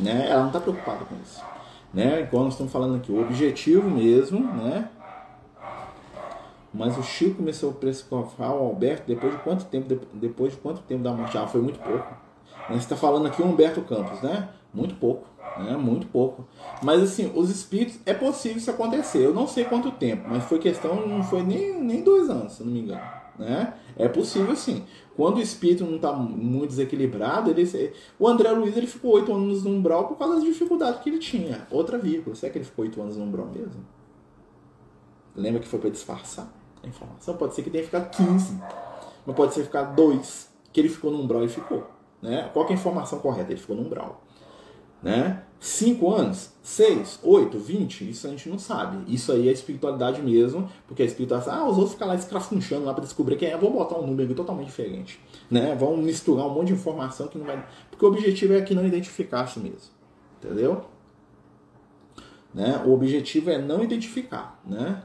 né? 0.00 0.28
Ela 0.28 0.40
não 0.40 0.46
está 0.48 0.60
preocupada 0.60 1.04
com 1.04 1.14
isso. 1.22 1.42
Né? 1.92 2.22
Igual 2.22 2.44
nós 2.44 2.54
estamos 2.54 2.72
falando 2.72 2.96
aqui, 2.96 3.12
o 3.12 3.20
objetivo 3.20 3.88
mesmo, 3.88 4.40
né? 4.40 4.88
Mas 6.72 6.96
o 6.96 7.02
Chico 7.02 7.36
começou 7.36 7.70
a 7.70 7.72
prescrever 7.72 8.26
o 8.38 8.66
Alberto 8.66 9.02
depois 9.06 9.32
de 9.32 9.38
quanto 9.40 9.64
tempo? 9.64 10.06
Depois 10.12 10.52
de 10.52 10.58
quanto 10.58 10.80
tempo 10.82 11.02
da 11.02 11.12
morte? 11.12 11.36
Ah, 11.36 11.46
foi 11.46 11.60
muito 11.60 11.80
pouco. 11.80 12.06
Você 12.68 12.76
está 12.76 12.96
falando 12.96 13.26
aqui 13.26 13.42
o 13.42 13.44
Humberto 13.44 13.82
Campos, 13.82 14.22
né? 14.22 14.48
Muito 14.72 14.94
pouco, 14.94 15.26
né? 15.62 15.76
Muito 15.76 16.06
pouco. 16.08 16.46
Mas 16.82 17.02
assim, 17.02 17.30
os 17.34 17.50
espíritos, 17.50 17.98
é 18.06 18.14
possível 18.14 18.58
isso 18.58 18.70
acontecer. 18.70 19.24
Eu 19.24 19.34
não 19.34 19.46
sei 19.46 19.64
quanto 19.64 19.90
tempo, 19.92 20.28
mas 20.28 20.44
foi 20.44 20.58
questão, 20.58 21.06
não 21.06 21.22
foi 21.22 21.42
nem, 21.42 21.80
nem 21.80 22.02
dois 22.02 22.28
anos, 22.28 22.54
se 22.54 22.64
não 22.64 22.72
me 22.72 22.80
engano. 22.80 23.20
Né? 23.38 23.72
É 23.96 24.08
possível 24.08 24.54
sim. 24.54 24.84
Quando 25.16 25.36
o 25.36 25.40
espírito 25.40 25.84
não 25.84 25.96
está 25.96 26.12
muito 26.12 26.68
desequilibrado, 26.68 27.50
ele, 27.50 27.92
o 28.18 28.28
André 28.28 28.50
Luiz 28.52 28.76
ele 28.76 28.86
ficou 28.86 29.12
oito 29.12 29.32
anos 29.32 29.64
no 29.64 29.70
umbral 29.70 30.06
por 30.06 30.16
causa 30.16 30.34
das 30.34 30.44
dificuldades 30.44 31.00
que 31.00 31.08
ele 31.08 31.18
tinha. 31.18 31.66
Outra 31.70 31.98
vírgula. 31.98 32.36
Será 32.36 32.52
que 32.52 32.58
ele 32.58 32.64
ficou 32.64 32.84
oito 32.84 33.00
anos 33.00 33.16
no 33.16 33.24
umbral 33.24 33.46
mesmo? 33.46 33.84
Lembra 35.34 35.60
que 35.60 35.68
foi 35.68 35.78
para 35.78 35.90
disfarçar 35.90 36.52
a 36.82 36.86
informação? 36.86 37.36
Pode 37.36 37.54
ser 37.54 37.62
que 37.62 37.70
tenha 37.70 37.84
ficado 37.84 38.10
15, 38.10 38.60
mas 39.24 39.36
pode 39.36 39.54
ser 39.54 39.64
ficar 39.64 39.84
dois. 39.84 40.50
Que 40.72 40.80
ele 40.80 40.88
ficou 40.88 41.10
no 41.10 41.20
umbral 41.20 41.44
e 41.44 41.48
ficou. 41.48 41.86
Né? 42.22 42.48
Qual 42.52 42.66
é 42.66 42.70
a 42.70 42.74
informação 42.74 43.18
correta? 43.18 43.52
Ele 43.52 43.60
ficou 43.60 43.74
no 43.74 43.82
umbral. 43.82 44.22
Né? 45.02 45.42
5 45.60 46.10
anos, 46.10 46.54
6, 46.62 47.20
8, 47.22 47.58
20, 47.58 48.10
isso 48.10 48.26
a 48.26 48.30
gente 48.30 48.48
não 48.48 48.58
sabe. 48.58 49.12
Isso 49.12 49.30
aí 49.30 49.48
é 49.48 49.52
espiritualidade 49.52 50.22
mesmo, 50.22 50.68
porque 50.86 51.02
a 51.02 51.04
espiritualidade, 51.04 51.54
ah, 51.54 51.68
os 51.68 51.76
outros 51.76 51.92
ficam 51.92 52.08
lá 52.08 52.14
escrafunchando 52.14 52.86
lá 52.86 52.94
para 52.94 53.04
descobrir 53.04 53.36
quem 53.36 53.50
é, 53.50 53.56
vou 53.58 53.70
botar 53.70 53.98
um 53.98 54.06
número 54.06 54.34
totalmente 54.34 54.66
diferente. 54.66 55.20
Né? 55.50 55.74
Vão 55.74 55.98
misturar 55.98 56.46
um 56.46 56.54
monte 56.54 56.68
de 56.68 56.72
informação 56.72 57.28
que 57.28 57.36
não 57.36 57.44
vai. 57.44 57.62
Porque 57.90 58.04
o 58.04 58.08
objetivo 58.08 58.54
é 58.54 58.62
que 58.62 58.74
não 58.74 58.86
identificasse 58.86 59.60
mesmo. 59.60 59.90
Entendeu? 60.42 60.86
Né? 62.54 62.82
O 62.86 62.92
objetivo 62.94 63.50
é 63.50 63.58
não 63.58 63.84
identificar. 63.84 64.58
Né? 64.66 65.02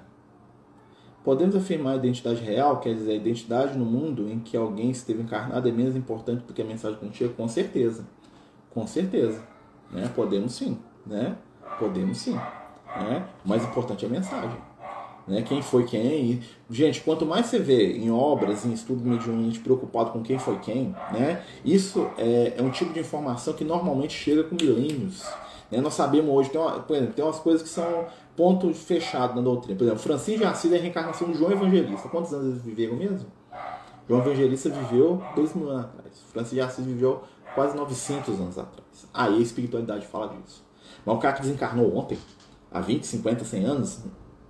Podemos 1.22 1.54
afirmar 1.56 1.94
a 1.94 1.96
identidade 1.98 2.42
real, 2.42 2.80
quer 2.80 2.94
dizer, 2.94 3.12
a 3.12 3.16
identidade 3.16 3.78
no 3.78 3.84
mundo 3.84 4.30
em 4.30 4.40
que 4.40 4.56
alguém 4.56 4.90
esteve 4.90 5.22
encarnado 5.22 5.68
é 5.68 5.72
menos 5.72 5.98
importante 5.98 6.46
do 6.46 6.54
que 6.54 6.62
a 6.62 6.66
mensagem 6.66 6.98
contínua? 6.98 7.34
Com 7.34 7.48
certeza. 7.50 8.08
Com 8.70 8.88
certeza. 8.88 9.55
Né? 9.92 10.10
Podemos 10.16 10.54
sim, 10.54 10.78
né? 11.06 11.36
Podemos 11.80 12.18
sim. 12.18 12.34
Né? 12.34 13.26
O 13.44 13.50
mais 13.50 13.64
importante 13.64 14.06
é 14.06 14.08
a 14.08 14.12
mensagem. 14.12 14.58
Né? 15.28 15.42
Quem 15.42 15.62
foi 15.62 15.86
quem? 15.86 16.32
E, 16.32 16.42
gente, 16.70 17.02
quanto 17.02 17.26
mais 17.26 17.48
você 17.48 17.60
vê 17.60 17.98
em 17.98 18.12
obras, 18.12 18.66
em 18.66 18.74
estudos 18.74 19.04
mediúnicos 19.04 19.58
preocupado 19.58 20.12
com 20.12 20.22
quem 20.22 20.38
foi 20.38 20.58
quem, 20.60 20.96
né? 21.12 21.44
isso 21.64 22.08
é, 22.18 22.54
é, 22.58 22.62
um 22.62 22.70
tipo 22.70 22.94
de 22.94 23.00
informação 23.00 23.54
que 23.54 23.64
normalmente 23.64 24.14
chega 24.14 24.44
com 24.44 24.56
milênios. 24.56 25.24
Né? 25.72 25.82
Nós 25.82 25.94
sabemos 25.94 26.30
hoje, 26.34 26.50
tem, 26.50 26.62
uma, 26.62 26.80
por 26.80 26.96
exemplo, 26.96 27.14
tem 27.14 27.26
umas 27.26 27.40
coisas 27.40 27.64
que 27.64 27.70
são 27.70 28.06
ponto 28.36 28.72
fechado 28.74 29.36
na 29.36 29.42
doutrina. 29.42 29.78
Por 29.78 29.86
exemplo, 29.86 30.02
Francisco 30.02 30.42
de 30.42 30.46
Assis 30.46 30.72
é 30.72 30.78
a 30.78 30.82
reencarnação 30.82 31.32
de 31.32 31.38
João 31.38 31.52
Evangelista. 31.52 32.08
Quantos 32.10 32.34
anos 32.34 32.48
eles 32.48 32.62
viveram 32.62 32.96
mesmo? 32.96 33.28
João 34.08 34.22
Evangelista 34.22 34.70
viveu 34.70 35.22
dois 35.36 35.56
mil 35.56 35.70
anos 35.70 35.86
atrás. 35.86 36.22
Francisco 36.32 36.56
de 36.56 36.62
Assis 36.62 36.86
viveu 36.86 37.24
quase 37.56 37.76
900 37.76 38.40
anos 38.40 38.60
atrás. 38.60 39.08
Aí 39.14 39.38
a 39.38 39.42
espiritualidade 39.42 40.06
fala 40.06 40.28
disso. 40.28 40.64
Mas 41.06 41.16
o 41.16 41.20
cara 41.20 41.36
que 41.36 41.42
desencarnou 41.42 41.96
ontem, 41.96 42.18
há 42.72 42.80
20, 42.80 43.08
50, 43.08 43.46
100 43.46 43.66
anos, 43.66 44.00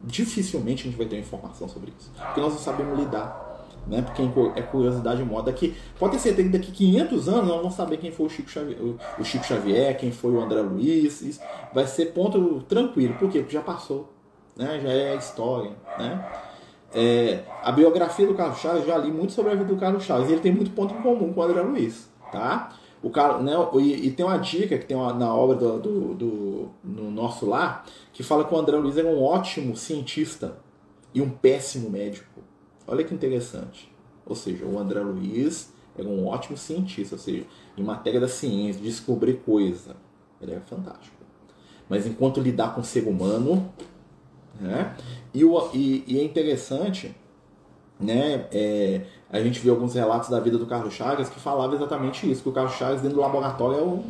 dificilmente 0.01 0.83
a 0.83 0.85
gente 0.85 0.97
vai 0.97 1.07
ter 1.07 1.19
informação 1.19 1.69
sobre 1.69 1.93
isso. 1.97 2.11
Porque 2.11 2.41
nós 2.41 2.53
não 2.53 2.59
sabemos 2.59 2.97
lidar. 2.99 3.45
Né? 3.87 4.01
Porque 4.01 4.23
é 4.59 4.63
curiosidade 4.63 5.23
moda 5.23 5.53
que 5.53 5.75
pode 5.99 6.17
certeza 6.17 6.49
que 6.49 6.57
daqui 6.57 6.71
500 6.71 7.29
anos 7.29 7.47
nós 7.47 7.57
vamos 7.57 7.75
saber 7.75 7.97
quem 7.97 8.11
foi 8.11 8.25
o 8.25 8.29
Chico 8.29 8.49
Xavier, 8.49 8.79
o 9.19 9.23
Chico 9.23 9.45
Xavier 9.45 9.95
quem 9.95 10.11
foi 10.11 10.31
o 10.31 10.41
André 10.41 10.61
Luiz. 10.61 11.21
Isso 11.21 11.39
vai 11.71 11.85
ser 11.85 12.07
ponto 12.07 12.61
tranquilo. 12.63 13.13
Por 13.13 13.29
quê? 13.29 13.39
Porque 13.39 13.53
já 13.53 13.61
passou. 13.61 14.11
Né? 14.55 14.79
Já 14.81 14.89
é 14.89 15.15
história. 15.15 15.71
Né? 15.99 16.25
É, 16.93 17.43
a 17.61 17.71
biografia 17.71 18.25
do 18.25 18.33
Carlos 18.33 18.57
Chaves, 18.57 18.87
já 18.87 18.97
li 18.97 19.11
muito 19.11 19.33
sobre 19.33 19.51
a 19.51 19.55
vida 19.55 19.67
do 19.67 19.77
Carlos 19.77 20.03
Chaves. 20.03 20.29
E 20.29 20.33
ele 20.33 20.41
tem 20.41 20.51
muito 20.51 20.71
ponto 20.71 20.93
em 20.93 21.01
comum 21.01 21.31
com 21.31 21.41
o 21.41 21.43
André 21.43 21.61
Luiz. 21.61 22.09
Tá? 22.31 22.71
O 23.05 23.11
cara, 23.11 23.37
né, 23.37 23.53
e, 23.75 24.07
e, 24.07 24.11
tem 24.11 24.25
uma 24.25 24.39
dica 24.39 24.79
que 24.79 24.85
tem 24.87 24.97
uma, 24.97 25.13
na 25.13 25.31
obra 25.31 25.55
do, 25.55 25.79
do, 25.79 26.13
do, 26.15 26.69
no 26.83 27.11
nosso 27.11 27.45
lar 27.45 27.85
que 28.11 28.23
fala 28.23 28.43
que 28.43 28.51
o 28.51 28.57
André 28.57 28.77
Luiz 28.77 28.97
era 28.97 29.07
um 29.07 29.21
ótimo 29.21 29.75
cientista 29.77 30.57
e 31.13 31.21
um 31.21 31.29
péssimo 31.29 31.87
médico. 31.87 32.41
Olha 32.87 33.03
que 33.03 33.13
interessante. 33.13 33.93
Ou 34.25 34.35
seja, 34.35 34.65
o 34.65 34.79
André 34.79 35.01
Luiz 35.01 35.71
era 35.95 36.07
um 36.07 36.25
ótimo 36.25 36.57
cientista, 36.57 37.13
ou 37.13 37.19
seja, 37.19 37.45
em 37.77 37.83
matéria 37.83 38.19
da 38.19 38.27
ciência, 38.27 38.81
descobrir 38.81 39.35
coisa, 39.45 39.95
ele 40.41 40.53
era 40.53 40.61
fantástico. 40.61 41.15
Mas 41.87 42.07
enquanto 42.07 42.41
lidar 42.41 42.73
com 42.73 42.81
o 42.81 42.83
ser 42.83 43.07
humano, 43.07 43.71
né? 44.59 44.97
E, 45.31 45.45
o, 45.45 45.69
e, 45.75 46.03
e 46.07 46.19
é 46.19 46.23
interessante 46.23 47.15
né? 47.99 48.47
É, 48.51 49.01
a 49.35 49.43
gente 49.43 49.59
viu 49.59 49.73
alguns 49.73 49.93
relatos 49.93 50.29
da 50.29 50.39
vida 50.39 50.57
do 50.57 50.65
Carlos 50.65 50.93
Chagas 50.93 51.29
que 51.29 51.39
falava 51.39 51.75
exatamente 51.75 52.29
isso, 52.29 52.43
que 52.43 52.49
o 52.49 52.51
Carlos 52.51 52.73
Chagas 52.73 53.01
dentro 53.01 53.17
do 53.17 53.21
laboratório 53.21 53.77
é 53.77 53.81
um, 53.81 54.03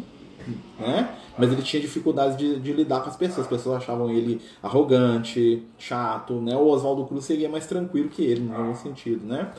né? 0.80 1.18
Mas 1.38 1.52
ele 1.52 1.62
tinha 1.62 1.82
dificuldades 1.82 2.38
de, 2.38 2.60
de, 2.60 2.72
lidar 2.72 3.02
com 3.02 3.10
as 3.10 3.16
pessoas. 3.16 3.40
As 3.40 3.48
pessoas 3.48 3.78
achavam 3.78 4.10
ele 4.10 4.42
arrogante, 4.62 5.64
chato, 5.78 6.36
né? 6.36 6.56
O 6.56 6.68
Oswaldo 6.68 7.06
Cruz 7.06 7.26
seria 7.26 7.50
mais 7.50 7.66
tranquilo 7.66 8.10
que 8.10 8.24
ele, 8.24 8.42
no 8.42 8.56
algum 8.56 8.76
sentido, 8.76 9.26
né? 9.26 9.52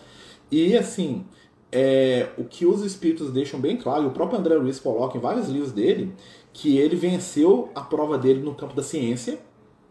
E 0.50 0.76
assim, 0.76 1.24
é, 1.70 2.28
o 2.38 2.44
que 2.44 2.64
os 2.64 2.82
espíritos 2.82 3.32
deixam 3.32 3.60
bem 3.60 3.76
claro, 3.76 4.04
e 4.04 4.06
o 4.06 4.10
próprio 4.10 4.38
André 4.38 4.54
Luiz 4.54 4.78
coloca 4.78 5.18
em 5.18 5.20
vários 5.20 5.48
livros 5.48 5.72
dele, 5.72 6.14
que 6.52 6.78
ele 6.78 6.96
venceu 6.96 7.70
a 7.74 7.82
prova 7.82 8.16
dele 8.16 8.40
no 8.40 8.54
campo 8.54 8.74
da 8.74 8.82
ciência, 8.82 9.38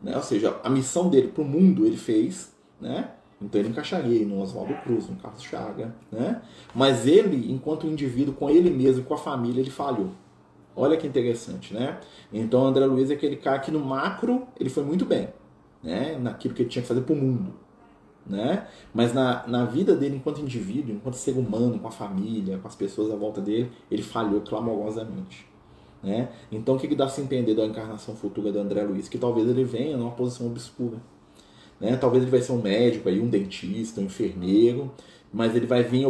né? 0.01 0.15
Ou 0.15 0.23
seja, 0.23 0.57
a 0.63 0.69
missão 0.69 1.09
dele 1.09 1.27
para 1.27 1.43
o 1.43 1.45
mundo 1.45 1.85
ele 1.85 1.97
fez, 1.97 2.53
né? 2.79 3.11
Então 3.41 3.59
ele 3.59 3.69
encaixaria 3.69 4.25
no 4.25 4.41
Oswaldo 4.41 4.73
Cruz, 4.75 5.09
no 5.09 5.17
Carlos 5.17 5.43
Chaga, 5.43 5.93
né? 6.11 6.41
Mas 6.73 7.05
ele, 7.05 7.51
enquanto 7.51 7.85
indivíduo, 7.85 8.33
com 8.33 8.49
ele 8.49 8.69
mesmo, 8.69 9.03
com 9.03 9.13
a 9.13 9.17
família, 9.17 9.59
ele 9.59 9.69
falhou. 9.69 10.11
Olha 10.75 10.97
que 10.97 11.05
interessante, 11.05 11.73
né? 11.73 11.99
Então 12.31 12.63
o 12.63 12.65
André 12.65 12.85
Luiz 12.85 13.09
é 13.09 13.13
aquele 13.13 13.35
cara 13.35 13.59
que 13.59 13.71
no 13.71 13.79
macro 13.79 14.47
ele 14.59 14.69
foi 14.69 14.83
muito 14.83 15.05
bem, 15.05 15.29
né? 15.83 16.17
Naquilo 16.17 16.53
que 16.53 16.63
ele 16.63 16.69
tinha 16.69 16.81
que 16.81 16.87
fazer 16.87 17.01
para 17.01 17.13
o 17.13 17.17
mundo, 17.17 17.53
né? 18.25 18.67
Mas 18.93 19.13
na, 19.13 19.45
na 19.47 19.65
vida 19.65 19.95
dele 19.95 20.15
enquanto 20.17 20.41
indivíduo, 20.41 20.95
enquanto 20.95 21.15
ser 21.15 21.37
humano, 21.37 21.77
com 21.79 21.87
a 21.87 21.91
família, 21.91 22.57
com 22.57 22.67
as 22.67 22.75
pessoas 22.75 23.11
à 23.11 23.15
volta 23.15 23.41
dele, 23.41 23.71
ele 23.91 24.01
falhou 24.01 24.41
clamorosamente. 24.41 25.47
Né? 26.03 26.29
Então 26.51 26.75
o 26.75 26.79
que, 26.79 26.87
que 26.87 26.95
dá 26.95 27.05
a 27.05 27.09
se 27.09 27.19
entender 27.19 27.55
da 27.55 27.65
encarnação 27.65 28.15
futura 28.15 28.51
do 28.51 28.59
André 28.59 28.83
Luiz? 28.83 29.09
Que 29.09 29.17
talvez 29.17 29.49
ele 29.49 29.63
venha 29.63 29.97
numa 29.97 30.11
posição 30.11 30.45
obscura 30.45 30.97
né? 31.79 31.95
Talvez 31.97 32.23
ele 32.23 32.31
vai 32.31 32.41
ser 32.41 32.51
um 32.51 32.61
médico, 32.61 33.09
aí, 33.09 33.19
um 33.19 33.27
dentista, 33.27 34.01
um 34.01 34.05
enfermeiro, 34.05 34.91
mas 35.33 35.55
ele 35.55 35.65
vai 35.65 35.83
vir 35.83 36.07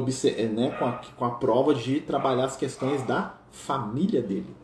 né, 0.53 0.75
com, 0.77 0.85
a, 0.85 1.01
com 1.17 1.25
a 1.25 1.31
prova 1.31 1.73
de 1.73 1.99
trabalhar 2.01 2.45
as 2.45 2.55
questões 2.55 3.01
da 3.03 3.35
família 3.51 4.21
dele. 4.21 4.55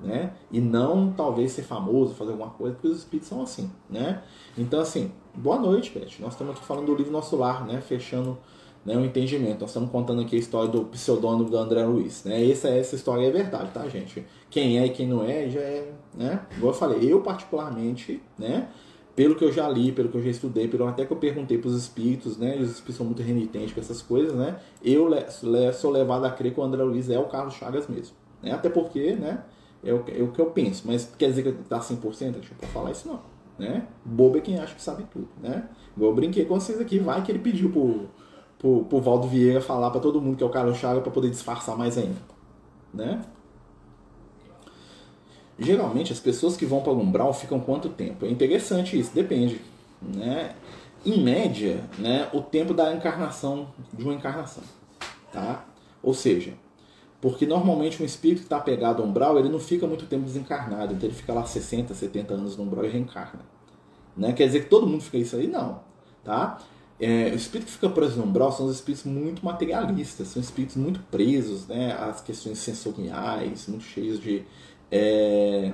Né? 0.00 0.32
E 0.52 0.60
não 0.60 1.12
talvez 1.12 1.52
ser 1.52 1.62
famoso, 1.62 2.14
fazer 2.14 2.30
alguma 2.30 2.50
coisa, 2.50 2.74
porque 2.74 2.88
os 2.88 2.98
espíritos 2.98 3.28
são 3.28 3.42
assim, 3.42 3.68
né? 3.90 4.22
Então, 4.56 4.78
assim, 4.78 5.10
boa 5.34 5.58
noite, 5.58 5.90
Beth. 5.92 6.20
Nós 6.20 6.34
estamos 6.34 6.54
aqui 6.54 6.64
falando 6.64 6.86
do 6.86 6.94
livro 6.94 7.10
Nosso 7.10 7.34
Lar, 7.34 7.66
né? 7.66 7.80
Fechando 7.80 8.38
né, 8.84 8.96
o 8.96 9.04
entendimento. 9.04 9.60
Nós 9.60 9.70
estamos 9.70 9.90
contando 9.90 10.22
aqui 10.22 10.36
a 10.36 10.38
história 10.38 10.68
do 10.68 10.84
pseudônimo 10.84 11.50
do 11.50 11.56
André 11.58 11.84
Luiz, 11.84 12.22
né? 12.24 12.48
Essa, 12.48 12.68
essa 12.68 12.94
história 12.94 13.26
é 13.26 13.30
verdade, 13.30 13.70
tá, 13.72 13.88
gente? 13.88 14.24
Quem 14.48 14.78
é 14.78 14.86
e 14.86 14.90
quem 14.90 15.06
não 15.08 15.24
é, 15.24 15.48
já 15.48 15.60
é, 15.60 15.92
né? 16.14 16.46
Igual 16.56 16.72
eu 16.72 16.78
falei, 16.78 17.12
eu 17.12 17.20
particularmente, 17.20 18.22
né? 18.38 18.68
Pelo 19.18 19.34
que 19.34 19.44
eu 19.44 19.50
já 19.50 19.68
li, 19.68 19.90
pelo 19.90 20.08
que 20.08 20.16
eu 20.16 20.22
já 20.22 20.30
estudei, 20.30 20.68
pelo 20.68 20.86
até 20.86 21.04
que 21.04 21.12
eu 21.12 21.16
perguntei 21.16 21.58
para 21.58 21.66
os 21.66 21.76
espíritos, 21.76 22.38
né? 22.38 22.56
E 22.56 22.62
os 22.62 22.70
espíritos 22.70 22.94
são 22.94 23.04
muito 23.04 23.20
renitentes 23.20 23.72
com 23.72 23.80
essas 23.80 24.00
coisas, 24.00 24.32
né? 24.32 24.60
Eu 24.80 25.08
sou 25.72 25.90
levado 25.90 26.24
a 26.24 26.30
crer 26.30 26.54
que 26.54 26.60
o 26.60 26.62
André 26.62 26.84
Luiz 26.84 27.10
é 27.10 27.18
o 27.18 27.24
Carlos 27.24 27.54
Chagas 27.54 27.88
mesmo. 27.88 28.14
Né? 28.40 28.52
Até 28.52 28.68
porque, 28.68 29.16
né? 29.16 29.42
É 29.82 29.92
o, 29.92 30.04
é 30.06 30.22
o 30.22 30.28
que 30.28 30.40
eu 30.40 30.46
penso. 30.52 30.84
Mas 30.86 31.12
quer 31.18 31.30
dizer 31.30 31.42
que 31.42 31.50
tá 31.64 31.80
100%? 31.80 32.30
Deixa 32.30 32.52
eu 32.62 32.68
falar 32.68 32.92
isso 32.92 33.08
não. 33.08 33.20
Né? 33.58 33.88
Bobo 34.04 34.38
é 34.38 34.40
quem 34.40 34.56
acha 34.56 34.76
que 34.76 34.80
sabe 34.80 35.04
tudo, 35.10 35.28
né? 35.42 35.68
Eu 35.98 36.14
brinquei 36.14 36.44
com 36.44 36.60
vocês 36.60 36.80
aqui, 36.80 37.00
vai 37.00 37.20
que 37.24 37.32
ele 37.32 37.40
pediu 37.40 37.72
pro, 38.56 38.84
pro, 38.84 39.00
Valdo 39.00 39.26
Vieira 39.26 39.60
falar 39.60 39.90
para 39.90 40.00
todo 40.00 40.22
mundo 40.22 40.36
que 40.36 40.44
é 40.44 40.46
o 40.46 40.50
Carlos 40.50 40.78
Chaga 40.78 41.00
para 41.00 41.10
poder 41.10 41.28
disfarçar 41.28 41.76
mais 41.76 41.98
ainda, 41.98 42.20
né? 42.94 43.20
Geralmente 45.58 46.12
as 46.12 46.20
pessoas 46.20 46.56
que 46.56 46.64
vão 46.64 46.80
para 46.80 46.92
o 46.92 47.00
umbral 47.00 47.34
ficam 47.34 47.58
quanto 47.58 47.88
tempo? 47.88 48.24
É 48.24 48.30
interessante 48.30 48.98
isso, 48.98 49.10
depende, 49.14 49.60
né? 50.00 50.54
Em 51.04 51.22
média, 51.22 51.84
né, 51.98 52.28
o 52.32 52.40
tempo 52.40 52.74
da 52.74 52.92
encarnação 52.92 53.68
de 53.92 54.04
uma 54.04 54.14
encarnação, 54.14 54.62
tá? 55.32 55.64
Ou 56.02 56.12
seja, 56.14 56.54
porque 57.20 57.46
normalmente 57.46 58.02
um 58.02 58.06
espírito 58.06 58.40
que 58.40 58.46
está 58.46 58.60
pegado 58.60 59.02
ao 59.02 59.08
umbral, 59.08 59.38
ele 59.38 59.48
não 59.48 59.58
fica 59.58 59.86
muito 59.86 60.06
tempo 60.06 60.24
desencarnado, 60.24 60.94
então 60.94 61.08
ele 61.08 61.16
fica 61.16 61.32
lá 61.32 61.44
60, 61.44 61.92
70 61.94 62.34
anos 62.34 62.56
no 62.56 62.64
umbral 62.64 62.84
e 62.84 62.88
reencarna. 62.88 63.40
Né? 64.16 64.32
Quer 64.32 64.46
dizer 64.46 64.64
que 64.64 64.70
todo 64.70 64.86
mundo 64.86 65.02
fica 65.02 65.18
isso 65.18 65.36
aí? 65.36 65.46
Não. 65.46 65.80
Tá? 66.24 66.58
É, 67.00 67.30
o 67.30 67.34
espírito 67.34 67.66
que 67.66 67.72
fica 67.72 67.88
preso 67.88 68.18
no 68.18 68.24
umbral 68.24 68.50
são 68.50 68.66
os 68.66 68.74
espíritos 68.74 69.04
muito 69.04 69.44
materialistas, 69.44 70.28
são 70.28 70.42
espíritos 70.42 70.76
muito 70.76 71.00
presos 71.10 71.66
né, 71.68 71.92
às 71.92 72.20
questões 72.20 72.58
sensoriais, 72.58 73.66
muito 73.68 73.84
cheios 73.84 74.20
de. 74.20 74.44
É, 74.90 75.72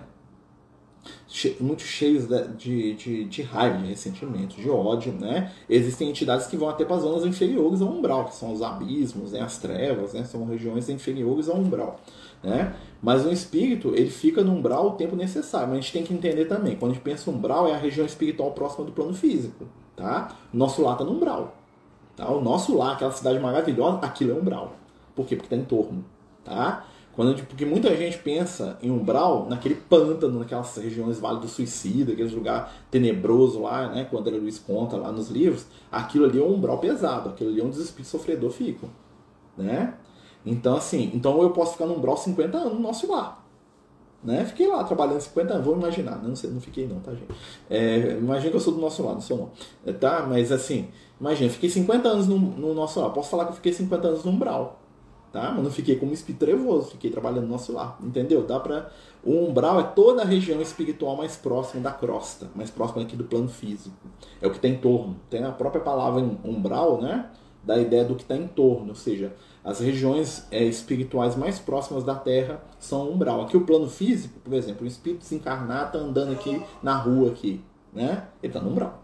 muito 1.60 1.82
cheios 1.82 2.28
de, 2.56 2.94
de, 2.94 3.24
de, 3.24 3.42
raiva, 3.42 3.78
de 3.78 3.88
ressentimento, 3.88 4.56
de 4.56 4.70
ódio, 4.70 5.12
né? 5.12 5.52
Existem 5.68 6.08
entidades 6.08 6.46
que 6.46 6.56
vão 6.56 6.68
até 6.68 6.84
para 6.84 6.96
as 6.96 7.02
zonas 7.02 7.24
inferiores 7.24 7.82
ao 7.82 7.88
umbral, 7.88 8.26
que 8.26 8.36
são 8.36 8.52
os 8.52 8.62
abismos, 8.62 9.32
né? 9.32 9.40
as 9.40 9.58
trevas, 9.58 10.12
né? 10.12 10.24
São 10.24 10.44
regiões 10.46 10.88
inferiores 10.88 11.48
ao 11.48 11.56
umbral, 11.56 12.00
né? 12.42 12.74
Mas 13.02 13.26
o 13.26 13.32
espírito, 13.32 13.92
ele 13.94 14.10
fica 14.10 14.42
no 14.42 14.52
umbral 14.52 14.86
o 14.86 14.90
tempo 14.92 15.16
necessário. 15.16 15.68
Mas 15.68 15.78
a 15.78 15.80
gente 15.80 15.92
tem 15.92 16.04
que 16.04 16.14
entender 16.14 16.44
também, 16.44 16.76
quando 16.76 16.92
a 16.92 16.94
gente 16.94 17.02
pensa 17.02 17.30
umbral, 17.30 17.66
é 17.66 17.74
a 17.74 17.78
região 17.78 18.06
espiritual 18.06 18.52
próxima 18.52 18.84
do 18.84 18.92
plano 18.92 19.12
físico, 19.12 19.66
tá? 19.96 20.36
Nosso 20.52 20.82
lar 20.82 20.92
está 20.92 21.04
no 21.04 21.12
umbral, 21.12 21.56
tá? 22.16 22.30
O 22.30 22.40
nosso 22.40 22.76
lar, 22.76 22.94
aquela 22.94 23.12
cidade 23.12 23.40
maravilhosa, 23.40 23.98
aquilo 24.02 24.30
é 24.30 24.34
umbral. 24.34 24.76
Por 25.16 25.26
quê? 25.26 25.34
Porque 25.34 25.52
está 25.52 25.56
em 25.56 25.66
torno, 25.66 26.04
tá? 26.44 26.86
Quando, 27.14 27.40
porque 27.46 27.64
muita 27.64 27.94
gente 27.96 28.18
pensa 28.18 28.76
em 28.82 28.90
umbral 28.90 29.46
naquele 29.48 29.76
pântano, 29.76 30.40
naquelas 30.40 30.76
regiões 30.76 31.20
Vale 31.20 31.40
do 31.40 31.46
Suicida, 31.46 32.12
aquele 32.12 32.34
lugar 32.34 32.74
tenebroso 32.90 33.62
lá, 33.62 33.88
né? 33.88 34.04
Quando 34.10 34.26
André 34.28 34.40
Luiz 34.40 34.58
conta 34.58 34.96
lá 34.96 35.12
nos 35.12 35.28
livros, 35.28 35.66
aquilo 35.92 36.24
ali 36.24 36.40
é 36.40 36.42
um 36.42 36.54
umbral 36.54 36.78
pesado, 36.78 37.28
aquilo 37.28 37.50
ali 37.50 37.60
é 37.60 37.64
onde 37.64 37.76
os 37.76 37.84
espíritos 37.84 38.10
sofredores 38.10 38.56
ficam, 38.56 38.90
né? 39.56 39.94
Então, 40.44 40.76
assim, 40.76 41.10
então 41.14 41.40
eu 41.40 41.50
posso 41.50 41.72
ficar 41.72 41.86
no 41.86 41.94
umbral 41.94 42.16
50 42.16 42.58
anos 42.58 42.74
no 42.74 42.80
nosso 42.80 43.10
lar. 43.10 43.42
Né? 44.22 44.44
Fiquei 44.44 44.66
lá 44.66 44.82
trabalhando 44.84 45.20
50 45.20 45.52
anos, 45.52 45.64
vou 45.66 45.76
imaginar. 45.76 46.22
Não, 46.22 46.34
sei, 46.34 46.50
não 46.50 46.60
fiquei 46.60 46.86
não, 46.86 46.98
tá, 47.00 47.12
gente? 47.12 47.28
É, 47.68 48.16
imagina 48.18 48.50
que 48.50 48.56
eu 48.56 48.60
sou 48.60 48.74
do 48.74 48.80
nosso 48.80 49.02
lado, 49.02 49.14
não 49.14 49.20
sou 49.20 49.50
não. 49.86 49.92
Tá? 49.94 50.26
Mas 50.26 50.50
assim, 50.50 50.88
imagina, 51.20 51.50
fiquei 51.50 51.68
50 51.68 52.08
anos 52.08 52.26
no, 52.26 52.38
no 52.38 52.74
nosso 52.74 53.00
lar. 53.00 53.10
Posso 53.10 53.30
falar 53.30 53.44
que 53.44 53.50
eu 53.52 53.56
fiquei 53.56 53.72
50 53.72 54.08
anos 54.08 54.24
no 54.24 54.32
umbral 54.32 54.80
tá? 55.34 55.50
Mas 55.50 55.64
não 55.64 55.70
fiquei 55.70 55.96
como 55.96 56.14
espírito 56.14 56.46
trevoso, 56.46 56.92
fiquei 56.92 57.10
trabalhando 57.10 57.42
no 57.42 57.48
nosso 57.48 57.72
lar, 57.72 57.98
entendeu? 58.00 58.46
Dá 58.46 58.60
para 58.60 58.88
o 59.24 59.48
umbral 59.48 59.80
é 59.80 59.82
toda 59.82 60.22
a 60.22 60.24
região 60.24 60.62
espiritual 60.62 61.16
mais 61.16 61.36
próxima 61.36 61.82
da 61.82 61.90
crosta, 61.90 62.48
mais 62.54 62.70
próxima 62.70 63.02
aqui 63.02 63.16
do 63.16 63.24
plano 63.24 63.48
físico. 63.48 63.96
É 64.40 64.46
o 64.46 64.50
que 64.50 64.56
está 64.56 64.68
em 64.68 64.76
torno. 64.76 65.16
Tem 65.28 65.42
a 65.42 65.50
própria 65.50 65.82
palavra 65.82 66.22
umbral, 66.44 67.02
né? 67.02 67.30
Da 67.64 67.76
ideia 67.76 68.04
do 68.04 68.14
que 68.14 68.22
está 68.22 68.36
em 68.36 68.46
torno, 68.46 68.90
ou 68.90 68.94
seja, 68.94 69.34
as 69.64 69.80
regiões 69.80 70.46
é, 70.52 70.62
espirituais 70.62 71.34
mais 71.34 71.58
próximas 71.58 72.04
da 72.04 72.14
Terra 72.14 72.62
são 72.78 73.10
umbral. 73.10 73.40
Aqui 73.40 73.56
o 73.56 73.62
plano 73.62 73.88
físico, 73.88 74.38
por 74.38 74.52
exemplo, 74.52 74.84
o 74.84 74.86
espírito 74.86 75.20
desencarnado 75.20 75.96
está 75.96 75.98
andando 75.98 76.32
aqui 76.32 76.62
na 76.80 76.96
rua 76.96 77.30
aqui, 77.30 77.60
né? 77.92 78.28
Ele 78.40 78.52
está 78.52 78.60
no 78.60 78.70
umbral. 78.70 79.02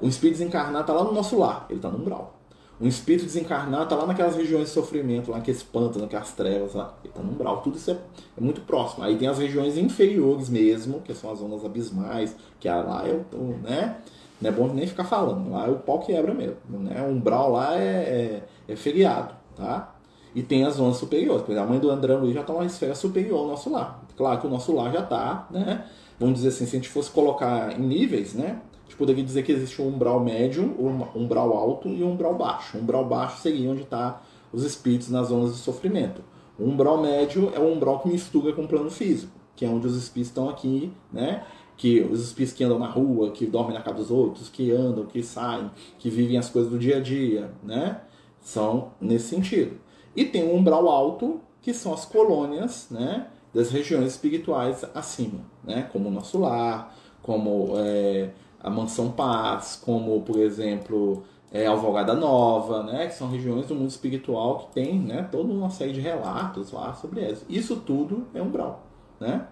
O 0.00 0.08
espírito 0.08 0.38
desencarnado 0.38 0.80
está 0.80 0.92
lá 0.92 1.04
no 1.04 1.12
nosso 1.12 1.38
lar, 1.38 1.66
ele 1.68 1.78
está 1.78 1.90
no 1.90 1.98
umbral. 1.98 2.39
Um 2.80 2.88
espírito 2.88 3.26
desencarnado 3.26 3.84
está 3.84 3.94
lá 3.94 4.06
naquelas 4.06 4.36
regiões 4.36 4.68
de 4.68 4.70
sofrimento, 4.70 5.30
lá 5.30 5.36
naqueles 5.36 5.62
pântanos, 5.62 5.98
naquelas 5.98 6.32
trevas, 6.32 6.72
lá. 6.72 6.94
ele 7.04 7.10
está 7.10 7.22
no 7.22 7.32
umbral. 7.32 7.60
Tudo 7.60 7.76
isso 7.76 7.90
é, 7.90 7.94
é, 7.94 8.40
muito 8.40 8.62
próximo. 8.62 9.04
Aí 9.04 9.16
tem 9.16 9.28
as 9.28 9.38
regiões 9.38 9.76
inferiores 9.76 10.48
mesmo, 10.48 11.00
que 11.00 11.12
são 11.12 11.30
as 11.30 11.40
zonas 11.40 11.62
abismais, 11.62 12.34
que 12.58 12.68
é 12.68 12.74
lá 12.74 13.06
é 13.06 13.12
o, 13.12 13.58
né? 13.62 13.98
Não 14.40 14.48
é 14.48 14.52
bom 14.52 14.66
nem 14.72 14.86
ficar 14.86 15.04
falando. 15.04 15.50
Lá 15.50 15.66
é 15.66 15.70
o 15.70 15.76
pau 15.76 15.98
quebra 15.98 16.32
mesmo. 16.32 16.56
Né? 16.70 17.02
O 17.02 17.10
umbral 17.10 17.52
lá 17.52 17.76
é, 17.76 18.42
é, 18.66 18.72
é 18.72 18.76
feriado, 18.76 19.34
tá? 19.54 19.94
E 20.34 20.42
tem 20.42 20.64
as 20.64 20.74
zonas 20.74 20.96
superiores. 20.96 21.44
A 21.54 21.66
mãe 21.66 21.78
do 21.78 21.90
André 21.90 22.14
Luiz 22.14 22.32
já 22.32 22.40
está 22.40 22.52
numa 22.52 22.64
esfera 22.64 22.94
superior 22.94 23.40
ao 23.40 23.46
nosso 23.48 23.68
lar. 23.68 24.02
Claro 24.16 24.40
que 24.40 24.46
o 24.46 24.50
nosso 24.50 24.72
lar 24.72 24.90
já 24.90 25.00
está, 25.00 25.46
né? 25.50 25.84
Vamos 26.18 26.36
dizer 26.36 26.48
assim, 26.48 26.64
se 26.64 26.76
a 26.76 26.78
gente 26.78 26.88
fosse 26.88 27.10
colocar 27.10 27.78
em 27.78 27.82
níveis, 27.82 28.32
né? 28.32 28.60
Poderia 29.00 29.24
dizer 29.24 29.42
que 29.42 29.50
existe 29.50 29.80
um 29.80 29.88
umbral 29.88 30.20
médio, 30.20 30.62
um 30.78 31.18
umbral 31.18 31.56
alto 31.56 31.88
e 31.88 32.04
um 32.04 32.12
umbral 32.12 32.34
baixo. 32.34 32.76
O 32.76 32.82
umbral 32.82 33.06
baixo 33.06 33.40
seria 33.40 33.70
onde 33.70 33.80
está 33.80 34.20
os 34.52 34.62
espíritos 34.62 35.08
nas 35.08 35.28
zonas 35.28 35.54
de 35.54 35.58
sofrimento. 35.60 36.22
O 36.58 36.64
umbral 36.64 37.00
médio 37.00 37.50
é 37.54 37.58
o 37.58 37.72
umbral 37.72 38.00
que 38.00 38.10
mistura 38.10 38.52
com 38.52 38.64
o 38.64 38.68
plano 38.68 38.90
físico, 38.90 39.32
que 39.56 39.64
é 39.64 39.68
onde 39.70 39.86
os 39.86 39.96
espíritos 39.96 40.28
estão 40.28 40.50
aqui, 40.50 40.92
né? 41.10 41.44
Que 41.78 42.02
os 42.02 42.20
espíritos 42.22 42.54
que 42.54 42.62
andam 42.62 42.78
na 42.78 42.88
rua, 42.88 43.30
que 43.30 43.46
dormem 43.46 43.72
na 43.72 43.80
casa 43.80 43.96
dos 43.96 44.10
outros, 44.10 44.50
que 44.50 44.70
andam, 44.70 45.06
que 45.06 45.22
saem, 45.22 45.70
que 45.98 46.10
vivem 46.10 46.36
as 46.36 46.50
coisas 46.50 46.70
do 46.70 46.78
dia 46.78 46.98
a 46.98 47.00
dia, 47.00 47.50
né? 47.64 48.02
São 48.38 48.92
nesse 49.00 49.28
sentido. 49.28 49.78
E 50.14 50.26
tem 50.26 50.42
o 50.42 50.54
umbral 50.54 50.90
alto, 50.90 51.40
que 51.62 51.72
são 51.72 51.94
as 51.94 52.04
colônias, 52.04 52.88
né? 52.90 53.28
Das 53.54 53.70
regiões 53.70 54.08
espirituais 54.08 54.84
acima, 54.94 55.40
né? 55.64 55.88
Como 55.90 56.10
o 56.10 56.12
nosso 56.12 56.38
lar, 56.38 56.94
como 57.22 57.72
é, 57.76 58.30
a 58.62 58.68
Mansão 58.68 59.10
Paz, 59.10 59.80
como, 59.82 60.20
por 60.22 60.36
exemplo, 60.38 61.22
é, 61.50 61.66
Alvorada 61.66 62.14
Nova, 62.14 62.82
né, 62.82 63.06
que 63.06 63.14
são 63.14 63.28
regiões 63.28 63.66
do 63.66 63.74
mundo 63.74 63.88
espiritual 63.88 64.58
que 64.58 64.74
tem 64.74 64.98
né, 64.98 65.26
toda 65.30 65.52
uma 65.52 65.70
série 65.70 65.92
de 65.92 66.00
relatos 66.00 66.70
lá 66.70 66.94
sobre 66.94 67.22
elas. 67.22 67.44
Isso 67.48 67.76
tudo 67.76 68.26
é 68.34 68.40
umbral. 68.40 68.86
Né? 69.18 69.46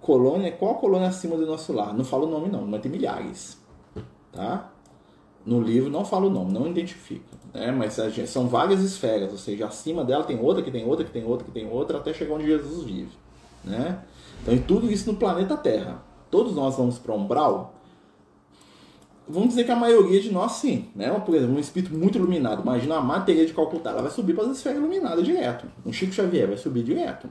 Colônia, 0.00 0.50
qual 0.52 0.76
colônia 0.76 1.08
acima 1.08 1.36
do 1.36 1.44
nosso 1.44 1.72
lar? 1.72 1.92
Não 1.92 2.04
falo 2.04 2.26
o 2.26 2.30
nome 2.30 2.48
não, 2.48 2.64
mas 2.66 2.80
tem 2.80 2.90
milhares. 2.90 3.60
Tá? 4.32 4.70
No 5.44 5.60
livro 5.60 5.90
não 5.90 6.04
fala 6.04 6.26
o 6.26 6.30
nome, 6.30 6.52
não 6.52 6.66
identifica. 6.68 7.36
Né? 7.52 7.70
Mas 7.70 7.98
são 8.28 8.48
várias 8.48 8.80
esferas, 8.80 9.32
ou 9.32 9.38
seja, 9.38 9.66
acima 9.66 10.04
dela 10.04 10.24
tem 10.24 10.40
outra, 10.40 10.62
que 10.62 10.70
tem 10.70 10.86
outra, 10.86 11.04
que 11.04 11.10
tem 11.10 11.24
outra, 11.24 11.44
que 11.44 11.52
tem 11.52 11.70
outra, 11.70 11.98
até 11.98 12.14
chegar 12.14 12.34
onde 12.34 12.46
Jesus 12.46 12.84
vive. 12.84 13.10
Né? 13.64 14.02
Então, 14.40 14.54
e 14.54 14.60
tudo 14.60 14.90
isso 14.90 15.10
no 15.10 15.18
planeta 15.18 15.56
Terra. 15.56 16.02
Todos 16.30 16.54
nós 16.54 16.76
vamos 16.76 16.98
para 16.98 17.12
umbral 17.12 17.74
vamos 19.30 19.50
dizer 19.50 19.64
que 19.64 19.70
a 19.70 19.76
maioria 19.76 20.20
de 20.20 20.32
nós 20.32 20.52
sim, 20.52 20.88
né? 20.94 21.10
Por 21.24 21.34
exemplo, 21.34 21.56
um 21.56 21.58
espírito 21.58 21.94
muito 21.94 22.18
iluminado, 22.18 22.62
imagina 22.62 22.96
a 22.96 23.00
matéria 23.00 23.46
de 23.46 23.52
Calcutá, 23.52 23.90
ela 23.90 24.02
vai 24.02 24.10
subir 24.10 24.34
para 24.34 24.44
as 24.44 24.56
esferas 24.56 24.78
iluminadas 24.78 25.24
direto. 25.24 25.66
Um 25.84 25.92
Chico 25.92 26.12
Xavier 26.12 26.48
vai 26.48 26.56
subir 26.56 26.82
direto. 26.82 27.28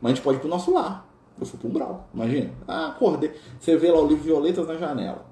Mas 0.00 0.12
a 0.12 0.14
gente 0.14 0.24
pode 0.24 0.38
ir 0.38 0.40
para 0.40 0.48
o 0.48 0.50
nosso 0.50 0.72
lar. 0.72 1.08
Eu 1.38 1.46
fui 1.46 1.58
para 1.58 1.68
um 1.68 1.72
brau, 1.72 2.08
imagina. 2.12 2.50
Ah, 2.66 2.88
acordei. 2.88 3.32
Você 3.58 3.76
vê 3.76 3.90
lá 3.90 4.00
o 4.00 4.06
livro 4.06 4.24
Violetas 4.24 4.66
na 4.66 4.76
janela. 4.76 5.24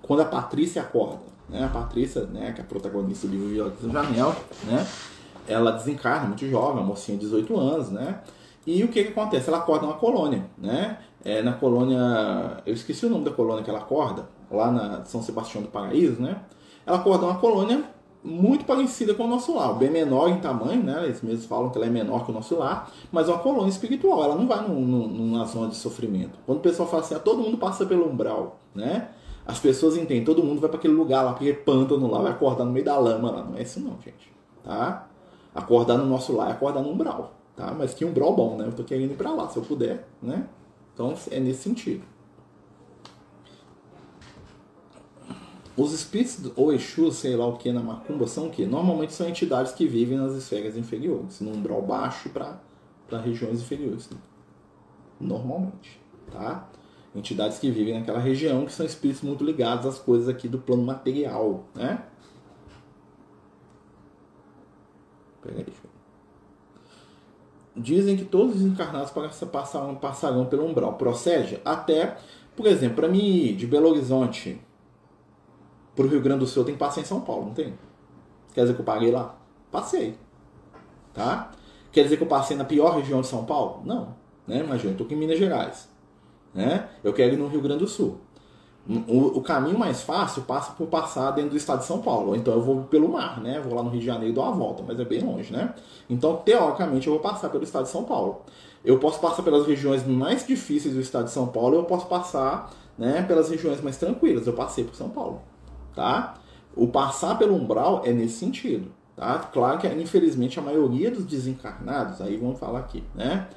Quando 0.00 0.20
a 0.20 0.24
Patrícia 0.24 0.82
acorda, 0.82 1.20
né? 1.48 1.64
A 1.64 1.68
Patrícia, 1.68 2.24
né, 2.26 2.52
que 2.52 2.60
é 2.60 2.64
a 2.64 2.66
protagonista 2.66 3.26
do 3.26 3.32
livro 3.32 3.48
Violetas 3.48 3.82
na 3.82 4.02
janela, 4.02 4.36
né? 4.64 4.86
Ela 5.46 5.72
desencarna, 5.72 6.28
muito 6.28 6.48
jovem, 6.48 6.78
uma 6.78 6.86
mocinha 6.86 7.18
de 7.18 7.24
18 7.24 7.58
anos, 7.58 7.90
né? 7.90 8.20
E 8.66 8.82
o 8.84 8.88
que, 8.88 9.02
que 9.02 9.10
acontece? 9.10 9.48
Ela 9.48 9.58
acorda 9.58 9.86
numa 9.86 9.98
colônia, 9.98 10.44
né? 10.56 10.98
É, 11.24 11.42
na 11.42 11.52
colônia. 11.52 12.62
Eu 12.64 12.74
esqueci 12.74 13.06
o 13.06 13.10
nome 13.10 13.24
da 13.24 13.32
colônia 13.32 13.62
que 13.62 13.70
ela 13.70 13.80
acorda, 13.80 14.26
lá 14.56 14.70
na 14.70 15.04
São 15.04 15.22
Sebastião 15.22 15.62
do 15.62 15.68
Paraíso, 15.68 16.20
né? 16.20 16.40
Ela 16.86 16.98
acorda 16.98 17.26
uma 17.26 17.38
colônia 17.38 17.84
muito 18.24 18.64
parecida 18.64 19.14
com 19.14 19.24
o 19.24 19.28
nosso 19.28 19.54
lar, 19.54 19.74
bem 19.74 19.90
menor 19.90 20.28
em 20.28 20.38
tamanho, 20.38 20.82
né? 20.82 21.04
Eles 21.04 21.22
mesmos 21.22 21.46
falam 21.46 21.70
que 21.70 21.78
ela 21.78 21.86
é 21.86 21.90
menor 21.90 22.24
que 22.24 22.30
o 22.30 22.34
nosso 22.34 22.56
lar, 22.56 22.90
mas 23.10 23.28
é 23.28 23.32
uma 23.32 23.40
colônia 23.40 23.68
espiritual, 23.68 24.22
ela 24.22 24.36
não 24.36 24.46
vai 24.46 24.66
no, 24.66 24.80
no, 24.80 25.08
numa 25.08 25.44
zona 25.44 25.68
de 25.68 25.76
sofrimento. 25.76 26.38
Quando 26.46 26.58
o 26.58 26.60
pessoal 26.60 26.88
fala 26.88 27.02
assim, 27.02 27.14
ah, 27.14 27.18
todo 27.18 27.42
mundo 27.42 27.58
passa 27.58 27.84
pelo 27.84 28.08
umbral, 28.08 28.60
né? 28.74 29.08
As 29.44 29.58
pessoas 29.58 29.96
entendem, 29.96 30.24
todo 30.24 30.42
mundo 30.42 30.60
vai 30.60 30.70
para 30.70 30.78
aquele 30.78 30.94
lugar 30.94 31.22
lá, 31.22 31.32
aquele 31.32 31.52
pântano 31.52 32.08
lá, 32.08 32.20
vai 32.20 32.30
acordar 32.30 32.64
no 32.64 32.70
meio 32.70 32.84
da 32.84 32.96
lama 32.96 33.30
lá. 33.30 33.42
Não 33.42 33.58
é 33.58 33.62
isso 33.62 33.80
não, 33.80 33.98
gente. 34.00 34.32
Tá? 34.62 35.08
Acordar 35.52 35.98
no 35.98 36.06
nosso 36.06 36.32
lar 36.32 36.50
é 36.50 36.52
acordar 36.52 36.80
no 36.80 36.90
umbral, 36.90 37.34
tá? 37.56 37.74
Mas 37.76 37.92
que 37.92 38.04
umbral 38.04 38.34
bom, 38.36 38.56
né? 38.56 38.66
Eu 38.66 38.72
tô 38.72 38.84
querendo 38.84 39.10
ir 39.10 39.16
para 39.16 39.32
lá, 39.32 39.48
se 39.48 39.56
eu 39.56 39.64
puder, 39.64 40.06
né? 40.22 40.46
Então 40.94 41.12
é 41.30 41.40
nesse 41.40 41.62
sentido. 41.62 42.04
Os 45.76 45.92
espíritos 45.92 46.52
ou 46.54 46.72
Exu, 46.72 47.10
sei 47.10 47.34
lá 47.34 47.46
o 47.46 47.56
que, 47.56 47.72
na 47.72 47.82
macumba, 47.82 48.26
são 48.26 48.48
o 48.48 48.50
que? 48.50 48.66
Normalmente 48.66 49.14
são 49.14 49.26
entidades 49.28 49.72
que 49.72 49.86
vivem 49.86 50.18
nas 50.18 50.34
esferas 50.34 50.76
inferiores, 50.76 51.40
no 51.40 51.50
umbral 51.50 51.80
baixo 51.80 52.28
para 52.28 53.18
regiões 53.18 53.60
inferiores. 53.60 54.10
Normalmente, 55.18 55.98
tá? 56.30 56.68
Entidades 57.14 57.58
que 57.58 57.70
vivem 57.70 57.98
naquela 57.98 58.18
região, 58.18 58.66
que 58.66 58.72
são 58.72 58.84
espíritos 58.84 59.22
muito 59.22 59.44
ligados 59.44 59.86
às 59.86 59.98
coisas 59.98 60.28
aqui 60.28 60.46
do 60.46 60.58
plano 60.58 60.82
material, 60.82 61.64
né? 61.74 62.04
Peraí, 65.42 65.66
Dizem 67.74 68.16
que 68.18 68.24
todos 68.26 68.56
os 68.56 68.62
encarnados 68.62 69.10
passarão, 69.50 69.94
passarão 69.94 70.44
pelo 70.44 70.66
umbral. 70.66 70.94
Procede? 70.94 71.58
Até, 71.64 72.18
por 72.54 72.66
exemplo, 72.66 72.96
para 72.96 73.08
mim 73.08 73.54
de 73.56 73.66
Belo 73.66 73.88
Horizonte 73.88 74.60
para 75.94 76.04
o 76.04 76.08
Rio 76.08 76.20
Grande 76.20 76.40
do 76.40 76.46
Sul, 76.46 76.64
tem 76.64 76.74
que 76.74 76.80
passar 76.80 77.00
em 77.00 77.04
São 77.04 77.20
Paulo, 77.20 77.46
não 77.46 77.54
tem? 77.54 77.74
Quer 78.54 78.62
dizer 78.62 78.74
que 78.74 78.80
eu 78.80 78.84
paguei 78.84 79.10
lá? 79.10 79.34
Passei. 79.70 80.16
Tá? 81.12 81.50
Quer 81.90 82.04
dizer 82.04 82.16
que 82.16 82.22
eu 82.22 82.28
passei 82.28 82.56
na 82.56 82.64
pior 82.64 82.96
região 82.96 83.20
de 83.20 83.26
São 83.26 83.44
Paulo? 83.44 83.82
Não. 83.84 84.14
Né? 84.46 84.60
Imagina, 84.60 84.90
eu 84.90 84.92
estou 84.92 85.04
aqui 85.06 85.14
em 85.14 85.18
Minas 85.18 85.38
Gerais. 85.38 85.88
Né? 86.54 86.88
Eu 87.02 87.12
quero 87.12 87.34
ir 87.34 87.36
no 87.36 87.48
Rio 87.48 87.60
Grande 87.60 87.80
do 87.80 87.88
Sul. 87.88 88.18
O, 88.88 89.38
o, 89.38 89.42
caminho 89.42 89.78
mais 89.78 90.02
fácil 90.02 90.42
passa 90.42 90.72
por 90.72 90.88
passar 90.88 91.30
dentro 91.30 91.50
do 91.50 91.56
estado 91.56 91.80
de 91.80 91.84
São 91.84 92.00
Paulo. 92.00 92.34
Então 92.34 92.52
eu 92.52 92.60
vou 92.60 92.82
pelo 92.82 93.08
mar, 93.08 93.40
né? 93.40 93.60
Vou 93.60 93.74
lá 93.74 93.82
no 93.82 93.88
Rio 93.88 94.00
de 94.00 94.06
Janeiro 94.06 94.30
e 94.30 94.34
dou 94.34 94.42
a 94.42 94.50
volta, 94.50 94.82
mas 94.84 94.98
é 94.98 95.04
bem 95.04 95.20
longe, 95.20 95.52
né? 95.52 95.72
Então, 96.10 96.36
teoricamente, 96.38 97.06
eu 97.06 97.12
vou 97.12 97.22
passar 97.22 97.48
pelo 97.48 97.62
estado 97.62 97.84
de 97.84 97.90
São 97.90 98.02
Paulo. 98.02 98.42
Eu 98.84 98.98
posso 98.98 99.20
passar 99.20 99.44
pelas 99.44 99.68
regiões 99.68 100.04
mais 100.04 100.44
difíceis 100.44 100.94
do 100.94 101.00
estado 101.00 101.26
de 101.26 101.30
São 101.30 101.46
Paulo, 101.46 101.76
eu 101.76 101.84
posso 101.84 102.06
passar 102.06 102.72
né, 102.98 103.22
pelas 103.22 103.48
regiões 103.48 103.80
mais 103.80 103.96
tranquilas. 103.96 104.48
Eu 104.48 104.52
passei 104.52 104.82
por 104.82 104.96
São 104.96 105.08
Paulo, 105.08 105.40
tá? 105.94 106.34
O 106.74 106.88
passar 106.88 107.38
pelo 107.38 107.54
umbral 107.54 108.02
é 108.04 108.12
nesse 108.12 108.36
sentido, 108.36 108.90
tá? 109.14 109.38
Claro 109.38 109.78
que, 109.78 109.86
infelizmente, 109.88 110.58
a 110.58 110.62
maioria 110.62 111.10
dos 111.10 111.24
desencarnados, 111.24 112.20
aí 112.20 112.36
vamos 112.36 112.58
falar 112.58 112.80
aqui, 112.80 113.02
né? 113.14 113.48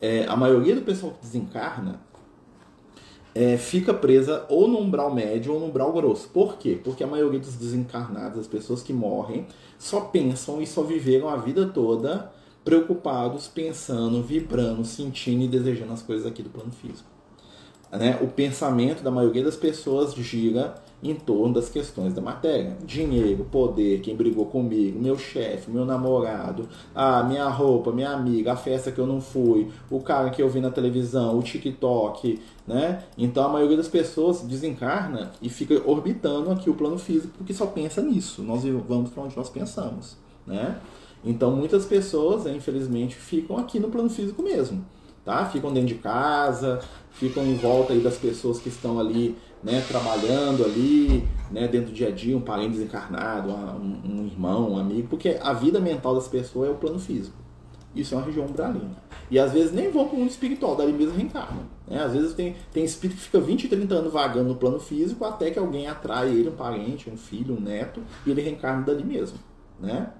É, 0.00 0.26
a 0.26 0.36
maioria 0.36 0.74
do 0.74 0.82
pessoal 0.82 1.12
que 1.12 1.20
desencarna 1.20 2.00
é, 3.34 3.56
fica 3.56 3.94
presa 3.94 4.44
ou 4.48 4.68
no 4.68 4.78
umbral 4.78 5.14
médio 5.14 5.54
ou 5.54 5.60
no 5.60 5.66
umbral 5.66 5.92
grosso. 5.92 6.28
Por 6.28 6.56
quê? 6.56 6.78
Porque 6.82 7.02
a 7.02 7.06
maioria 7.06 7.38
dos 7.38 7.54
desencarnados, 7.54 8.38
as 8.38 8.46
pessoas 8.46 8.82
que 8.82 8.92
morrem, 8.92 9.46
só 9.78 10.00
pensam 10.00 10.60
e 10.60 10.66
só 10.66 10.82
viveram 10.82 11.28
a 11.28 11.36
vida 11.36 11.66
toda 11.66 12.30
preocupados, 12.64 13.48
pensando, 13.48 14.22
vibrando, 14.22 14.84
sentindo 14.84 15.44
e 15.44 15.48
desejando 15.48 15.92
as 15.92 16.02
coisas 16.02 16.26
aqui 16.26 16.42
do 16.42 16.50
plano 16.50 16.70
físico. 16.70 17.08
Né? 17.90 18.18
O 18.22 18.28
pensamento 18.28 19.02
da 19.02 19.10
maioria 19.10 19.42
das 19.44 19.56
pessoas 19.56 20.14
gira 20.14 20.74
em 21.02 21.14
torno 21.14 21.54
das 21.54 21.68
questões 21.68 22.14
da 22.14 22.22
matéria. 22.22 22.76
Dinheiro, 22.84 23.44
poder, 23.50 24.00
quem 24.00 24.14
brigou 24.14 24.46
comigo, 24.46 25.00
meu 25.00 25.18
chefe, 25.18 25.70
meu 25.70 25.84
namorado, 25.84 26.68
a 26.94 27.22
minha 27.24 27.48
roupa, 27.48 27.90
minha 27.90 28.10
amiga, 28.10 28.52
a 28.52 28.56
festa 28.56 28.92
que 28.92 29.00
eu 29.00 29.06
não 29.06 29.20
fui, 29.20 29.68
o 29.90 30.00
cara 30.00 30.30
que 30.30 30.40
eu 30.40 30.48
vi 30.48 30.60
na 30.60 30.70
televisão, 30.70 31.38
o 31.38 31.42
TikTok, 31.42 32.40
né? 32.66 33.02
Então 33.18 33.44
a 33.44 33.48
maioria 33.48 33.76
das 33.76 33.88
pessoas 33.88 34.42
desencarna 34.42 35.32
e 35.42 35.48
fica 35.48 35.82
orbitando 35.84 36.50
aqui 36.50 36.70
o 36.70 36.74
plano 36.74 36.98
físico 36.98 37.34
porque 37.36 37.52
só 37.52 37.66
pensa 37.66 38.00
nisso. 38.00 38.42
Nós 38.42 38.62
vamos 38.62 39.10
para 39.10 39.24
onde 39.24 39.36
nós 39.36 39.48
pensamos, 39.48 40.16
né? 40.46 40.78
Então 41.24 41.50
muitas 41.50 41.84
pessoas, 41.84 42.44
né, 42.44 42.54
infelizmente, 42.54 43.14
ficam 43.14 43.56
aqui 43.56 43.78
no 43.80 43.88
plano 43.88 44.10
físico 44.10 44.42
mesmo, 44.42 44.84
tá? 45.24 45.46
Ficam 45.46 45.72
dentro 45.72 45.88
de 45.88 45.94
casa, 45.96 46.80
ficam 47.10 47.44
em 47.44 47.54
volta 47.56 47.92
aí 47.92 48.00
das 48.00 48.16
pessoas 48.16 48.58
que 48.58 48.68
estão 48.68 48.98
ali 48.98 49.36
né, 49.62 49.84
trabalhando 49.86 50.64
ali, 50.64 51.26
né, 51.50 51.68
dentro 51.68 51.90
do 51.90 51.94
dia 51.94 52.08
a 52.08 52.10
dia, 52.10 52.36
um 52.36 52.40
parente 52.40 52.72
desencarnado, 52.72 53.50
um, 53.50 54.00
um, 54.04 54.26
irmão, 54.26 54.72
um 54.72 54.78
amigo, 54.78 55.08
porque 55.08 55.38
a 55.40 55.52
vida 55.52 55.78
mental 55.80 56.14
das 56.14 56.26
pessoas 56.26 56.68
é 56.68 56.72
o 56.72 56.76
plano 56.76 56.98
físico. 56.98 57.36
Isso 57.94 58.14
é 58.14 58.18
uma 58.18 58.24
região 58.24 58.46
umbralina. 58.46 58.96
E 59.30 59.38
às 59.38 59.52
vezes 59.52 59.72
nem 59.72 59.90
vão 59.90 60.06
para 60.08 60.16
o 60.16 60.20
mundo 60.20 60.30
espiritual, 60.30 60.74
dali 60.74 60.92
mesmo 60.92 61.14
reencarnam. 61.14 61.64
Né? 61.86 62.02
Às 62.02 62.12
vezes 62.12 62.32
tem, 62.34 62.56
tem 62.72 62.84
espírito 62.84 63.18
que 63.18 63.24
fica 63.24 63.38
20, 63.38 63.68
30 63.68 63.94
anos 63.94 64.12
vagando 64.12 64.48
no 64.48 64.56
plano 64.56 64.80
físico 64.80 65.24
até 65.24 65.50
que 65.50 65.58
alguém 65.58 65.86
atrai 65.86 66.30
ele, 66.30 66.48
um 66.48 66.56
parente, 66.56 67.10
um 67.10 67.16
filho, 67.16 67.54
um 67.54 67.60
neto, 67.60 68.02
e 68.26 68.30
ele 68.30 68.40
reencarna 68.40 68.82
dali 68.82 69.04
mesmo. 69.04 69.38
Né? 69.78 70.10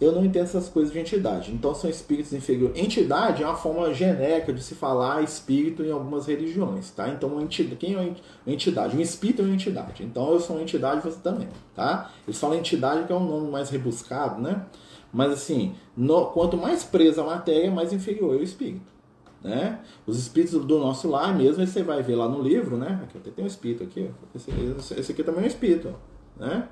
Eu 0.00 0.12
não 0.12 0.24
entendo 0.24 0.44
essas 0.44 0.68
coisas 0.68 0.92
de 0.92 0.98
entidade. 0.98 1.52
Então 1.52 1.74
são 1.74 1.90
espíritos 1.90 2.32
inferiores. 2.32 2.80
Entidade 2.80 3.42
é 3.42 3.46
uma 3.46 3.56
forma 3.56 3.92
genérica 3.92 4.52
de 4.52 4.62
se 4.62 4.74
falar 4.74 5.22
espírito 5.22 5.82
em 5.82 5.90
algumas 5.90 6.26
religiões, 6.26 6.90
tá? 6.90 7.08
Então 7.08 7.40
entidade, 7.40 7.76
quem 7.76 7.94
é 7.94 7.98
uma 7.98 8.14
entidade? 8.46 8.96
Um 8.96 9.00
espírito 9.00 9.42
é 9.42 9.44
uma 9.44 9.54
entidade. 9.54 10.04
Então 10.04 10.32
eu 10.32 10.40
sou 10.40 10.56
uma 10.56 10.62
entidade, 10.62 11.02
você 11.02 11.18
também, 11.20 11.48
tá? 11.74 12.10
Eles 12.26 12.38
falam 12.38 12.56
entidade 12.56 13.06
que 13.06 13.12
é 13.12 13.16
um 13.16 13.26
nome 13.26 13.50
mais 13.50 13.70
rebuscado, 13.70 14.40
né? 14.40 14.66
Mas 15.12 15.32
assim, 15.32 15.74
no, 15.96 16.26
quanto 16.26 16.56
mais 16.56 16.84
presa 16.84 17.22
a 17.22 17.24
matéria, 17.24 17.70
mais 17.70 17.92
inferior 17.92 18.34
é 18.34 18.38
o 18.38 18.42
espírito. 18.42 18.98
Né? 19.42 19.78
Os 20.04 20.18
espíritos 20.18 20.64
do 20.64 20.78
nosso 20.78 21.08
lar 21.08 21.36
mesmo, 21.36 21.64
você 21.64 21.82
vai 21.82 22.02
ver 22.02 22.16
lá 22.16 22.28
no 22.28 22.42
livro, 22.42 22.76
né? 22.76 23.00
Aqui 23.04 23.18
até 23.18 23.30
tem 23.30 23.44
um 23.44 23.48
espírito 23.48 23.84
aqui, 23.84 24.10
esse, 24.34 24.50
esse 24.94 25.12
aqui 25.12 25.22
também 25.22 25.42
é 25.42 25.44
um 25.44 25.46
espírito, 25.46 25.94
né? 26.36 26.68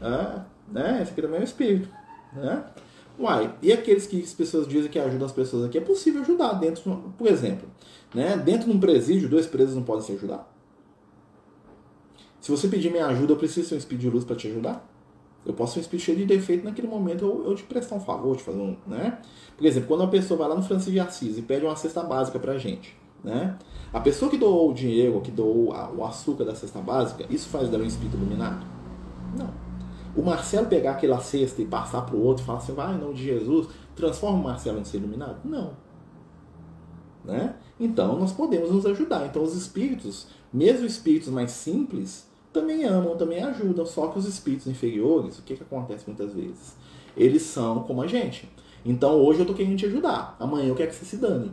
É, 0.00 0.40
né? 0.72 1.02
Esse 1.02 1.12
aqui 1.12 1.20
também 1.20 1.38
é 1.38 1.40
um 1.40 1.44
espírito. 1.44 1.99
Né? 2.32 2.64
Uai, 3.18 3.54
e 3.60 3.72
aqueles 3.72 4.06
que 4.06 4.20
as 4.20 4.32
pessoas 4.32 4.66
dizem 4.66 4.90
que 4.90 4.98
ajudam 4.98 5.26
as 5.26 5.32
pessoas 5.32 5.64
aqui? 5.64 5.76
É 5.76 5.80
possível 5.80 6.22
ajudar 6.22 6.54
dentro, 6.54 7.12
por 7.18 7.26
exemplo, 7.26 7.68
né? 8.14 8.36
dentro 8.36 8.70
de 8.70 8.76
um 8.76 8.80
presídio, 8.80 9.28
dois 9.28 9.46
presos 9.46 9.74
não 9.74 9.82
podem 9.82 10.02
se 10.02 10.12
ajudar? 10.12 10.50
Se 12.40 12.50
você 12.50 12.68
pedir 12.68 12.90
minha 12.90 13.06
ajuda, 13.06 13.34
eu 13.34 13.36
preciso 13.36 13.68
ser 13.68 13.74
um 13.74 13.78
espírito 13.78 14.02
de 14.02 14.10
luz 14.10 14.24
para 14.24 14.36
te 14.36 14.48
ajudar? 14.48 14.88
Eu 15.44 15.52
posso 15.52 15.74
ser 15.74 15.80
um 15.80 15.82
espírito 15.82 16.04
cheio 16.06 16.18
de 16.18 16.24
defeito 16.24 16.64
naquele 16.64 16.88
momento, 16.88 17.24
eu, 17.24 17.50
eu 17.50 17.54
te 17.54 17.62
prestar 17.62 17.96
um 17.96 18.00
favor, 18.00 18.36
te 18.36 18.42
fazer 18.42 18.58
um. 18.58 18.76
Né? 18.86 19.18
Por 19.56 19.66
exemplo, 19.66 19.88
quando 19.88 20.00
uma 20.00 20.10
pessoa 20.10 20.38
vai 20.38 20.48
lá 20.48 20.54
no 20.54 20.62
Francisco 20.62 20.90
de 20.90 21.00
Assis 21.00 21.36
e 21.36 21.42
pede 21.42 21.64
uma 21.64 21.76
cesta 21.76 22.02
básica 22.02 22.38
pra 22.38 22.56
gente, 22.56 22.96
né? 23.22 23.58
A 23.92 24.00
pessoa 24.00 24.30
que 24.30 24.38
doou 24.38 24.70
o 24.70 24.74
dinheiro, 24.74 25.20
que 25.20 25.30
doou 25.30 25.74
o 25.96 26.04
açúcar 26.04 26.44
da 26.44 26.54
cesta 26.54 26.78
básica, 26.80 27.26
isso 27.28 27.48
faz 27.48 27.68
dela 27.68 27.82
um 27.82 27.86
espírito 27.86 28.16
iluminado? 28.16 28.64
Não. 29.36 29.52
O 30.16 30.22
Marcelo 30.22 30.66
pegar 30.66 30.92
aquela 30.92 31.20
cesta 31.20 31.62
e 31.62 31.66
passar 31.66 32.02
para 32.02 32.16
o 32.16 32.22
outro 32.22 32.42
e 32.42 32.46
falar 32.46 32.58
assim, 32.58 32.72
vai 32.72 32.94
em 32.94 32.98
nome 32.98 33.14
de 33.14 33.24
Jesus, 33.24 33.68
transforma 33.94 34.38
o 34.38 34.42
Marcelo 34.42 34.80
em 34.80 34.84
ser 34.84 34.98
iluminado? 34.98 35.38
Não. 35.44 35.72
Né? 37.24 37.54
Então 37.78 38.18
nós 38.18 38.32
podemos 38.32 38.70
nos 38.70 38.86
ajudar. 38.86 39.26
Então 39.26 39.42
os 39.42 39.54
espíritos, 39.54 40.26
mesmo 40.52 40.86
espíritos 40.86 41.28
mais 41.28 41.50
simples, 41.50 42.28
também 42.52 42.84
amam, 42.84 43.16
também 43.16 43.42
ajudam. 43.42 43.86
Só 43.86 44.08
que 44.08 44.18
os 44.18 44.26
espíritos 44.26 44.66
inferiores, 44.66 45.38
o 45.38 45.42
que, 45.42 45.54
que 45.54 45.62
acontece 45.62 46.04
muitas 46.06 46.34
vezes? 46.34 46.74
Eles 47.16 47.42
são 47.42 47.82
como 47.84 48.02
a 48.02 48.06
gente. 48.06 48.50
Então 48.84 49.20
hoje 49.20 49.40
eu 49.40 49.46
tô 49.46 49.54
querendo 49.54 49.78
te 49.78 49.86
ajudar, 49.86 50.36
amanhã 50.40 50.68
eu 50.68 50.74
quero 50.74 50.90
que 50.90 50.96
você 50.96 51.04
se 51.04 51.16
dane. 51.16 51.52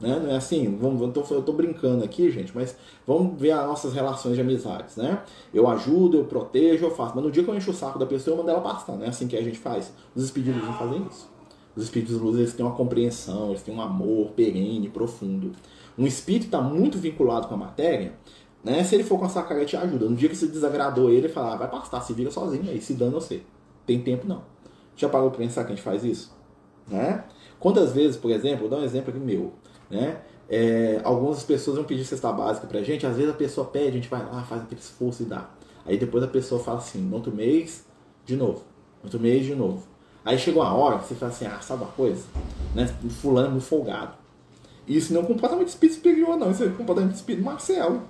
Né? 0.00 0.16
Não 0.20 0.30
é 0.30 0.36
assim, 0.36 0.76
vamos, 0.76 1.00
eu, 1.00 1.10
tô, 1.10 1.34
eu 1.34 1.42
tô 1.42 1.52
brincando 1.52 2.04
aqui, 2.04 2.30
gente, 2.30 2.52
mas 2.54 2.76
vamos 3.04 3.40
ver 3.40 3.50
as 3.50 3.66
nossas 3.66 3.92
relações 3.92 4.36
de 4.36 4.40
amizades, 4.40 4.96
né? 4.96 5.22
Eu 5.52 5.68
ajudo, 5.68 6.18
eu 6.18 6.24
protejo, 6.24 6.84
eu 6.84 6.90
faço, 6.90 7.16
mas 7.16 7.24
no 7.24 7.30
dia 7.32 7.42
que 7.42 7.50
eu 7.50 7.56
encho 7.56 7.72
o 7.72 7.74
saco 7.74 7.98
da 7.98 8.06
pessoa, 8.06 8.34
eu 8.34 8.38
mando 8.38 8.50
ela 8.50 8.60
passar, 8.60 8.96
não 8.96 9.04
é 9.04 9.08
assim 9.08 9.26
que 9.26 9.36
a 9.36 9.42
gente 9.42 9.58
faz. 9.58 9.92
Os 10.14 10.22
espíritos 10.22 10.62
não 10.62 10.72
fazem 10.74 11.04
isso. 11.10 11.28
Os 11.74 11.84
espíritos 11.84 12.16
de 12.16 12.22
luz 12.22 12.36
eles 12.36 12.54
têm 12.54 12.64
uma 12.64 12.74
compreensão, 12.74 13.50
eles 13.50 13.62
têm 13.62 13.74
um 13.74 13.80
amor 13.80 14.30
perene, 14.30 14.88
profundo. 14.88 15.52
Um 15.96 16.06
espírito 16.06 16.46
está 16.46 16.60
muito 16.60 16.96
vinculado 16.98 17.48
com 17.48 17.54
a 17.54 17.56
matéria, 17.56 18.14
né? 18.62 18.84
Se 18.84 18.94
ele 18.94 19.04
for 19.04 19.18
com 19.18 19.24
a 19.24 19.28
sacaria, 19.28 19.64
te 19.64 19.76
ajuda. 19.76 20.08
No 20.08 20.14
dia 20.14 20.28
que 20.28 20.36
você 20.36 20.46
desagradou 20.46 21.08
ele, 21.08 21.26
ele 21.26 21.28
fala, 21.28 21.54
ah, 21.54 21.56
vai 21.56 21.68
pastar, 21.68 22.00
se 22.02 22.12
vira 22.12 22.30
sozinho 22.30 22.70
aí, 22.70 22.80
se 22.80 22.94
dando 22.94 23.14
você. 23.14 23.42
Tem 23.84 24.00
tempo 24.00 24.28
não. 24.28 24.42
Já 24.96 25.08
parou 25.08 25.30
para 25.30 25.38
pensar 25.38 25.64
que 25.64 25.72
a 25.72 25.74
gente 25.74 25.84
faz 25.84 26.04
isso? 26.04 26.36
Né? 26.86 27.24
Quantas 27.58 27.92
vezes, 27.92 28.16
por 28.16 28.30
exemplo, 28.30 28.60
vou 28.60 28.68
dar 28.68 28.78
um 28.78 28.84
exemplo 28.84 29.10
aqui 29.10 29.18
meu. 29.18 29.52
Né? 29.90 30.20
É, 30.48 31.00
algumas 31.04 31.42
pessoas 31.42 31.76
vão 31.76 31.84
pedir 31.84 32.04
cesta 32.04 32.32
básica 32.32 32.66
pra 32.66 32.82
gente, 32.82 33.06
às 33.06 33.16
vezes 33.16 33.30
a 33.30 33.36
pessoa 33.36 33.66
pede, 33.66 33.88
a 33.88 33.92
gente 33.92 34.08
vai 34.08 34.24
lá, 34.24 34.42
faz 34.42 34.62
aquele 34.62 34.80
esforço 34.80 35.22
e 35.22 35.26
dá. 35.26 35.48
Aí 35.84 35.98
depois 35.98 36.22
a 36.22 36.28
pessoa 36.28 36.62
fala 36.62 36.78
assim, 36.78 37.00
no 37.00 37.16
outro 37.16 37.32
mês, 37.32 37.84
de 38.24 38.36
novo. 38.36 38.64
No 39.02 39.04
outro 39.04 39.20
mês, 39.20 39.44
de 39.44 39.54
novo. 39.54 39.82
Aí 40.24 40.38
chegou 40.38 40.62
uma 40.62 40.74
hora 40.74 40.98
que 40.98 41.08
você 41.08 41.14
fala 41.14 41.32
assim, 41.32 41.46
ah, 41.46 41.60
sabe 41.60 41.82
uma 41.82 41.92
coisa? 41.92 42.24
Né? 42.74 42.86
Fulano 43.20 43.48
é 43.48 43.50
muito 43.50 43.64
folgado. 43.64 44.12
Isso 44.86 45.12
não 45.12 45.20
é 45.20 45.24
um 45.24 45.26
comportamento 45.26 45.66
de 45.66 45.72
espírito 45.72 45.96
superior, 45.96 46.36
não. 46.36 46.50
Isso 46.50 46.64
é 46.64 46.66
um 46.66 46.74
comportamento 46.74 47.12
de 47.12 47.16
espírito 47.18 47.44
Marcelo. 47.44 48.02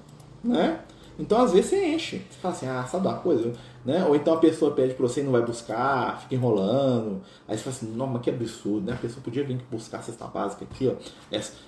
Né? 0.42 0.80
Então, 1.18 1.40
às 1.40 1.52
vezes, 1.52 1.70
você 1.70 1.84
enche. 1.84 2.18
Você 2.30 2.38
fala 2.38 2.54
assim, 2.54 2.66
ah, 2.66 2.86
sabe 2.86 3.08
uma 3.08 3.18
coisa? 3.18 3.52
Né? 3.84 4.04
Ou 4.04 4.14
então 4.14 4.34
a 4.34 4.38
pessoa 4.38 4.72
pede 4.72 4.94
para 4.94 5.08
você 5.08 5.20
e 5.20 5.24
não 5.24 5.32
vai 5.32 5.42
buscar, 5.42 6.20
fica 6.20 6.34
enrolando. 6.34 7.22
Aí 7.46 7.56
você 7.56 7.64
fala 7.64 7.76
assim, 7.76 7.86
não, 7.96 8.06
mas 8.06 8.22
que 8.22 8.30
absurdo, 8.30 8.86
né? 8.86 8.92
A 8.92 8.96
pessoa 8.96 9.22
podia 9.22 9.42
vir 9.42 9.58
buscar 9.70 9.98
a 9.98 10.02
cesta 10.02 10.26
básica 10.26 10.64
aqui, 10.64 10.88
ó. 10.88 10.94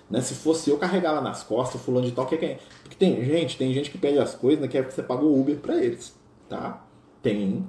Né? 0.08 0.20
Se 0.20 0.34
fosse 0.34 0.70
eu 0.70 0.78
carregar 0.78 1.12
lá 1.12 1.20
nas 1.20 1.42
costas, 1.42 1.80
fulano 1.80 2.06
de 2.06 2.12
tal, 2.12 2.26
que 2.26 2.34
é 2.34 2.58
Porque 2.82 2.96
tem 2.96 3.24
gente, 3.24 3.56
tem 3.56 3.72
gente 3.72 3.90
que 3.90 3.98
pede 3.98 4.18
as 4.18 4.34
coisas, 4.34 4.60
né? 4.60 4.68
Que 4.68 4.78
é 4.78 4.82
porque 4.82 4.94
você 4.94 5.02
paga 5.02 5.24
o 5.24 5.40
Uber 5.40 5.56
para 5.56 5.82
eles, 5.82 6.14
tá? 6.48 6.84
Tem, 7.22 7.66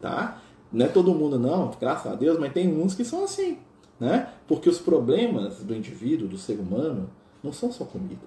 tá? 0.00 0.40
Não 0.70 0.86
é 0.86 0.88
todo 0.88 1.14
mundo, 1.14 1.38
não, 1.38 1.70
graças 1.80 2.12
a 2.12 2.14
Deus, 2.14 2.38
mas 2.38 2.52
tem 2.52 2.68
uns 2.68 2.94
que 2.94 3.04
são 3.04 3.24
assim, 3.24 3.58
né? 3.98 4.28
Porque 4.46 4.68
os 4.68 4.78
problemas 4.78 5.58
do 5.58 5.74
indivíduo, 5.74 6.28
do 6.28 6.36
ser 6.36 6.58
humano, 6.58 7.08
não 7.42 7.52
são 7.52 7.72
só 7.72 7.84
comida. 7.84 8.26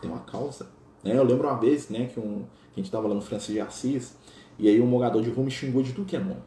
Tem 0.00 0.10
uma 0.10 0.20
causa. 0.20 0.66
Né? 1.02 1.16
Eu 1.16 1.24
lembro 1.24 1.48
uma 1.48 1.58
vez 1.58 1.88
né, 1.88 2.06
que, 2.06 2.18
um, 2.18 2.44
que 2.72 2.74
a 2.74 2.76
gente 2.76 2.86
estava 2.86 3.08
lá 3.08 3.14
no 3.14 3.20
Francisco 3.20 3.52
de 3.52 3.60
Assis, 3.60 4.16
e 4.58 4.68
aí 4.68 4.80
um 4.80 4.86
morador 4.86 5.22
de 5.22 5.30
rua 5.30 5.44
me 5.44 5.50
xingou 5.50 5.82
de 5.82 5.92
tudo 5.92 6.06
que 6.06 6.16
é 6.16 6.18
nome. 6.18 6.42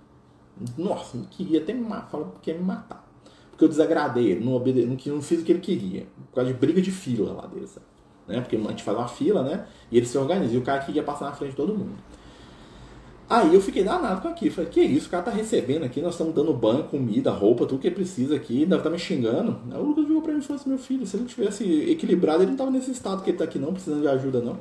Nossa, 0.77 1.17
não 1.17 1.25
queria 1.25 1.61
até 1.61 1.73
me 1.73 1.81
matar, 1.81 2.09
falou 2.09 2.35
ia 2.45 2.53
me 2.53 2.63
matar. 2.63 3.05
Porque 3.51 3.63
eu 3.63 3.69
desagradei 3.69 4.31
ele, 4.31 4.43
não, 4.43 4.53
obede... 4.53 4.85
não, 4.85 4.97
não 5.15 5.21
fiz 5.21 5.41
o 5.41 5.43
que 5.43 5.51
ele 5.51 5.59
queria. 5.59 6.07
Por 6.29 6.35
causa 6.35 6.51
de 6.51 6.59
briga 6.59 6.81
de 6.81 6.91
fila 6.91 7.33
lá 7.33 7.47
dele, 7.47 7.67
sabe? 7.67 7.85
Né? 8.27 8.41
Porque 8.41 8.55
a 8.55 8.59
gente 8.59 8.83
faz 8.83 8.97
uma 8.97 9.07
fila, 9.07 9.43
né? 9.43 9.67
E 9.91 9.97
ele 9.97 10.05
se 10.05 10.17
organiza. 10.17 10.53
E 10.53 10.57
o 10.57 10.61
cara 10.61 10.83
queria 10.83 11.03
passar 11.03 11.25
na 11.25 11.33
frente 11.33 11.51
de 11.51 11.55
todo 11.55 11.73
mundo. 11.73 11.95
Aí 13.27 13.53
eu 13.55 13.61
fiquei 13.61 13.83
danado 13.83 14.21
com 14.21 14.27
aquilo. 14.27 14.53
Falei, 14.53 14.69
que 14.69 14.81
isso, 14.81 15.07
o 15.07 15.09
cara 15.11 15.23
tá 15.23 15.31
recebendo 15.31 15.83
aqui, 15.83 16.01
nós 16.01 16.13
estamos 16.13 16.33
dando 16.33 16.53
banho, 16.53 16.83
comida, 16.83 17.31
roupa, 17.31 17.65
tudo 17.65 17.79
que 17.81 17.89
precisa 17.89 18.35
aqui, 18.35 18.63
ainda 18.63 18.79
tá 18.79 18.89
me 18.89 18.99
xingando. 18.99 19.59
Aí 19.71 19.79
o 19.79 19.83
Lucas 19.83 20.05
virou 20.05 20.21
pra 20.21 20.31
mim 20.33 20.39
e 20.39 20.41
falou 20.43 20.59
assim, 20.61 20.69
meu 20.69 20.77
filho, 20.77 21.07
se 21.07 21.17
ele 21.17 21.25
tivesse 21.25 21.63
equilibrado, 21.89 22.43
ele 22.43 22.51
não 22.51 22.57
tava 22.57 22.71
nesse 22.71 22.91
estado 22.91 23.23
que 23.23 23.31
ele 23.31 23.37
tá 23.37 23.43
aqui 23.45 23.57
não, 23.57 23.73
precisando 23.73 24.01
de 24.01 24.07
ajuda 24.07 24.41
não. 24.41 24.57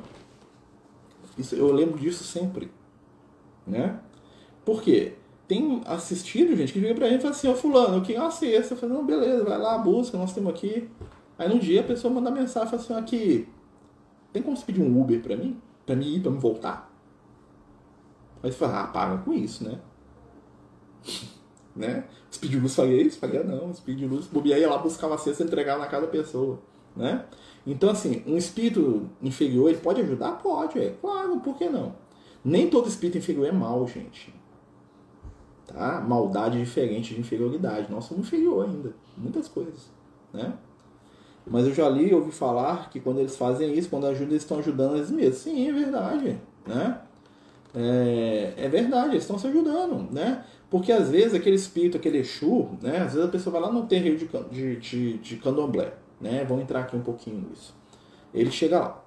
Isso, 1.37 1.53
eu 1.55 1.71
lembro 1.71 1.99
disso 1.99 2.23
sempre. 2.23 2.71
né? 3.67 3.99
Por 4.63 4.81
quê? 4.81 5.13
Tem 5.47 5.81
assistido 5.85 6.55
gente 6.55 6.73
que 6.73 6.79
liga 6.79 6.95
pra 6.95 7.07
gente 7.07 7.19
e 7.19 7.21
fala 7.21 7.35
assim, 7.35 7.47
ó, 7.47 7.53
fulano, 7.53 7.97
eu 7.97 8.01
queria 8.01 8.21
uma 8.21 8.31
cesta. 8.31 8.73
Eu 8.73 8.77
falo, 8.77 8.93
não, 8.95 9.05
beleza, 9.05 9.43
vai 9.43 9.57
lá, 9.59 9.77
busca, 9.77 10.17
nós 10.17 10.33
temos 10.33 10.51
aqui. 10.51 10.89
Aí 11.37 11.47
num 11.47 11.59
dia 11.59 11.81
a 11.81 11.83
pessoa 11.83 12.11
manda 12.13 12.31
mensagem 12.31 12.67
e 12.67 12.71
fala 12.71 12.81
assim, 12.81 12.93
aqui, 12.95 13.47
tem 14.33 14.41
como 14.41 14.57
você 14.57 14.65
pedir 14.65 14.81
um 14.81 14.99
Uber 15.01 15.21
pra 15.21 15.35
mim? 15.37 15.59
Pra 15.85 15.95
mim 15.95 16.15
ir, 16.15 16.19
pra 16.21 16.31
me 16.31 16.39
voltar? 16.39 16.91
Você 18.51 18.57
fala, 18.57 18.83
ah, 18.83 18.87
paga 18.87 19.23
com 19.23 19.33
isso, 19.33 19.63
né? 19.63 19.79
né? 21.75 22.05
Speed 22.31 22.55
Luz 22.55 22.75
faria 22.75 23.01
isso? 23.01 23.19
Faria 23.19 23.43
não. 23.43 23.73
Speed 23.73 24.01
Luz 24.03 24.27
bobear 24.27 24.59
ia 24.59 24.69
lá 24.69 24.77
buscar 24.77 25.07
uma 25.07 25.17
cesta 25.17 25.43
e 25.43 25.45
entregar 25.45 25.77
na 25.77 25.87
casa 25.87 26.05
da 26.05 26.11
pessoa, 26.11 26.59
né? 26.95 27.25
Então, 27.65 27.89
assim, 27.89 28.23
um 28.27 28.37
espírito 28.37 29.09
inferior, 29.21 29.69
ele 29.69 29.79
pode 29.79 30.01
ajudar? 30.01 30.33
Pode, 30.33 30.79
é 30.79 30.95
claro, 31.01 31.39
por 31.39 31.57
que 31.57 31.67
não? 31.67 31.95
Nem 32.43 32.69
todo 32.69 32.87
espírito 32.87 33.17
inferior 33.17 33.47
é 33.47 33.51
mal, 33.51 33.87
gente. 33.87 34.33
Tá? 35.65 35.99
Maldade 35.99 36.57
é 36.57 36.63
diferente 36.63 37.15
de 37.15 37.19
inferioridade. 37.19 37.91
Nós 37.91 38.05
somos 38.05 38.27
inferior 38.27 38.65
ainda. 38.65 38.93
Muitas 39.17 39.47
coisas, 39.47 39.89
né? 40.31 40.53
Mas 41.47 41.65
eu 41.65 41.73
já 41.73 41.87
li 41.89 42.09
e 42.09 42.13
ouvi 42.13 42.31
falar 42.31 42.89
que 42.89 42.99
quando 42.99 43.19
eles 43.19 43.35
fazem 43.35 43.73
isso, 43.73 43.89
quando 43.89 44.05
ajudam, 44.07 44.29
eles 44.29 44.43
estão 44.43 44.59
ajudando 44.59 44.95
eles 44.95 45.11
mesmos. 45.11 45.37
Sim, 45.37 45.69
é 45.69 45.73
verdade, 45.73 46.39
né? 46.65 47.01
É, 47.75 48.53
é 48.57 48.69
verdade, 48.69 49.11
eles 49.11 49.23
estão 49.23 49.37
se 49.37 49.47
ajudando, 49.47 50.11
né? 50.11 50.45
Porque 50.69 50.91
às 50.91 51.09
vezes 51.09 51.33
aquele 51.33 51.55
espírito, 51.55 51.97
aquele 51.97 52.19
Exu, 52.19 52.69
né? 52.81 52.99
Às 52.99 53.13
vezes 53.13 53.27
a 53.27 53.31
pessoa 53.31 53.53
vai 53.53 53.61
lá 53.61 53.71
no 53.71 53.85
terreiro 53.85 54.17
de, 54.17 54.27
de, 54.49 54.75
de, 54.77 55.17
de 55.17 55.35
candomblé, 55.37 55.93
né? 56.19 56.45
Vamos 56.47 56.63
entrar 56.63 56.81
aqui 56.81 56.95
um 56.95 57.01
pouquinho 57.01 57.45
nisso. 57.49 57.75
Ele 58.33 58.51
chega 58.51 58.79
lá. 58.79 59.05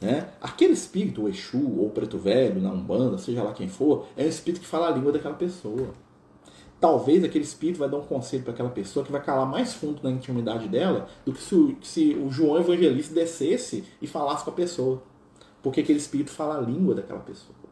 Né? 0.00 0.28
Aquele 0.40 0.74
espírito, 0.74 1.22
o 1.22 1.28
Exu 1.28 1.58
ou 1.78 1.86
o 1.86 1.90
Preto 1.90 2.18
Velho, 2.18 2.60
na 2.60 2.70
Umbanda, 2.70 3.16
seja 3.18 3.42
lá 3.42 3.52
quem 3.52 3.68
for, 3.68 4.06
é 4.16 4.24
um 4.24 4.28
espírito 4.28 4.60
que 4.60 4.66
fala 4.66 4.88
a 4.88 4.90
língua 4.90 5.12
daquela 5.12 5.34
pessoa. 5.34 5.94
Talvez 6.78 7.24
aquele 7.24 7.44
espírito 7.44 7.78
vai 7.78 7.88
dar 7.88 7.96
um 7.96 8.04
conselho 8.04 8.42
para 8.42 8.52
aquela 8.52 8.68
pessoa 8.68 9.04
que 9.04 9.10
vai 9.10 9.22
calar 9.22 9.46
mais 9.46 9.72
fundo 9.72 10.00
na 10.02 10.10
intimidade 10.10 10.68
dela 10.68 11.08
do 11.24 11.32
que 11.32 11.42
se 11.42 11.54
o, 11.54 11.78
se 11.80 12.14
o 12.14 12.30
João 12.30 12.58
Evangelista 12.58 13.14
descesse 13.14 13.84
e 14.00 14.06
falasse 14.06 14.44
com 14.44 14.50
a 14.50 14.54
pessoa. 14.54 15.02
Porque 15.62 15.80
aquele 15.80 15.98
espírito 15.98 16.30
fala 16.30 16.58
a 16.58 16.60
língua 16.60 16.94
daquela 16.94 17.20
pessoa. 17.20 17.65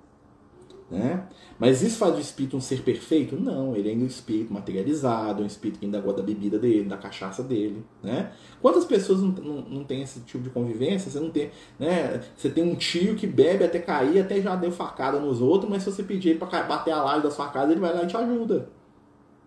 Né? 0.90 1.26
Mas 1.58 1.82
isso 1.82 1.96
faz 1.96 2.14
do 2.14 2.20
espírito 2.20 2.56
um 2.56 2.60
ser 2.60 2.82
perfeito? 2.82 3.36
Não, 3.40 3.74
ele 3.74 3.88
é 3.88 3.92
ainda 3.92 4.04
um 4.04 4.06
espírito 4.06 4.52
materializado, 4.52 5.42
um 5.42 5.46
espírito 5.46 5.78
que 5.78 5.86
ainda 5.86 6.00
gosta 6.00 6.20
da 6.20 6.26
bebida 6.26 6.58
dele, 6.58 6.84
da 6.84 6.96
cachaça 6.96 7.42
dele. 7.42 7.84
Né? 8.02 8.30
Quantas 8.60 8.84
pessoas 8.84 9.20
não, 9.20 9.30
não, 9.30 9.60
não 9.62 9.84
tem 9.84 10.02
esse 10.02 10.20
tipo 10.20 10.44
de 10.44 10.50
convivência? 10.50 11.10
Você 11.10 11.18
não 11.18 11.30
tem, 11.30 11.50
né? 11.78 12.22
Você 12.36 12.50
tem 12.50 12.62
um 12.62 12.74
tio 12.74 13.14
que 13.14 13.26
bebe 13.26 13.64
até 13.64 13.78
cair, 13.78 14.20
até 14.20 14.40
já 14.40 14.54
deu 14.56 14.70
facada 14.70 15.18
nos 15.18 15.40
outros, 15.40 15.70
mas 15.70 15.82
se 15.82 15.90
você 15.90 16.02
pedir 16.02 16.30
ele 16.30 16.38
para 16.38 16.62
bater 16.62 16.92
a 16.92 17.02
laje 17.02 17.22
da 17.22 17.30
sua 17.30 17.48
casa, 17.48 17.72
ele 17.72 17.80
vai 17.80 17.94
lá 17.94 18.04
e 18.04 18.06
te 18.06 18.16
ajuda. 18.16 18.68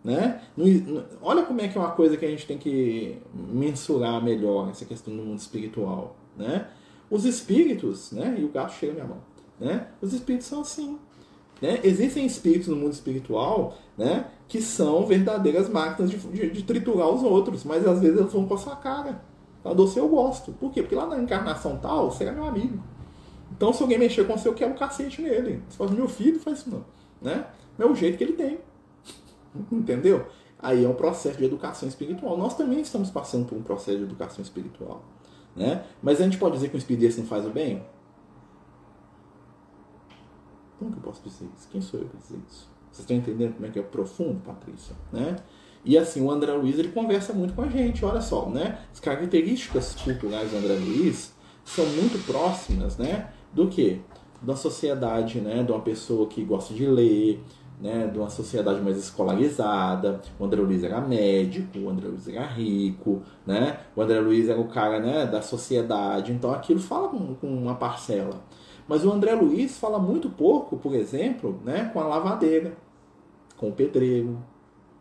Né? 0.04 0.42
olha 1.22 1.44
como 1.44 1.60
é 1.60 1.68
que 1.68 1.78
é 1.78 1.82
uma 1.82 1.92
coisa 1.92 2.16
que 2.16 2.26
a 2.26 2.30
gente 2.30 2.46
tem 2.48 2.58
que 2.58 3.18
mensurar 3.34 4.24
melhor 4.24 4.70
essa 4.70 4.86
questão 4.86 5.16
do 5.16 5.22
mundo 5.22 5.40
espiritual. 5.40 6.16
Né? 6.38 6.68
Os 7.10 7.26
espíritos, 7.26 8.12
né? 8.12 8.38
e 8.40 8.46
o 8.46 8.50
gato 8.50 8.74
chega 8.74 8.94
na 8.94 9.04
minha 9.04 9.16
mão, 9.16 9.24
né? 9.60 9.88
os 10.02 10.14
espíritos 10.14 10.48
são 10.48 10.62
assim. 10.62 10.98
Né? 11.62 11.80
Existem 11.84 12.26
espíritos 12.26 12.68
no 12.68 12.76
mundo 12.76 12.94
espiritual 12.94 13.76
né, 13.98 14.28
que 14.48 14.62
são 14.62 15.06
verdadeiras 15.06 15.68
máquinas 15.70 16.12
de, 16.12 16.18
de, 16.18 16.52
de 16.52 16.64
triturar 16.64 17.10
os 17.10 17.24
outros, 17.24 17.64
mas 17.64 17.86
às 17.88 18.00
vezes 18.00 18.20
eles 18.20 18.32
vão 18.32 18.48
com 18.48 18.54
a 18.54 18.58
sua 18.58 18.76
cara. 18.76 19.22
A 19.66 19.74
doce 19.74 19.98
eu 19.98 20.08
gosto. 20.08 20.54
Por 20.54 20.72
quê? 20.72 20.82
Porque 20.82 20.96
lá 20.96 21.08
na 21.08 21.20
encarnação 21.20 21.78
tal, 21.78 22.12
você 22.12 22.26
é 22.26 22.32
meu 22.32 22.46
amigo. 22.46 22.82
Então 23.52 23.74
se 23.74 23.82
alguém 23.82 23.98
mexer 23.98 24.26
com 24.26 24.38
você, 24.38 24.48
eu 24.48 24.54
quero 24.54 24.72
um 24.72 24.78
cacete 24.78 25.22
nele. 25.22 25.64
Você 25.68 25.78
fala, 25.78 25.92
meu 25.92 26.08
filho 26.08 26.40
faz 26.40 26.60
isso 26.60 26.70
não. 26.70 26.86
Né? 27.22 27.46
É 27.78 27.86
o 27.86 27.96
jeito 27.96 28.18
que 28.18 28.24
ele 28.24 28.34
tem. 28.34 28.60
Entendeu? 29.72 30.28
Aí 30.60 30.86
é 30.86 30.90
um 30.90 30.94
processo 30.94 31.38
de 31.38 31.46
educação 31.46 31.88
espiritual. 31.88 32.38
Nós 32.38 32.56
também 32.56 32.82
estamos 32.82 33.10
passando 33.10 33.46
por 33.46 33.58
um 33.58 33.62
processo 33.62 33.98
de 33.98 34.04
educação 34.04 34.42
espiritual. 34.42 35.04
Né? 35.56 35.84
Mas 36.02 36.22
a 36.22 36.24
gente 36.24 36.38
pode 36.38 36.56
dizer 36.56 36.70
que 36.70 36.76
um 36.76 36.80
espírito 36.80 37.20
não 37.20 37.26
faz 37.26 37.46
o 37.46 37.50
bem? 37.50 37.84
Como 40.78 40.92
que 40.92 40.98
eu 40.98 41.04
posso 41.04 41.22
dizer 41.24 41.46
isso? 41.58 41.68
Quem 41.72 41.82
sou 41.82 42.00
eu 42.00 42.06
para 42.06 42.20
dizer 42.20 42.40
isso? 42.48 42.68
Vocês 42.92 43.00
estão 43.00 43.18
entendendo 43.18 43.54
como 43.54 43.66
é 43.66 43.70
que 43.70 43.80
é 43.80 43.84
profundo, 43.84 44.40
Patrícia? 44.42 44.96
Né? 45.12 45.36
E 45.84 45.98
assim, 45.98 46.22
o 46.22 46.32
André 46.32 46.52
Luiz 46.54 46.78
ele 46.78 46.90
conversa 46.90 47.34
muito 47.34 47.54
com 47.54 47.62
a 47.62 47.68
gente, 47.68 48.04
olha 48.04 48.22
só, 48.22 48.50
né? 48.50 48.80
As 48.92 49.00
características 49.00 49.96
culturais 50.04 50.52
do 50.52 50.58
André 50.58 50.74
Luiz 50.74 51.34
são 51.64 51.86
muito 51.86 52.26
próximas, 52.26 52.98
né? 52.98 53.30
Do 53.54 53.68
que? 53.68 54.02
Da 54.42 54.56
sociedade, 54.56 55.40
né? 55.40 55.64
De 55.64 55.72
uma 55.72 55.82
pessoa 55.82 56.28
que 56.28 56.44
gosta 56.44 56.74
de 56.74 56.86
ler, 56.86 57.42
né? 57.80 58.08
De 58.08 58.18
uma 58.18 58.30
sociedade 58.30 58.82
mais 58.82 58.98
escolarizada. 58.98 60.22
O 60.40 60.46
André 60.46 60.62
Luiz 60.62 60.84
era 60.84 61.00
médico, 61.00 61.80
o 61.80 61.90
André 61.90 62.08
Luiz 62.08 62.28
era 62.28 62.46
rico, 62.46 63.22
né? 63.46 63.80
O 63.96 64.02
André 64.02 64.20
Luiz 64.20 64.50
era 64.50 64.60
o 64.60 64.68
cara, 64.68 65.00
né? 65.00 65.26
Da 65.26 65.42
sociedade. 65.42 66.34
Então 66.34 66.52
aquilo 66.52 66.80
fala 66.80 67.08
com, 67.08 67.36
com 67.36 67.48
uma 67.48 67.76
parcela. 67.76 68.42
Mas 68.88 69.04
o 69.04 69.12
André 69.12 69.34
Luiz 69.36 69.78
fala 69.78 70.00
muito 70.00 70.30
pouco, 70.30 70.78
por 70.78 70.96
exemplo, 70.96 71.60
né, 71.64 71.90
com 71.92 72.00
a 72.00 72.08
lavadeira, 72.08 72.78
com 73.58 73.70
o 73.70 73.72
pedreiro. 73.72 74.38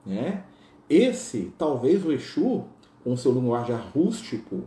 Né? 0.05 0.45
Esse, 0.91 1.53
talvez 1.57 2.05
o 2.05 2.13
Exu, 2.13 2.65
com 3.05 3.17
seu 3.17 3.33
linguajar 3.33 3.91
rústico, 3.95 4.63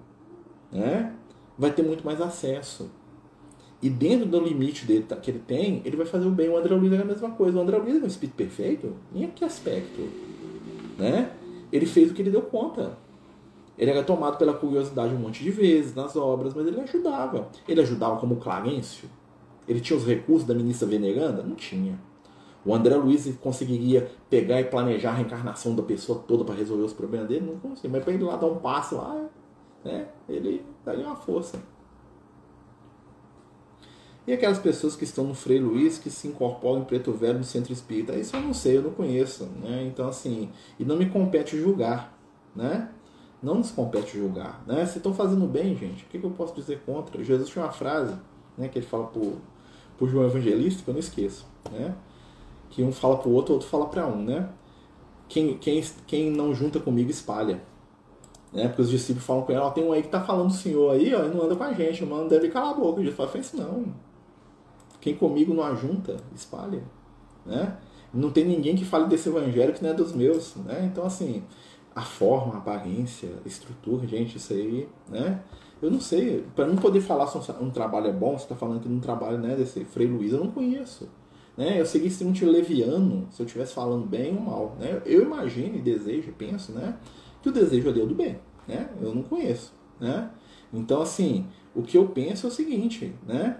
né, 0.71 1.13
vai 1.57 1.71
ter 1.71 1.83
muito 1.83 2.05
mais 2.05 2.21
acesso. 2.21 2.89
E 3.81 3.89
dentro 3.89 4.25
do 4.25 4.39
limite 4.39 4.85
dele, 4.85 5.05
que 5.21 5.31
ele 5.31 5.39
tem, 5.39 5.81
ele 5.85 5.95
vai 5.95 6.05
fazer 6.05 6.27
o 6.27 6.31
bem. 6.31 6.49
O 6.49 6.57
André 6.57 6.75
Luiz 6.75 6.91
é 6.91 7.01
a 7.01 7.05
mesma 7.05 7.31
coisa. 7.31 7.57
O 7.57 7.61
André 7.61 7.77
Luiz 7.77 8.01
é 8.01 8.03
um 8.03 8.07
espírito 8.07 8.35
perfeito? 8.35 8.93
Em 9.15 9.27
que 9.27 9.45
aspecto? 9.45 10.01
Né? 10.97 11.31
Ele 11.71 11.85
fez 11.85 12.11
o 12.11 12.13
que 12.13 12.21
ele 12.21 12.29
deu 12.29 12.41
conta. 12.41 12.97
Ele 13.79 13.91
era 13.91 14.03
tomado 14.03 14.37
pela 14.37 14.53
curiosidade 14.53 15.15
um 15.15 15.17
monte 15.17 15.41
de 15.41 15.49
vezes 15.49 15.95
nas 15.95 16.17
obras, 16.17 16.53
mas 16.53 16.67
ele 16.67 16.81
ajudava. 16.81 17.47
Ele 17.65 17.79
ajudava 17.79 18.19
como 18.19 18.35
Clarencio. 18.35 19.09
Ele 19.65 19.79
tinha 19.79 19.95
os 19.95 20.05
recursos 20.05 20.45
da 20.45 20.53
ministra 20.53 20.85
veneranda? 20.85 21.41
Não 21.41 21.55
tinha. 21.55 21.97
O 22.65 22.75
André 22.75 22.97
Luiz 22.97 23.33
conseguiria 23.39 24.11
pegar 24.29 24.59
e 24.59 24.65
planejar 24.65 25.11
a 25.11 25.13
reencarnação 25.13 25.73
da 25.75 25.81
pessoa 25.81 26.19
toda 26.27 26.43
para 26.43 26.55
resolver 26.55 26.83
os 26.83 26.91
problemas 26.91 27.29
dele? 27.29 27.45
Não 27.45 27.57
conseguia. 27.57 27.89
Mas 27.89 28.03
para 28.03 28.13
ele 28.13 28.23
lá 28.25 28.35
dar 28.35 28.47
um 28.47 28.57
passo 28.57 28.97
lá, 28.97 29.29
né, 29.85 30.09
ele 30.27 30.65
daria 30.83 31.05
uma 31.05 31.15
força. 31.15 31.57
E 34.27 34.33
aquelas 34.33 34.59
pessoas 34.59 34.93
que 34.93 35.05
estão 35.05 35.23
no 35.23 35.33
Frei 35.33 35.57
Luiz, 35.57 35.97
que 35.97 36.09
se 36.09 36.27
incorporam 36.27 36.81
em 36.81 36.83
Preto 36.83 37.13
Velho 37.13 37.37
no 37.37 37.45
Centro 37.45 37.71
Espírita? 37.71 38.13
Isso 38.13 38.35
eu 38.35 38.41
não 38.41 38.53
sei, 38.53 38.77
eu 38.77 38.81
não 38.81 38.91
conheço. 38.91 39.45
Né? 39.45 39.85
Então, 39.87 40.09
assim, 40.09 40.51
e 40.77 40.83
não 40.83 40.97
me 40.97 41.09
compete 41.09 41.57
julgar. 41.57 42.19
Né? 42.53 42.89
Não 43.41 43.55
nos 43.55 43.71
compete 43.71 44.17
julgar. 44.17 44.61
Né? 44.67 44.85
Se 44.85 44.97
estão 44.97 45.13
fazendo 45.13 45.47
bem, 45.47 45.75
gente, 45.75 46.03
o 46.03 46.07
que, 46.07 46.19
que, 46.19 46.25
eu 46.25 46.31
posso 46.31 46.53
dizer 46.53 46.81
contra? 46.85 47.23
Jesus 47.23 47.49
tinha 47.49 47.63
uma 47.63 47.71
frase 47.71 48.13
né, 48.57 48.67
que 48.67 48.79
ele 48.79 48.85
fala 48.85 49.07
por, 49.07 49.37
por 49.97 50.09
João 50.09 50.25
Evangelista, 50.25 50.83
que 50.83 50.89
eu 50.89 50.93
não 50.93 50.99
esqueço. 50.99 51.47
Né? 51.71 51.95
Que 52.69 52.83
um 52.83 52.91
fala 52.91 53.17
para 53.17 53.29
o 53.29 53.33
outro, 53.33 53.53
o 53.53 53.55
outro 53.55 53.69
fala 53.69 53.85
para 53.85 54.05
um. 54.07 54.23
Né? 54.23 54.49
Quem, 55.29 55.57
quem, 55.57 55.83
quem 56.05 56.31
não 56.31 56.53
junta 56.53 56.79
comigo 56.79 57.09
espalha. 57.09 57.61
Né? 58.51 58.67
Porque 58.67 58.81
os 58.81 58.89
discípulos 58.89 59.25
falam 59.25 59.43
com 59.43 59.51
ele, 59.51 59.61
ó, 59.61 59.69
tem 59.69 59.85
um 59.85 59.93
aí 59.93 60.01
que 60.01 60.09
tá 60.09 60.21
falando 60.21 60.47
do 60.47 60.53
Senhor 60.53 60.91
aí, 60.91 61.13
ó, 61.13 61.23
e 61.23 61.29
não 61.29 61.43
anda 61.43 61.55
com 61.55 61.63
a 61.63 61.71
gente, 61.71 62.03
o 62.03 62.07
mano 62.07 62.27
deve 62.27 62.49
calar 62.49 62.71
a 62.71 62.73
boca. 62.73 63.01
Jesus 63.01 63.15
fala, 63.15 63.37
isso 63.37 63.55
não. 63.55 63.93
Quem 64.99 65.15
comigo 65.15 65.53
não 65.53 65.63
ajunta, 65.63 66.17
espalha. 66.35 66.83
Né? 67.45 67.77
Não 68.13 68.31
tem 68.31 68.43
ninguém 68.43 68.75
que 68.75 68.83
fale 68.83 69.07
desse 69.07 69.29
evangelho 69.29 69.73
que 69.73 69.83
não 69.83 69.91
é 69.91 69.93
dos 69.93 70.13
meus. 70.13 70.55
Né? 70.57 70.89
Então, 70.91 71.05
assim, 71.05 71.43
a 71.95 72.01
forma, 72.01 72.55
a 72.55 72.57
aparência, 72.57 73.29
a 73.43 73.47
estrutura, 73.47 74.07
gente, 74.07 74.37
isso 74.37 74.53
aí, 74.53 74.87
né? 75.09 75.41
Eu 75.81 75.89
não 75.89 76.01
sei, 76.01 76.45
para 76.55 76.67
não 76.67 76.75
poder 76.75 76.99
falar 77.01 77.27
se 77.27 77.37
um 77.61 77.69
trabalho 77.69 78.07
é 78.07 78.11
bom, 78.11 78.37
você 78.37 78.43
está 78.43 78.55
falando 78.55 78.81
que 78.81 78.89
um 78.89 78.99
trabalho 78.99 79.37
né, 79.37 79.55
desse 79.55 79.85
Frei 79.85 80.07
Luiz, 80.07 80.33
eu 80.33 80.39
não 80.43 80.51
conheço. 80.51 81.09
Né? 81.55 81.79
Eu 81.79 81.85
segui 81.85 82.09
se 82.09 82.23
um 82.23 82.33
leviano, 82.49 83.27
se 83.31 83.41
eu 83.41 83.45
estivesse 83.45 83.73
falando 83.73 84.05
bem 84.05 84.35
ou 84.35 84.41
mal. 84.41 84.75
Né? 84.77 85.01
Eu 85.05 85.23
imagino 85.23 85.77
e 85.77 85.81
desejo, 85.81 86.33
penso, 86.37 86.73
né, 86.73 86.97
que 87.41 87.47
o 87.47 87.51
desejo 87.51 87.89
é 87.89 87.93
do 87.93 88.13
bem. 88.13 88.39
Né? 88.67 88.89
Eu 89.01 89.15
não 89.15 89.23
conheço. 89.23 89.73
Né? 89.99 90.29
Então, 90.73 91.01
assim, 91.01 91.47
o 91.73 91.81
que 91.81 91.97
eu 91.97 92.07
penso 92.09 92.45
é 92.45 92.49
o 92.49 92.51
seguinte, 92.51 93.15
né? 93.25 93.59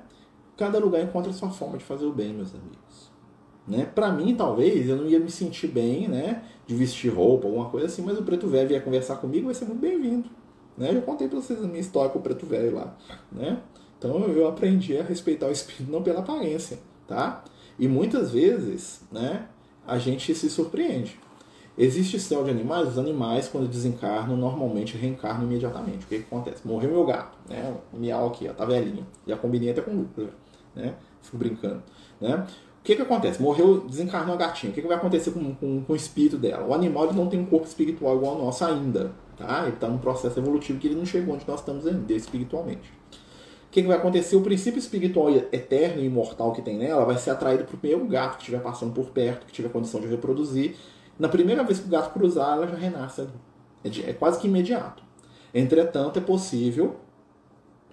Cada 0.58 0.78
lugar 0.78 1.02
encontra 1.02 1.32
a 1.32 1.34
sua 1.34 1.50
forma 1.50 1.78
de 1.78 1.84
fazer 1.84 2.06
o 2.06 2.12
bem, 2.12 2.34
meus 2.34 2.54
amigos. 2.54 3.09
Né? 3.70 3.86
Para 3.86 4.12
mim, 4.12 4.36
talvez, 4.36 4.90
eu 4.90 4.98
não 4.98 5.06
ia 5.06 5.20
me 5.20 5.30
sentir 5.30 5.68
bem, 5.68 6.08
né? 6.08 6.44
De 6.66 6.74
vestir 6.74 7.14
roupa, 7.14 7.48
alguma 7.48 7.70
coisa 7.70 7.86
assim, 7.86 8.02
mas 8.02 8.18
o 8.18 8.24
Preto 8.24 8.48
Velho 8.48 8.68
vier 8.68 8.84
conversar 8.84 9.18
comigo, 9.18 9.46
vai 9.46 9.54
ser 9.54 9.66
muito 9.66 9.80
bem-vindo. 9.80 10.28
Né? 10.76 10.92
Eu 10.92 11.04
contei 11.04 11.28
para 11.28 11.40
vocês 11.40 11.64
a 11.64 11.68
minha 11.68 11.80
história 11.80 12.10
com 12.10 12.18
o 12.18 12.22
Preto 12.22 12.46
Velho 12.48 12.74
lá, 12.74 12.98
né? 13.32 13.60
Então 13.98 14.18
eu 14.30 14.48
aprendi 14.48 14.98
a 14.98 15.04
respeitar 15.04 15.48
o 15.48 15.52
espírito 15.52 15.92
não 15.92 16.02
pela 16.02 16.22
aparência, 16.22 16.80
tá? 17.06 17.44
E 17.78 17.88
muitas 17.88 18.32
vezes, 18.32 19.02
né, 19.12 19.48
a 19.86 20.00
gente 20.00 20.34
se 20.34 20.50
surpreende. 20.50 21.20
Existe 21.78 22.20
céu 22.20 22.44
de 22.44 22.50
animais, 22.50 22.90
os 22.90 22.98
animais, 22.98 23.48
quando 23.48 23.68
desencarnam, 23.68 24.36
normalmente 24.36 24.98
reencarnam 24.98 25.46
imediatamente. 25.46 26.06
O 26.06 26.08
que, 26.08 26.20
que 26.20 26.26
acontece? 26.26 26.68
Morreu 26.68 26.92
meu 26.92 27.06
gato, 27.06 27.38
né? 27.48 27.76
O 27.94 27.98
miau 27.98 28.28
aqui, 28.28 28.48
ó, 28.50 28.54
tá 28.54 28.66
velhinho. 28.66 29.06
Já 29.28 29.38
combinei 29.38 29.72
até 29.72 29.82
com 29.82 29.92
o 29.92 29.98
Lucas, 29.98 30.30
né? 30.76 30.96
Fico 31.22 31.38
brincando, 31.38 31.84
né? 32.20 32.46
O 32.80 32.84
que, 32.84 32.96
que 32.96 33.02
acontece? 33.02 33.42
Morreu, 33.42 33.82
desencarnou 33.82 34.34
a 34.34 34.38
gatinha. 34.38 34.72
O 34.72 34.74
que, 34.74 34.82
que 34.82 34.88
vai 34.88 34.98
acontecer 34.98 35.32
com, 35.32 35.54
com, 35.54 35.84
com 35.84 35.94
o 35.94 35.96
espírito 35.96 36.38
dela? 36.38 36.66
O 36.66 36.74
animal 36.74 37.06
ele 37.06 37.18
não 37.18 37.28
tem 37.28 37.40
um 37.40 37.46
corpo 37.46 37.68
espiritual 37.68 38.16
igual 38.16 38.34
ao 38.36 38.46
nosso 38.46 38.64
ainda. 38.66 39.12
Tá? 39.38 39.64
Ele 39.64 39.74
está 39.74 39.88
num 39.88 39.98
processo 39.98 40.40
evolutivo 40.40 40.80
que 40.80 40.88
ele 40.88 40.96
não 40.96 41.06
chegou 41.06 41.36
onde 41.36 41.48
nós 41.48 41.60
estamos 41.60 41.86
ainda, 41.86 42.14
espiritualmente. 42.14 42.92
O 43.70 43.72
que, 43.72 43.84
que 43.84 43.88
vai 43.88 43.98
acontecer? 43.98 44.36
O 44.36 44.42
princípio 44.42 44.80
espiritual 44.80 45.30
eterno 45.30 46.02
e 46.02 46.06
imortal 46.06 46.52
que 46.54 46.62
tem 46.62 46.78
nela 46.78 47.06
vai 47.06 47.18
ser 47.18 47.30
atraído 47.30 47.66
para 47.66 47.76
o 47.76 47.78
primeiro 47.78 48.04
gato 48.08 48.38
que 48.38 48.44
estiver 48.44 48.62
passando 48.62 48.94
por 48.94 49.12
perto, 49.12 49.46
que 49.46 49.54
tiver 49.54 49.70
condição 49.70 50.02
de 50.02 50.08
reproduzir. 50.08 50.76
Na 51.20 51.30
primeira 51.30 51.64
vez 51.64 51.80
que 51.80 51.86
o 51.86 51.90
gato 51.90 52.12
cruzar, 52.12 52.58
ela 52.58 52.68
já 52.68 52.76
renasce 52.76 53.22
ali. 53.22 53.30
É, 53.84 53.90
de, 53.90 54.10
é 54.10 54.14
quase 54.14 54.40
que 54.40 54.48
imediato. 54.48 55.04
Entretanto, 55.54 56.18
é 56.18 56.22
possível 56.22 56.96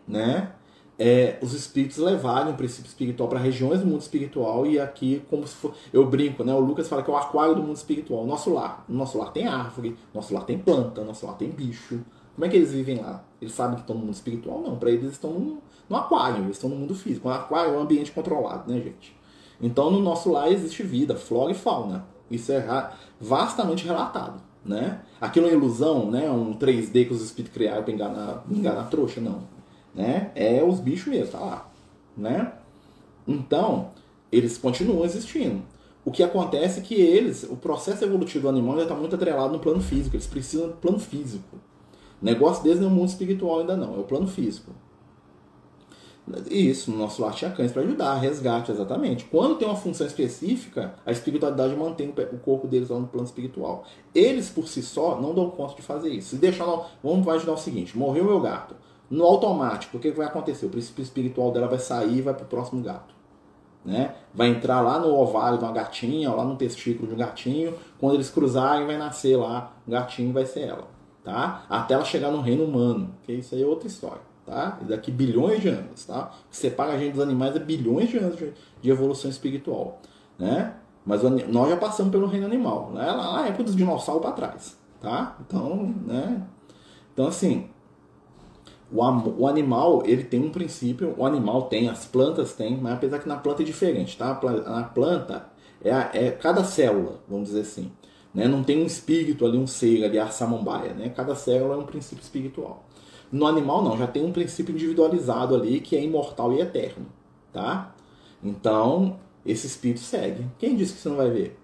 né, 0.08 0.52
é, 0.98 1.38
os 1.42 1.52
espíritos 1.52 1.98
levarem 1.98 2.52
o 2.52 2.56
princípio 2.56 2.88
espiritual 2.88 3.28
para 3.28 3.38
regiões 3.38 3.80
do 3.80 3.86
mundo 3.86 4.00
espiritual 4.00 4.66
e 4.66 4.80
aqui, 4.80 5.22
como 5.28 5.46
se 5.46 5.54
for. 5.54 5.74
Eu 5.92 6.06
brinco, 6.06 6.42
né? 6.42 6.54
O 6.54 6.60
Lucas 6.60 6.88
fala 6.88 7.02
que 7.02 7.10
é 7.10 7.12
o 7.12 7.16
aquário 7.16 7.54
do 7.54 7.62
mundo 7.62 7.76
espiritual. 7.76 8.26
Nosso 8.26 8.52
lar. 8.52 8.84
Nosso 8.88 9.18
lar 9.18 9.32
tem 9.32 9.46
árvore, 9.46 9.96
nosso 10.14 10.32
lar 10.32 10.44
tem 10.44 10.58
planta, 10.58 11.04
nosso 11.04 11.26
lar 11.26 11.36
tem 11.36 11.50
bicho. 11.50 12.00
Como 12.34 12.44
é 12.44 12.48
que 12.48 12.56
eles 12.56 12.72
vivem 12.72 12.98
lá? 12.98 13.24
Eles 13.40 13.54
sabem 13.54 13.74
que 13.76 13.82
estão 13.82 13.96
no 13.96 14.02
mundo 14.02 14.14
espiritual? 14.14 14.62
Não. 14.62 14.76
Para 14.76 14.90
eles, 14.90 15.02
eles 15.02 15.14
estão 15.14 15.32
no, 15.32 15.96
aquário, 15.96 16.44
eles 16.44 16.56
estão 16.56 16.70
no 16.70 16.76
mundo 16.76 16.94
físico. 16.94 17.28
O 17.28 17.32
aquário 17.32 17.74
é 17.74 17.76
um 17.76 17.80
ambiente 17.80 18.10
controlado, 18.12 18.70
né, 18.70 18.80
gente? 18.80 19.14
Então, 19.60 19.90
no 19.90 20.00
nosso 20.00 20.30
lar 20.30 20.50
existe 20.50 20.82
vida, 20.82 21.14
flora 21.14 21.52
e 21.52 21.54
fauna. 21.54 22.06
Isso 22.30 22.52
é 22.52 22.90
vastamente 23.20 23.84
relatado. 23.86 24.42
Né? 24.64 25.00
Aquilo 25.20 25.46
é 25.46 25.52
ilusão, 25.52 26.10
né? 26.10 26.28
um 26.28 26.52
3D 26.54 27.06
que 27.06 27.12
os 27.12 27.22
espíritos 27.22 27.54
criaram 27.56 27.84
para 27.84 27.92
enganar, 27.92 28.44
enganar 28.50 28.84
trouxa, 28.90 29.20
não 29.20 29.55
né? 29.96 30.30
É 30.34 30.62
os 30.62 30.78
bichos 30.78 31.08
mesmo, 31.08 31.32
tá 31.32 31.40
lá, 31.40 31.68
né? 32.16 32.52
Então, 33.26 33.92
eles 34.30 34.58
continuam 34.58 35.04
existindo. 35.04 35.62
O 36.04 36.12
que 36.12 36.22
acontece 36.22 36.78
é 36.78 36.82
que 36.82 36.94
eles, 36.94 37.42
o 37.44 37.56
processo 37.56 38.04
evolutivo 38.04 38.42
do 38.42 38.48
animal 38.48 38.72
ainda 38.72 38.84
está 38.84 38.94
muito 38.94 39.16
atrelado 39.16 39.52
no 39.52 39.58
plano 39.58 39.80
físico, 39.80 40.14
eles 40.14 40.26
precisam 40.26 40.68
do 40.68 40.74
plano 40.74 41.00
físico. 41.00 41.56
O 42.22 42.24
negócio 42.24 42.62
deles 42.62 42.78
não 42.78 42.88
é 42.88 42.90
o 42.90 42.94
mundo 42.94 43.08
espiritual 43.08 43.60
ainda 43.60 43.76
não, 43.76 43.96
é 43.96 43.98
o 43.98 44.04
plano 44.04 44.28
físico. 44.28 44.70
Isso, 46.50 46.90
no 46.90 46.98
nosso 46.98 47.22
lar 47.22 47.32
tinha 47.32 47.50
cães 47.52 47.70
para 47.70 47.82
ajudar, 47.82 48.14
resgate, 48.16 48.72
exatamente. 48.72 49.24
Quando 49.26 49.56
tem 49.56 49.66
uma 49.66 49.76
função 49.76 50.06
específica, 50.06 50.94
a 51.06 51.12
espiritualidade 51.12 51.76
mantém 51.76 52.08
o 52.08 52.38
corpo 52.38 52.66
deles 52.66 52.88
lá 52.88 52.98
no 52.98 53.06
plano 53.06 53.26
espiritual. 53.26 53.84
Eles, 54.12 54.48
por 54.48 54.66
si 54.66 54.82
só, 54.82 55.20
não 55.20 55.32
dão 55.32 55.50
conta 55.50 55.76
de 55.76 55.82
fazer 55.82 56.08
isso. 56.08 56.30
Se 56.30 56.36
deixar, 56.36 56.66
vamos 57.02 57.26
ajudar 57.28 57.52
o 57.52 57.56
seguinte: 57.56 57.96
morreu 57.96 58.24
meu 58.24 58.40
gato. 58.40 58.74
No 59.10 59.24
automático, 59.24 59.96
o 59.96 60.00
que 60.00 60.10
vai 60.10 60.26
acontecer? 60.26 60.66
O 60.66 60.68
princípio 60.68 61.02
espiritual 61.02 61.52
dela 61.52 61.68
vai 61.68 61.78
sair 61.78 62.18
e 62.18 62.22
vai 62.22 62.34
para 62.34 62.44
o 62.44 62.48
próximo 62.48 62.82
gato. 62.82 63.14
Né? 63.84 64.14
Vai 64.34 64.48
entrar 64.48 64.80
lá 64.80 64.98
no 64.98 65.14
ovário 65.14 65.58
de 65.58 65.64
uma 65.64 65.72
gatinha, 65.72 66.28
ou 66.30 66.36
lá 66.36 66.44
no 66.44 66.56
testículo 66.56 67.06
de 67.06 67.14
um 67.14 67.16
gatinho. 67.16 67.74
Quando 68.00 68.14
eles 68.14 68.28
cruzarem, 68.28 68.84
vai 68.84 68.98
nascer 68.98 69.36
lá 69.36 69.72
um 69.86 69.92
gatinho 69.92 70.32
vai 70.32 70.44
ser 70.44 70.62
ela. 70.62 70.88
Tá? 71.22 71.64
Até 71.68 71.94
ela 71.94 72.04
chegar 72.04 72.30
no 72.30 72.40
reino 72.40 72.64
humano, 72.64 73.14
que 73.22 73.32
isso 73.32 73.54
aí 73.54 73.62
é 73.62 73.66
outra 73.66 73.86
história. 73.86 74.22
Tá? 74.44 74.78
Daqui 74.82 75.12
bilhões 75.12 75.60
de 75.60 75.68
anos. 75.68 76.04
Tá? 76.04 76.32
O 76.46 76.50
que 76.50 76.56
separa 76.56 76.92
a 76.92 76.98
gente 76.98 77.12
dos 77.12 77.22
animais 77.22 77.54
é 77.54 77.60
bilhões 77.60 78.08
de 78.08 78.18
anos 78.18 78.36
de, 78.36 78.52
de 78.80 78.90
evolução 78.90 79.30
espiritual. 79.30 80.00
Né? 80.36 80.74
Mas 81.04 81.22
nós 81.22 81.70
já 81.70 81.76
passamos 81.76 82.10
pelo 82.10 82.26
reino 82.26 82.46
animal. 82.46 82.90
Né? 82.92 83.04
Lá 83.04 83.34
na 83.34 83.46
época 83.46 83.64
dos 83.64 83.76
dinossauros 83.76 84.22
para 84.22 84.32
trás. 84.32 84.76
Tá? 85.00 85.36
Então, 85.40 85.94
né? 86.04 86.42
então, 87.12 87.28
assim, 87.28 87.68
o, 88.92 89.42
o, 89.42 89.48
animal, 89.48 90.02
ele 90.04 90.24
tem 90.24 90.40
um 90.40 90.50
princípio, 90.50 91.14
o 91.16 91.26
animal 91.26 91.62
tem, 91.62 91.88
as 91.88 92.04
plantas 92.04 92.54
têm, 92.54 92.76
mas 92.76 92.94
apesar 92.94 93.18
que 93.18 93.28
na 93.28 93.36
planta 93.36 93.62
é 93.62 93.64
diferente, 93.64 94.16
tá? 94.16 94.40
Na 94.64 94.84
planta 94.84 95.48
é, 95.82 96.26
é 96.26 96.30
cada 96.30 96.62
célula, 96.64 97.20
vamos 97.28 97.48
dizer 97.48 97.62
assim. 97.62 97.90
Né? 98.32 98.46
Não 98.46 98.62
tem 98.62 98.82
um 98.82 98.86
espírito 98.86 99.44
ali, 99.44 99.58
um 99.58 99.66
ser 99.66 100.04
ali, 100.04 100.18
a 100.18 100.28
samambaia, 100.28 100.94
né? 100.94 101.08
Cada 101.08 101.34
célula 101.34 101.74
é 101.74 101.78
um 101.78 101.86
princípio 101.86 102.22
espiritual. 102.22 102.84
No 103.32 103.46
animal 103.46 103.82
não, 103.82 103.96
já 103.96 104.06
tem 104.06 104.24
um 104.24 104.32
princípio 104.32 104.72
individualizado 104.74 105.54
ali 105.54 105.80
que 105.80 105.96
é 105.96 106.04
imortal 106.04 106.52
e 106.52 106.60
eterno, 106.60 107.06
tá? 107.52 107.94
Então, 108.42 109.18
esse 109.44 109.66
espírito 109.66 110.00
segue. 110.00 110.46
Quem 110.58 110.76
disse 110.76 110.94
que 110.94 111.00
você 111.00 111.08
não 111.08 111.16
vai 111.16 111.30
ver? 111.30 111.58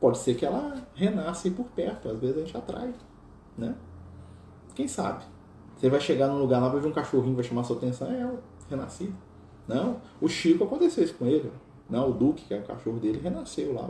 Pode 0.00 0.18
ser 0.18 0.34
que 0.34 0.44
ela 0.44 0.84
renasça 0.94 1.46
aí 1.46 1.54
por 1.54 1.66
perto, 1.66 2.08
às 2.08 2.18
vezes 2.18 2.38
a 2.38 2.40
gente 2.40 2.56
atrai, 2.56 2.92
né? 3.56 3.76
Quem 4.74 4.88
sabe? 4.88 5.24
Você 5.80 5.88
vai 5.88 5.98
chegar 5.98 6.28
num 6.28 6.38
lugar 6.38 6.60
lá, 6.60 6.68
vai 6.68 6.78
ver 6.78 6.88
um 6.88 6.92
cachorrinho, 6.92 7.34
vai 7.34 7.42
chamar 7.42 7.64
sua 7.64 7.76
atenção, 7.76 8.12
é 8.12 8.20
ela, 8.20 8.38
renascido. 8.68 9.14
Não, 9.66 9.96
o 10.20 10.28
Chico 10.28 10.64
aconteceu 10.64 11.02
isso 11.02 11.14
com 11.14 11.24
ele. 11.24 11.50
Não, 11.88 12.10
o 12.10 12.12
Duque, 12.12 12.44
que 12.44 12.52
é 12.52 12.58
o 12.58 12.62
cachorro 12.62 12.98
dele, 12.98 13.18
renasceu 13.18 13.72
lá. 13.72 13.88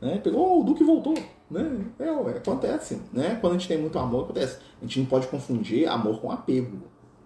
Né? 0.00 0.18
Pegou, 0.24 0.40
oh, 0.40 0.60
o 0.62 0.64
Duque 0.64 0.82
voltou. 0.82 1.12
Né? 1.50 1.84
É, 1.98 2.08
acontece. 2.08 3.02
Né? 3.12 3.36
Quando 3.42 3.56
a 3.56 3.58
gente 3.58 3.68
tem 3.68 3.76
muito 3.76 3.98
amor, 3.98 4.24
acontece. 4.24 4.58
A 4.80 4.86
gente 4.86 5.00
não 5.00 5.06
pode 5.06 5.26
confundir 5.26 5.86
amor 5.86 6.18
com 6.18 6.30
apego. 6.30 6.78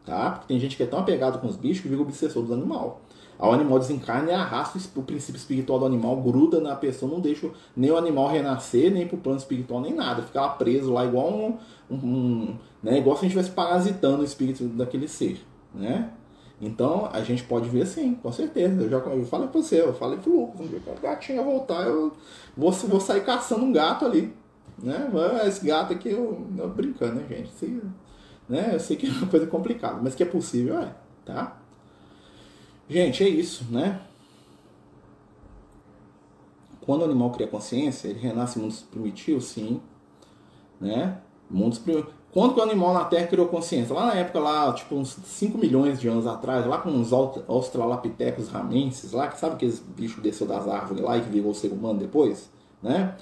Tá? 0.05 0.31
Porque 0.31 0.49
tem 0.49 0.59
gente 0.59 0.77
que 0.77 0.83
é 0.83 0.87
tão 0.87 0.99
apegado 0.99 1.41
com 1.41 1.47
os 1.47 1.57
bichos 1.57 1.83
que 1.83 1.89
vira 1.89 2.03
obsessor 2.03 2.43
dos 2.43 2.51
animais. 2.51 2.95
Ao 3.39 3.53
animal 3.53 3.79
desencarna 3.79 4.31
e 4.31 4.35
arrasta 4.35 4.79
o 4.97 5.03
princípio 5.03 5.39
espiritual 5.39 5.79
do 5.79 5.87
animal, 5.87 6.17
gruda 6.17 6.61
na 6.61 6.75
pessoa, 6.75 7.11
não 7.11 7.21
deixa 7.21 7.51
nem 7.77 7.91
o 7.91 7.97
animal 7.97 8.29
renascer, 8.29 8.93
nem 8.93 9.07
pro 9.07 9.17
plano 9.17 9.39
espiritual, 9.39 9.81
nem 9.81 9.95
nada. 9.95 10.23
Fica 10.23 10.41
lá 10.41 10.49
preso 10.51 10.93
lá 10.93 11.05
igual 11.05 11.29
um, 11.29 11.59
um, 11.91 11.97
um 11.97 12.59
né? 12.83 12.99
igual 12.99 13.17
se 13.17 13.21
a 13.21 13.29
gente 13.29 13.39
estivesse 13.39 13.55
parasitando 13.55 14.23
o 14.23 14.25
espírito 14.25 14.65
daquele 14.65 15.09
ser. 15.09 15.41
Né? 15.75 16.11
Então 16.61 17.09
a 17.13 17.23
gente 17.23 17.43
pode 17.45 17.69
ver 17.69 17.83
assim, 17.83 18.15
com 18.15 18.31
certeza. 18.31 18.83
Eu 18.83 18.89
já 18.89 18.97
eu 18.99 19.25
falei 19.25 19.49
pra 19.49 19.61
você, 19.61 19.81
eu 19.81 19.95
falei 19.95 20.19
pro 20.19 20.35
Lucas, 20.35 20.61
um 20.61 20.69
dia 20.69 20.81
que 20.81 20.91
o 20.91 20.95
gatinho 21.01 21.45
voltar, 21.45 21.87
eu 21.87 22.13
vou, 22.57 22.71
vou 22.71 23.01
sair 23.01 23.25
caçando 23.25 23.65
um 23.65 23.73
gato 23.73 24.05
ali. 24.05 24.33
Né? 24.79 25.11
Esse 25.47 25.67
gato 25.67 25.93
aqui, 25.93 26.11
eu, 26.11 26.47
eu 26.59 26.69
brincando, 26.69 27.17
né, 27.17 27.27
gente? 27.29 27.51
Assim, 27.55 27.81
né? 28.49 28.71
Eu 28.75 28.81
sei 28.81 28.97
que 28.97 29.07
é 29.07 29.11
uma 29.11 29.27
coisa 29.27 29.47
complicada, 29.47 30.01
mas 30.03 30.15
que 30.15 30.23
é 30.23 30.27
possível, 30.27 30.79
é, 30.79 30.95
tá? 31.25 31.57
Gente, 32.89 33.23
é 33.23 33.29
isso, 33.29 33.65
né? 33.71 34.01
Quando 36.81 37.03
o 37.03 37.05
animal 37.05 37.31
cria 37.31 37.47
consciência, 37.47 38.09
ele 38.09 38.19
renasce 38.19 38.59
em 38.59 38.63
mundos 38.63 38.83
primitivos, 38.83 39.45
sim, 39.45 39.81
né? 40.81 41.21
Mundos 41.49 41.79
primitivos. 41.79 42.22
Quando 42.33 42.55
que 42.55 42.61
o 42.61 42.63
animal 42.63 42.95
na 42.95 43.05
Terra 43.05 43.27
criou 43.27 43.47
consciência? 43.47 43.95
Lá 43.95 44.07
na 44.07 44.15
época, 44.15 44.41
lá, 44.41 44.73
tipo, 44.73 44.95
uns 44.95 45.11
5 45.11 45.59
milhões 45.59 46.01
de 46.01 46.09
anos 46.09 46.27
atrás, 46.27 46.67
lá 46.67 46.79
com 46.79 46.89
os 46.99 47.13
australopithecus 47.13 48.49
ramenses, 48.49 49.13
lá, 49.13 49.29
que 49.29 49.39
sabe 49.39 49.57
que 49.57 49.67
esse 49.67 49.83
bicho 49.83 50.19
desceu 50.23 50.47
das 50.47 50.67
árvores 50.67 51.03
lá 51.03 51.19
e 51.19 51.21
que 51.21 51.29
virou 51.29 51.53
ser 51.53 51.69
humano 51.69 51.99
depois, 51.99 52.51
né? 52.83 53.15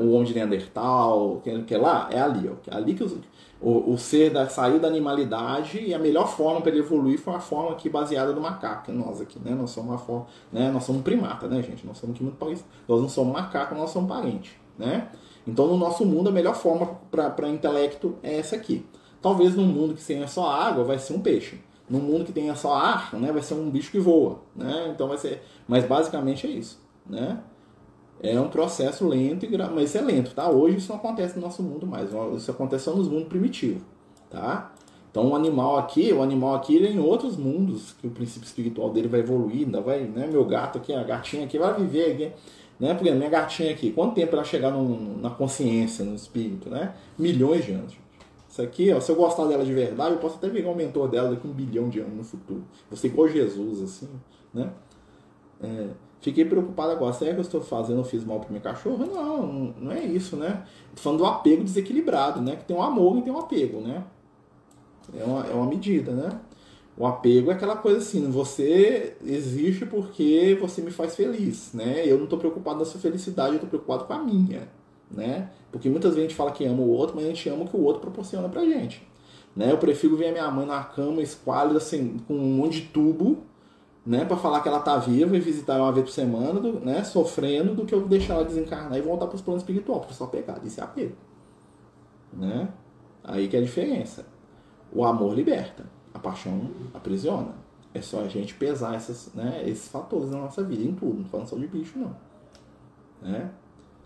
O 0.00 0.12
homem 0.12 0.24
de 0.24 0.34
Neandertal, 0.34 1.40
que, 1.42 1.62
que 1.64 1.74
é 1.74 1.78
lá, 1.78 2.08
é 2.10 2.20
ali, 2.20 2.48
ó. 2.48 2.52
É 2.70 2.76
ali 2.76 2.94
que 2.94 3.02
os, 3.02 3.16
o, 3.60 3.92
o 3.92 3.98
ser 3.98 4.30
da, 4.30 4.48
saiu 4.48 4.78
da 4.78 4.86
animalidade 4.86 5.80
e 5.80 5.92
a 5.92 5.98
melhor 5.98 6.28
forma 6.28 6.60
para 6.60 6.70
ele 6.70 6.78
evoluir 6.78 7.18
foi 7.18 7.34
a 7.34 7.40
forma 7.40 7.72
aqui 7.72 7.88
baseada 7.88 8.32
no 8.32 8.40
macaco, 8.40 8.92
nós 8.92 9.20
aqui, 9.20 9.40
né? 9.40 9.56
Nós 9.56 9.70
somos 9.70 9.90
uma 9.90 9.98
forma, 9.98 10.26
né? 10.52 10.70
Nós 10.70 10.84
somos 10.84 11.02
primata, 11.02 11.48
né, 11.48 11.60
gente? 11.62 11.84
Nós 11.84 11.98
somos 11.98 12.14
aqui 12.14 12.22
muito 12.22 12.36
parecidos. 12.36 12.70
Nós 12.86 13.00
não 13.02 13.08
somos 13.08 13.32
macaco, 13.32 13.74
nós 13.74 13.90
somos 13.90 14.08
parente, 14.08 14.56
né? 14.78 15.08
Então, 15.46 15.66
no 15.66 15.76
nosso 15.76 16.04
mundo, 16.04 16.28
a 16.28 16.32
melhor 16.32 16.54
forma 16.54 16.98
para 17.10 17.48
intelecto 17.48 18.16
é 18.22 18.38
essa 18.38 18.56
aqui. 18.56 18.84
Talvez 19.22 19.54
num 19.54 19.66
mundo 19.66 19.94
que 19.94 20.04
tenha 20.04 20.26
só 20.26 20.50
água, 20.50 20.84
vai 20.84 20.98
ser 20.98 21.14
um 21.14 21.20
peixe. 21.20 21.60
Num 21.88 22.00
mundo 22.00 22.24
que 22.24 22.32
tenha 22.32 22.54
só 22.56 22.74
ar, 22.74 23.14
né, 23.14 23.30
vai 23.30 23.42
ser 23.42 23.54
um 23.54 23.70
bicho 23.70 23.92
que 23.92 23.98
voa, 23.98 24.40
né? 24.56 24.90
Então 24.92 25.06
vai 25.06 25.18
ser, 25.18 25.42
mas 25.68 25.84
basicamente 25.84 26.46
é 26.46 26.50
isso, 26.50 26.80
né? 27.08 27.40
É 28.20 28.40
um 28.40 28.48
processo 28.48 29.06
lento, 29.06 29.44
e 29.44 29.48
gra... 29.48 29.68
mas 29.68 29.94
é 29.94 30.00
lento, 30.00 30.34
tá? 30.34 30.48
Hoje 30.50 30.78
isso 30.78 30.88
não 30.88 30.96
acontece 30.96 31.36
no 31.36 31.42
nosso 31.42 31.62
mundo 31.62 31.86
mais. 31.86 32.10
Isso 32.36 32.50
acontece 32.50 32.84
só 32.84 32.94
nos 32.94 33.08
mundos 33.08 33.28
primitivos, 33.28 33.82
tá? 34.28 34.72
Então 35.10 35.28
o 35.28 35.36
animal 35.36 35.78
aqui, 35.78 36.12
o 36.12 36.22
animal 36.22 36.56
aqui 36.56 36.74
ele 36.74 36.88
é 36.88 36.90
em 36.90 36.98
outros 36.98 37.36
mundos 37.36 37.92
que 37.92 38.06
o 38.06 38.10
princípio 38.10 38.46
espiritual 38.46 38.90
dele 38.90 39.08
vai 39.08 39.20
evoluir, 39.20 39.64
ainda 39.64 39.80
vai, 39.80 40.00
né? 40.00 40.26
Meu 40.26 40.44
gato 40.44 40.78
aqui, 40.78 40.92
a 40.92 41.04
gatinha 41.04 41.44
aqui 41.44 41.58
vai 41.58 41.72
viver 41.74 42.12
aqui, 42.12 42.32
né? 42.78 42.94
Porque 42.94 43.10
minha 43.10 43.30
gatinha 43.30 43.70
aqui, 43.72 43.90
quanto 43.92 44.14
tempo 44.14 44.34
ela 44.34 44.44
chegar 44.44 44.70
no, 44.70 45.18
na 45.18 45.30
consciência, 45.30 46.04
no 46.04 46.14
espírito, 46.14 46.68
né? 46.68 46.94
Milhões 47.18 47.64
de 47.64 47.72
anos. 47.72 47.94
Isso 48.48 48.62
aqui, 48.62 48.92
ó, 48.92 49.00
se 49.00 49.10
eu 49.10 49.16
gostar 49.16 49.44
dela 49.46 49.64
de 49.64 49.74
verdade, 49.74 50.14
eu 50.14 50.18
posso 50.18 50.36
até 50.36 50.48
virar 50.48 50.70
um 50.70 50.74
mentor 50.74 51.08
dela 51.08 51.30
daqui 51.30 51.46
um 51.46 51.52
bilhão 51.52 51.88
de 51.88 52.00
anos 52.00 52.16
no 52.16 52.24
futuro. 52.24 52.64
Você 52.90 53.08
igual 53.08 53.28
Jesus, 53.28 53.82
assim, 53.82 54.08
né? 54.54 54.70
É, 55.62 55.88
Fiquei 56.20 56.44
preocupado 56.44 56.90
agora. 56.90 57.12
Será 57.12 57.32
que 57.32 57.38
eu 57.38 57.42
estou 57.42 57.60
fazendo, 57.60 58.00
eu 58.00 58.04
fiz 58.04 58.24
mal 58.24 58.40
para 58.40 58.48
minha 58.48 58.60
cachorra? 58.60 59.06
Não, 59.06 59.74
não 59.78 59.92
é 59.92 60.04
isso, 60.04 60.36
né? 60.36 60.64
Estou 60.88 61.04
falando 61.04 61.18
do 61.18 61.26
apego 61.26 61.62
desequilibrado, 61.62 62.40
né? 62.40 62.56
Que 62.56 62.64
tem 62.64 62.76
um 62.76 62.82
amor 62.82 63.18
e 63.18 63.22
tem 63.22 63.32
um 63.32 63.38
apego, 63.38 63.80
né? 63.80 64.02
É 65.16 65.22
uma, 65.22 65.46
é 65.46 65.54
uma 65.54 65.66
medida, 65.66 66.12
né? 66.12 66.40
O 66.98 67.06
apego 67.06 67.50
é 67.50 67.54
aquela 67.54 67.76
coisa 67.76 67.98
assim, 67.98 68.30
você 68.30 69.16
existe 69.22 69.84
porque 69.84 70.56
você 70.58 70.80
me 70.80 70.90
faz 70.90 71.14
feliz, 71.14 71.72
né? 71.74 72.02
Eu 72.06 72.16
não 72.16 72.24
estou 72.24 72.38
preocupado 72.38 72.78
na 72.78 72.86
sua 72.86 72.98
felicidade, 72.98 73.50
eu 73.50 73.54
estou 73.56 73.68
preocupado 73.68 74.04
com 74.04 74.12
a 74.14 74.18
minha, 74.18 74.66
né? 75.10 75.50
Porque 75.70 75.90
muitas 75.90 76.14
vezes 76.14 76.24
a 76.24 76.28
gente 76.28 76.36
fala 76.36 76.52
que 76.52 76.64
ama 76.64 76.80
o 76.80 76.88
outro, 76.88 77.14
mas 77.14 77.26
a 77.26 77.28
gente 77.28 77.46
ama 77.50 77.64
o 77.64 77.68
que 77.68 77.76
o 77.76 77.82
outro 77.82 78.00
proporciona 78.00 78.48
pra 78.48 78.64
gente. 78.64 79.06
Né? 79.54 79.70
Eu 79.72 79.78
prefiro 79.78 80.16
ver 80.16 80.28
a 80.28 80.32
minha 80.32 80.50
mãe 80.50 80.66
na 80.66 80.82
cama 80.84 81.20
esquálida, 81.20 81.76
assim, 81.76 82.16
com 82.26 82.34
um 82.34 82.56
monte 82.56 82.80
de 82.80 82.86
tubo, 82.88 83.42
né, 84.04 84.24
para 84.24 84.36
falar 84.36 84.60
que 84.60 84.68
ela 84.68 84.78
tá 84.78 84.96
viva 84.98 85.36
e 85.36 85.40
visitar 85.40 85.80
uma 85.80 85.90
vez 85.90 86.06
por 86.06 86.12
semana, 86.12 86.60
né, 86.60 87.02
sofrendo, 87.02 87.74
do 87.74 87.84
que 87.84 87.92
eu 87.92 88.06
deixar 88.06 88.34
ela 88.34 88.44
desencarnar 88.44 88.96
e 88.96 89.02
voltar 89.02 89.26
para 89.26 89.34
os 89.34 89.42
planos 89.42 89.62
espirituais, 89.62 90.00
porque 90.02 90.14
só 90.14 90.26
pegar, 90.26 90.60
isso 90.64 90.80
é 90.80 90.84
apego. 90.84 91.16
Né? 92.32 92.68
Aí 93.24 93.48
que 93.48 93.56
é 93.56 93.58
a 93.58 93.62
diferença. 93.62 94.24
O 94.92 95.04
amor 95.04 95.34
liberta, 95.34 95.84
a 96.16 96.18
paixão 96.18 96.70
aprisiona. 96.94 97.54
É 97.92 98.00
só 98.00 98.20
a 98.20 98.28
gente 98.28 98.54
pesar 98.54 98.94
essas, 98.94 99.32
né, 99.34 99.62
esses 99.66 99.88
fatores 99.88 100.30
na 100.30 100.38
nossa 100.38 100.62
vida, 100.64 100.82
em 100.82 100.94
tudo, 100.94 101.20
não 101.20 101.24
falando 101.26 101.46
só 101.46 101.56
de 101.56 101.66
bicho, 101.66 101.98
não. 101.98 102.16
Né? 103.22 103.52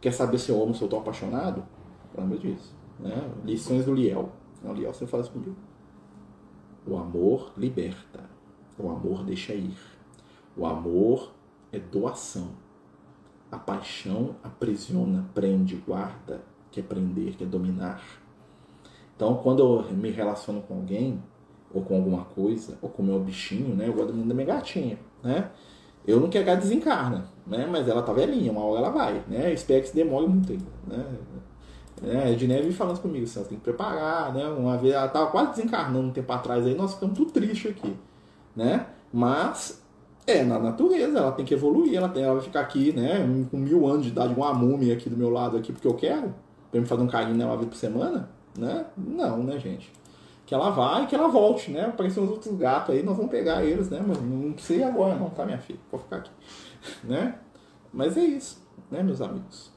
Quer 0.01 0.13
saber 0.13 0.39
se 0.39 0.51
eu 0.51 0.63
amo, 0.63 0.75
se 0.75 0.83
eu 0.83 0.89
tô 0.89 0.99
apaixonado? 0.99 1.63
Lembra 2.17 2.39
disso. 2.39 2.75
Né? 2.99 3.31
Lições 3.45 3.85
do 3.85 3.95
Liel. 3.95 4.31
Não, 4.63 4.75
Liel, 4.75 4.93
você 4.93 5.05
isso 5.05 5.31
comigo. 5.31 5.57
O 6.87 6.97
amor 6.97 7.53
liberta. 7.57 8.29
O 8.79 8.89
amor 8.91 9.25
deixa 9.25 9.55
ir. 9.55 9.77
O 10.57 10.67
amor 10.67 11.33
é 11.73 11.79
doação. 11.79 12.51
A 13.51 13.59
paixão 13.59 14.37
aprisiona, 14.43 15.29
prende, 15.35 15.77
guarda, 15.77 16.41
quer 16.71 16.83
prender, 16.83 17.37
quer 17.37 17.47
dominar. 17.47 18.03
Então, 19.17 19.37
quando 19.37 19.61
eu 19.61 19.93
me 19.93 20.11
relaciono 20.11 20.63
com 20.63 20.77
alguém, 20.77 21.23
ou 21.73 21.83
com 21.83 21.97
alguma 21.97 22.25
coisa, 22.25 22.77
ou 22.83 22.89
com 22.89 23.03
meu 23.03 23.19
bichinho, 23.21 23.75
né? 23.75 23.89
Eu 23.89 23.93
gosto 23.93 24.13
da 24.13 24.35
minha 24.35 24.47
gatinha, 24.47 24.99
né? 25.23 25.51
Eu 26.07 26.19
não 26.19 26.29
quero 26.29 26.45
que 26.45 26.51
ela 26.51 26.61
desencarna, 26.61 27.27
né? 27.47 27.69
Mas 27.71 27.87
ela 27.89 28.03
tá 28.03 28.13
velhinha, 28.13 28.51
uma 28.51 28.65
hora 28.65 28.81
ela 28.81 28.91
vai, 28.91 29.23
né? 29.29 29.51
Eu 29.51 29.55
espero 29.55 29.83
que 29.83 29.89
se 29.89 29.95
demore 29.95 30.27
muito 30.27 30.53
ainda, 30.53 30.65
né? 30.87 31.07
É, 32.03 32.17
a 32.25 32.31
Edneve 32.31 32.73
falando 32.73 32.99
comigo, 33.01 33.25
assim, 33.25 33.45
tem 33.45 33.59
que 33.59 33.65
preparar, 33.65 34.33
né? 34.33 34.47
Uma 34.47 34.77
vez 34.79 34.95
ela 34.95 35.09
tava 35.09 35.31
quase 35.31 35.51
desencarnando 35.57 36.09
um 36.09 36.13
tempo 36.13 36.33
atrás 36.33 36.67
aí, 36.67 36.75
nós 36.75 36.95
ficamos 36.95 37.17
tudo 37.17 37.31
triste 37.31 37.69
aqui, 37.69 37.95
né? 38.57 38.87
Mas 39.13 39.83
é 40.27 40.43
na 40.43 40.59
natureza, 40.59 41.19
ela 41.19 41.33
tem 41.33 41.45
que 41.45 41.53
evoluir, 41.53 41.95
ela, 41.95 42.09
tem, 42.09 42.23
ela 42.23 42.35
vai 42.35 42.43
ficar 42.43 42.61
aqui, 42.61 42.93
né? 42.93 43.19
Com 43.51 43.59
mil 43.59 43.87
anos 43.87 44.05
de 44.05 44.09
idade, 44.09 44.35
uma 44.35 44.55
múmia 44.55 44.95
aqui 44.95 45.11
do 45.11 45.17
meu 45.17 45.29
lado 45.29 45.57
aqui, 45.57 45.73
porque 45.73 45.87
eu 45.87 45.95
quero, 45.95 46.35
pra 46.71 46.81
me 46.81 46.87
fazer 46.87 47.03
um 47.03 47.07
carinho 47.07 47.37
nela 47.37 47.51
uma 47.51 47.59
vez 47.59 47.69
por 47.69 47.77
semana, 47.77 48.31
né? 48.59 48.87
Não, 48.97 49.43
né, 49.43 49.59
gente? 49.59 49.93
Que 50.51 50.55
ela 50.57 50.71
vá 50.71 51.03
e 51.03 51.07
que 51.07 51.15
ela 51.15 51.29
volte, 51.29 51.71
né? 51.71 51.85
Aparecem 51.85 52.21
uns 52.21 52.29
outros 52.29 52.57
gatos 52.57 52.93
aí, 52.93 53.05
nós 53.05 53.17
vamos 53.17 53.31
pegar 53.31 53.63
eles, 53.63 53.89
né? 53.89 54.03
Mas 54.05 54.21
não 54.21 54.77
ir 54.77 54.83
agora, 54.83 55.15
não, 55.15 55.31
tá, 55.31 55.47
minha 55.47 55.59
filha? 55.59 55.79
Vou 55.89 56.01
ficar 56.01 56.17
aqui, 56.17 56.31
né? 57.05 57.39
Mas 57.93 58.17
é 58.17 58.25
isso, 58.25 58.61
né, 58.91 59.01
meus 59.01 59.21
amigos? 59.21 59.71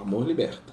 amor 0.00 0.24
liberta. 0.24 0.72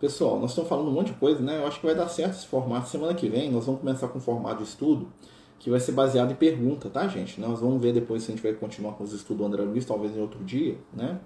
Pessoal, 0.00 0.40
nós 0.40 0.50
estamos 0.50 0.68
falando 0.68 0.88
um 0.88 0.94
monte 0.94 1.12
de 1.12 1.18
coisa, 1.20 1.40
né? 1.40 1.58
Eu 1.58 1.66
acho 1.68 1.78
que 1.78 1.86
vai 1.86 1.94
dar 1.94 2.08
certo 2.08 2.32
esse 2.32 2.48
formato. 2.48 2.88
Semana 2.88 3.14
que 3.14 3.28
vem 3.28 3.52
nós 3.52 3.66
vamos 3.66 3.82
começar 3.82 4.08
com 4.08 4.18
um 4.18 4.20
formato 4.20 4.64
de 4.64 4.68
estudo 4.68 5.12
que 5.60 5.70
vai 5.70 5.78
ser 5.78 5.92
baseado 5.92 6.32
em 6.32 6.34
pergunta, 6.34 6.90
tá, 6.90 7.06
gente? 7.06 7.40
Nós 7.40 7.60
vamos 7.60 7.80
ver 7.80 7.92
depois 7.92 8.24
se 8.24 8.32
a 8.32 8.34
gente 8.34 8.42
vai 8.42 8.52
continuar 8.54 8.94
com 8.94 9.04
os 9.04 9.12
estudos 9.12 9.36
do 9.36 9.44
André 9.46 9.62
Luiz, 9.62 9.84
talvez 9.84 10.16
em 10.16 10.20
outro 10.20 10.42
dia, 10.42 10.76
né? 10.92 11.20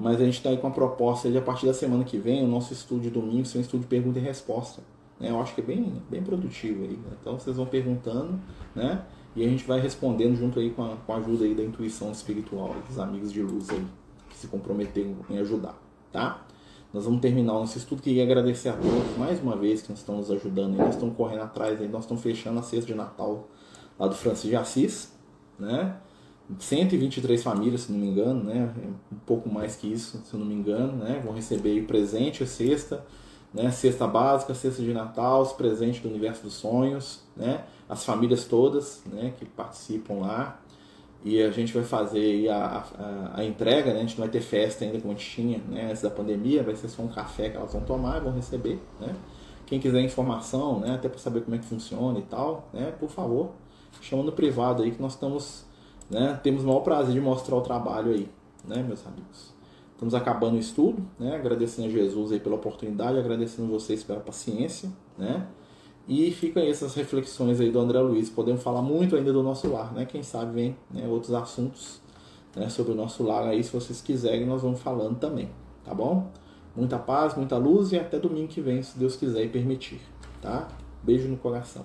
Mas 0.00 0.20
a 0.20 0.24
gente 0.24 0.38
está 0.38 0.48
aí 0.48 0.56
com 0.56 0.66
a 0.66 0.70
proposta 0.70 1.30
de 1.30 1.36
a 1.36 1.42
partir 1.42 1.66
da 1.66 1.74
semana 1.74 2.04
que 2.04 2.16
vem, 2.16 2.42
o 2.42 2.48
nosso 2.48 2.72
estudo 2.72 3.02
de 3.02 3.10
domingo 3.10 3.44
ser 3.44 3.58
um 3.58 3.60
estudo 3.60 3.82
de 3.82 3.86
pergunta 3.86 4.18
e 4.18 4.22
resposta. 4.22 4.82
Né? 5.18 5.30
Eu 5.30 5.38
acho 5.40 5.54
que 5.54 5.60
é 5.60 5.64
bem, 5.64 6.02
bem 6.08 6.22
produtivo 6.22 6.84
aí. 6.84 6.92
Né? 6.92 7.16
Então 7.20 7.38
vocês 7.38 7.56
vão 7.56 7.66
perguntando, 7.66 8.40
né? 8.74 9.02
E 9.36 9.44
a 9.44 9.48
gente 9.48 9.62
vai 9.64 9.78
respondendo 9.78 10.34
junto 10.34 10.58
aí 10.58 10.70
com 10.70 10.82
a, 10.82 10.96
com 10.96 11.12
a 11.12 11.16
ajuda 11.16 11.44
aí 11.44 11.54
da 11.54 11.62
intuição 11.62 12.10
espiritual, 12.10 12.74
dos 12.88 12.98
amigos 12.98 13.30
de 13.30 13.42
luz 13.42 13.70
aí 13.70 13.84
se 14.40 14.46
comprometeram 14.46 15.16
em 15.28 15.38
ajudar, 15.38 15.78
tá? 16.10 16.46
Nós 16.92 17.04
vamos 17.04 17.20
terminar 17.20 17.52
o 17.52 17.60
nosso 17.60 17.78
estudo. 17.78 18.02
Queria 18.02 18.24
agradecer 18.24 18.70
a 18.70 18.72
todos 18.72 19.16
mais 19.16 19.40
uma 19.40 19.54
vez 19.54 19.82
que 19.82 19.92
estão 19.92 20.16
nos 20.16 20.30
ajudando. 20.30 20.76
Nós 20.76 20.94
estamos 20.94 21.14
correndo 21.14 21.42
atrás, 21.42 21.80
aí, 21.80 21.88
nós 21.88 22.04
estamos 22.04 22.22
fechando 22.22 22.58
a 22.58 22.62
cesta 22.62 22.86
de 22.86 22.94
Natal 22.94 23.48
lá 23.98 24.08
do 24.08 24.14
Francis 24.14 24.48
de 24.48 24.56
Assis, 24.56 25.12
né? 25.58 25.96
123 26.58 27.42
famílias, 27.42 27.82
se 27.82 27.92
não 27.92 27.98
me 27.98 28.08
engano, 28.08 28.44
né? 28.44 28.72
Um 29.12 29.18
pouco 29.26 29.48
mais 29.48 29.76
que 29.76 29.90
isso, 29.90 30.20
se 30.24 30.36
não 30.36 30.44
me 30.44 30.54
engano, 30.54 31.04
né? 31.04 31.20
Vão 31.24 31.34
receber 31.34 31.82
presente, 31.86 32.46
cesta, 32.46 33.04
né? 33.54 33.70
Cesta 33.70 34.06
básica, 34.06 34.54
cesta 34.54 34.82
de 34.82 34.92
Natal, 34.92 35.42
os 35.42 35.52
presentes 35.52 36.00
do 36.00 36.08
Universo 36.08 36.42
dos 36.42 36.54
Sonhos, 36.54 37.20
né? 37.36 37.64
As 37.88 38.04
famílias 38.04 38.44
todas, 38.44 39.02
né? 39.06 39.32
Que 39.38 39.44
participam 39.44 40.14
lá 40.14 40.60
e 41.24 41.42
a 41.42 41.50
gente 41.50 41.72
vai 41.74 41.84
fazer 41.84 42.48
a, 42.48 42.84
a, 42.98 43.40
a, 43.40 43.44
entrega, 43.44 43.92
né? 43.92 43.98
a 43.98 44.00
gente 44.00 44.18
não 44.18 44.24
vai 44.24 44.30
ter 44.30 44.40
festa 44.40 44.84
ainda 44.84 44.98
como 44.98 45.12
a 45.12 45.16
gente 45.16 45.28
tinha 45.28 45.58
né? 45.68 45.90
antes 45.90 46.00
da 46.02 46.10
pandemia, 46.10 46.62
vai 46.62 46.74
ser 46.74 46.88
só 46.88 47.02
um 47.02 47.08
café 47.08 47.50
que 47.50 47.56
elas 47.56 47.72
vão 47.72 47.82
tomar 47.82 48.16
e 48.18 48.20
vão 48.20 48.32
receber. 48.32 48.80
Né? 48.98 49.14
Quem 49.66 49.78
quiser 49.78 50.00
informação, 50.00 50.80
né? 50.80 50.94
até 50.94 51.08
para 51.08 51.18
saber 51.18 51.42
como 51.42 51.54
é 51.56 51.58
que 51.58 51.66
funciona 51.66 52.18
e 52.18 52.22
tal, 52.22 52.68
né? 52.72 52.92
por 52.98 53.10
favor, 53.10 53.50
chama 54.00 54.22
no 54.22 54.32
privado 54.32 54.82
aí 54.82 54.92
que 54.92 55.00
nós 55.00 55.12
estamos, 55.12 55.66
né? 56.10 56.38
temos 56.42 56.64
o 56.64 56.66
maior 56.66 56.80
prazer 56.80 57.14
de 57.14 57.20
mostrar 57.20 57.56
o 57.56 57.60
trabalho 57.60 58.12
aí, 58.12 58.28
né, 58.66 58.82
meus 58.82 59.06
amigos. 59.06 59.54
Estamos 59.92 60.14
acabando 60.14 60.56
o 60.56 60.58
estudo, 60.58 61.06
né? 61.18 61.36
agradecendo 61.36 61.88
a 61.88 61.90
Jesus 61.90 62.32
aí 62.32 62.40
pela 62.40 62.56
oportunidade, 62.56 63.18
agradecendo 63.18 63.68
vocês 63.68 64.02
pela 64.02 64.20
paciência, 64.20 64.90
né? 65.16 65.46
E 66.08 66.30
ficam 66.30 66.62
aí 66.62 66.70
essas 66.70 66.94
reflexões 66.94 67.60
aí 67.60 67.70
do 67.70 67.78
André 67.78 68.00
Luiz. 68.00 68.30
Podemos 68.30 68.62
falar 68.62 68.80
muito 68.80 69.14
ainda 69.14 69.30
do 69.30 69.42
nosso 69.42 69.70
lar, 69.70 69.92
né? 69.92 70.06
Quem 70.06 70.22
sabe 70.22 70.54
vem 70.54 70.76
né, 70.90 71.06
outros 71.06 71.34
assuntos 71.34 72.00
né, 72.56 72.68
sobre 72.68 72.92
o 72.92 72.94
nosso 72.94 73.22
lar 73.22 73.46
aí, 73.46 73.62
se 73.62 73.70
vocês 73.70 74.00
quiserem, 74.00 74.46
nós 74.46 74.62
vamos 74.62 74.80
falando 74.80 75.18
também, 75.18 75.50
tá 75.84 75.94
bom? 75.94 76.30
Muita 76.74 76.98
paz, 76.98 77.34
muita 77.36 77.56
luz 77.56 77.92
e 77.92 77.98
até 77.98 78.18
domingo 78.18 78.48
que 78.48 78.60
vem, 78.60 78.82
se 78.82 78.98
Deus 78.98 79.16
quiser 79.16 79.44
e 79.44 79.48
permitir, 79.48 80.00
tá? 80.40 80.68
Beijo 81.02 81.28
no 81.28 81.36
coração. 81.36 81.84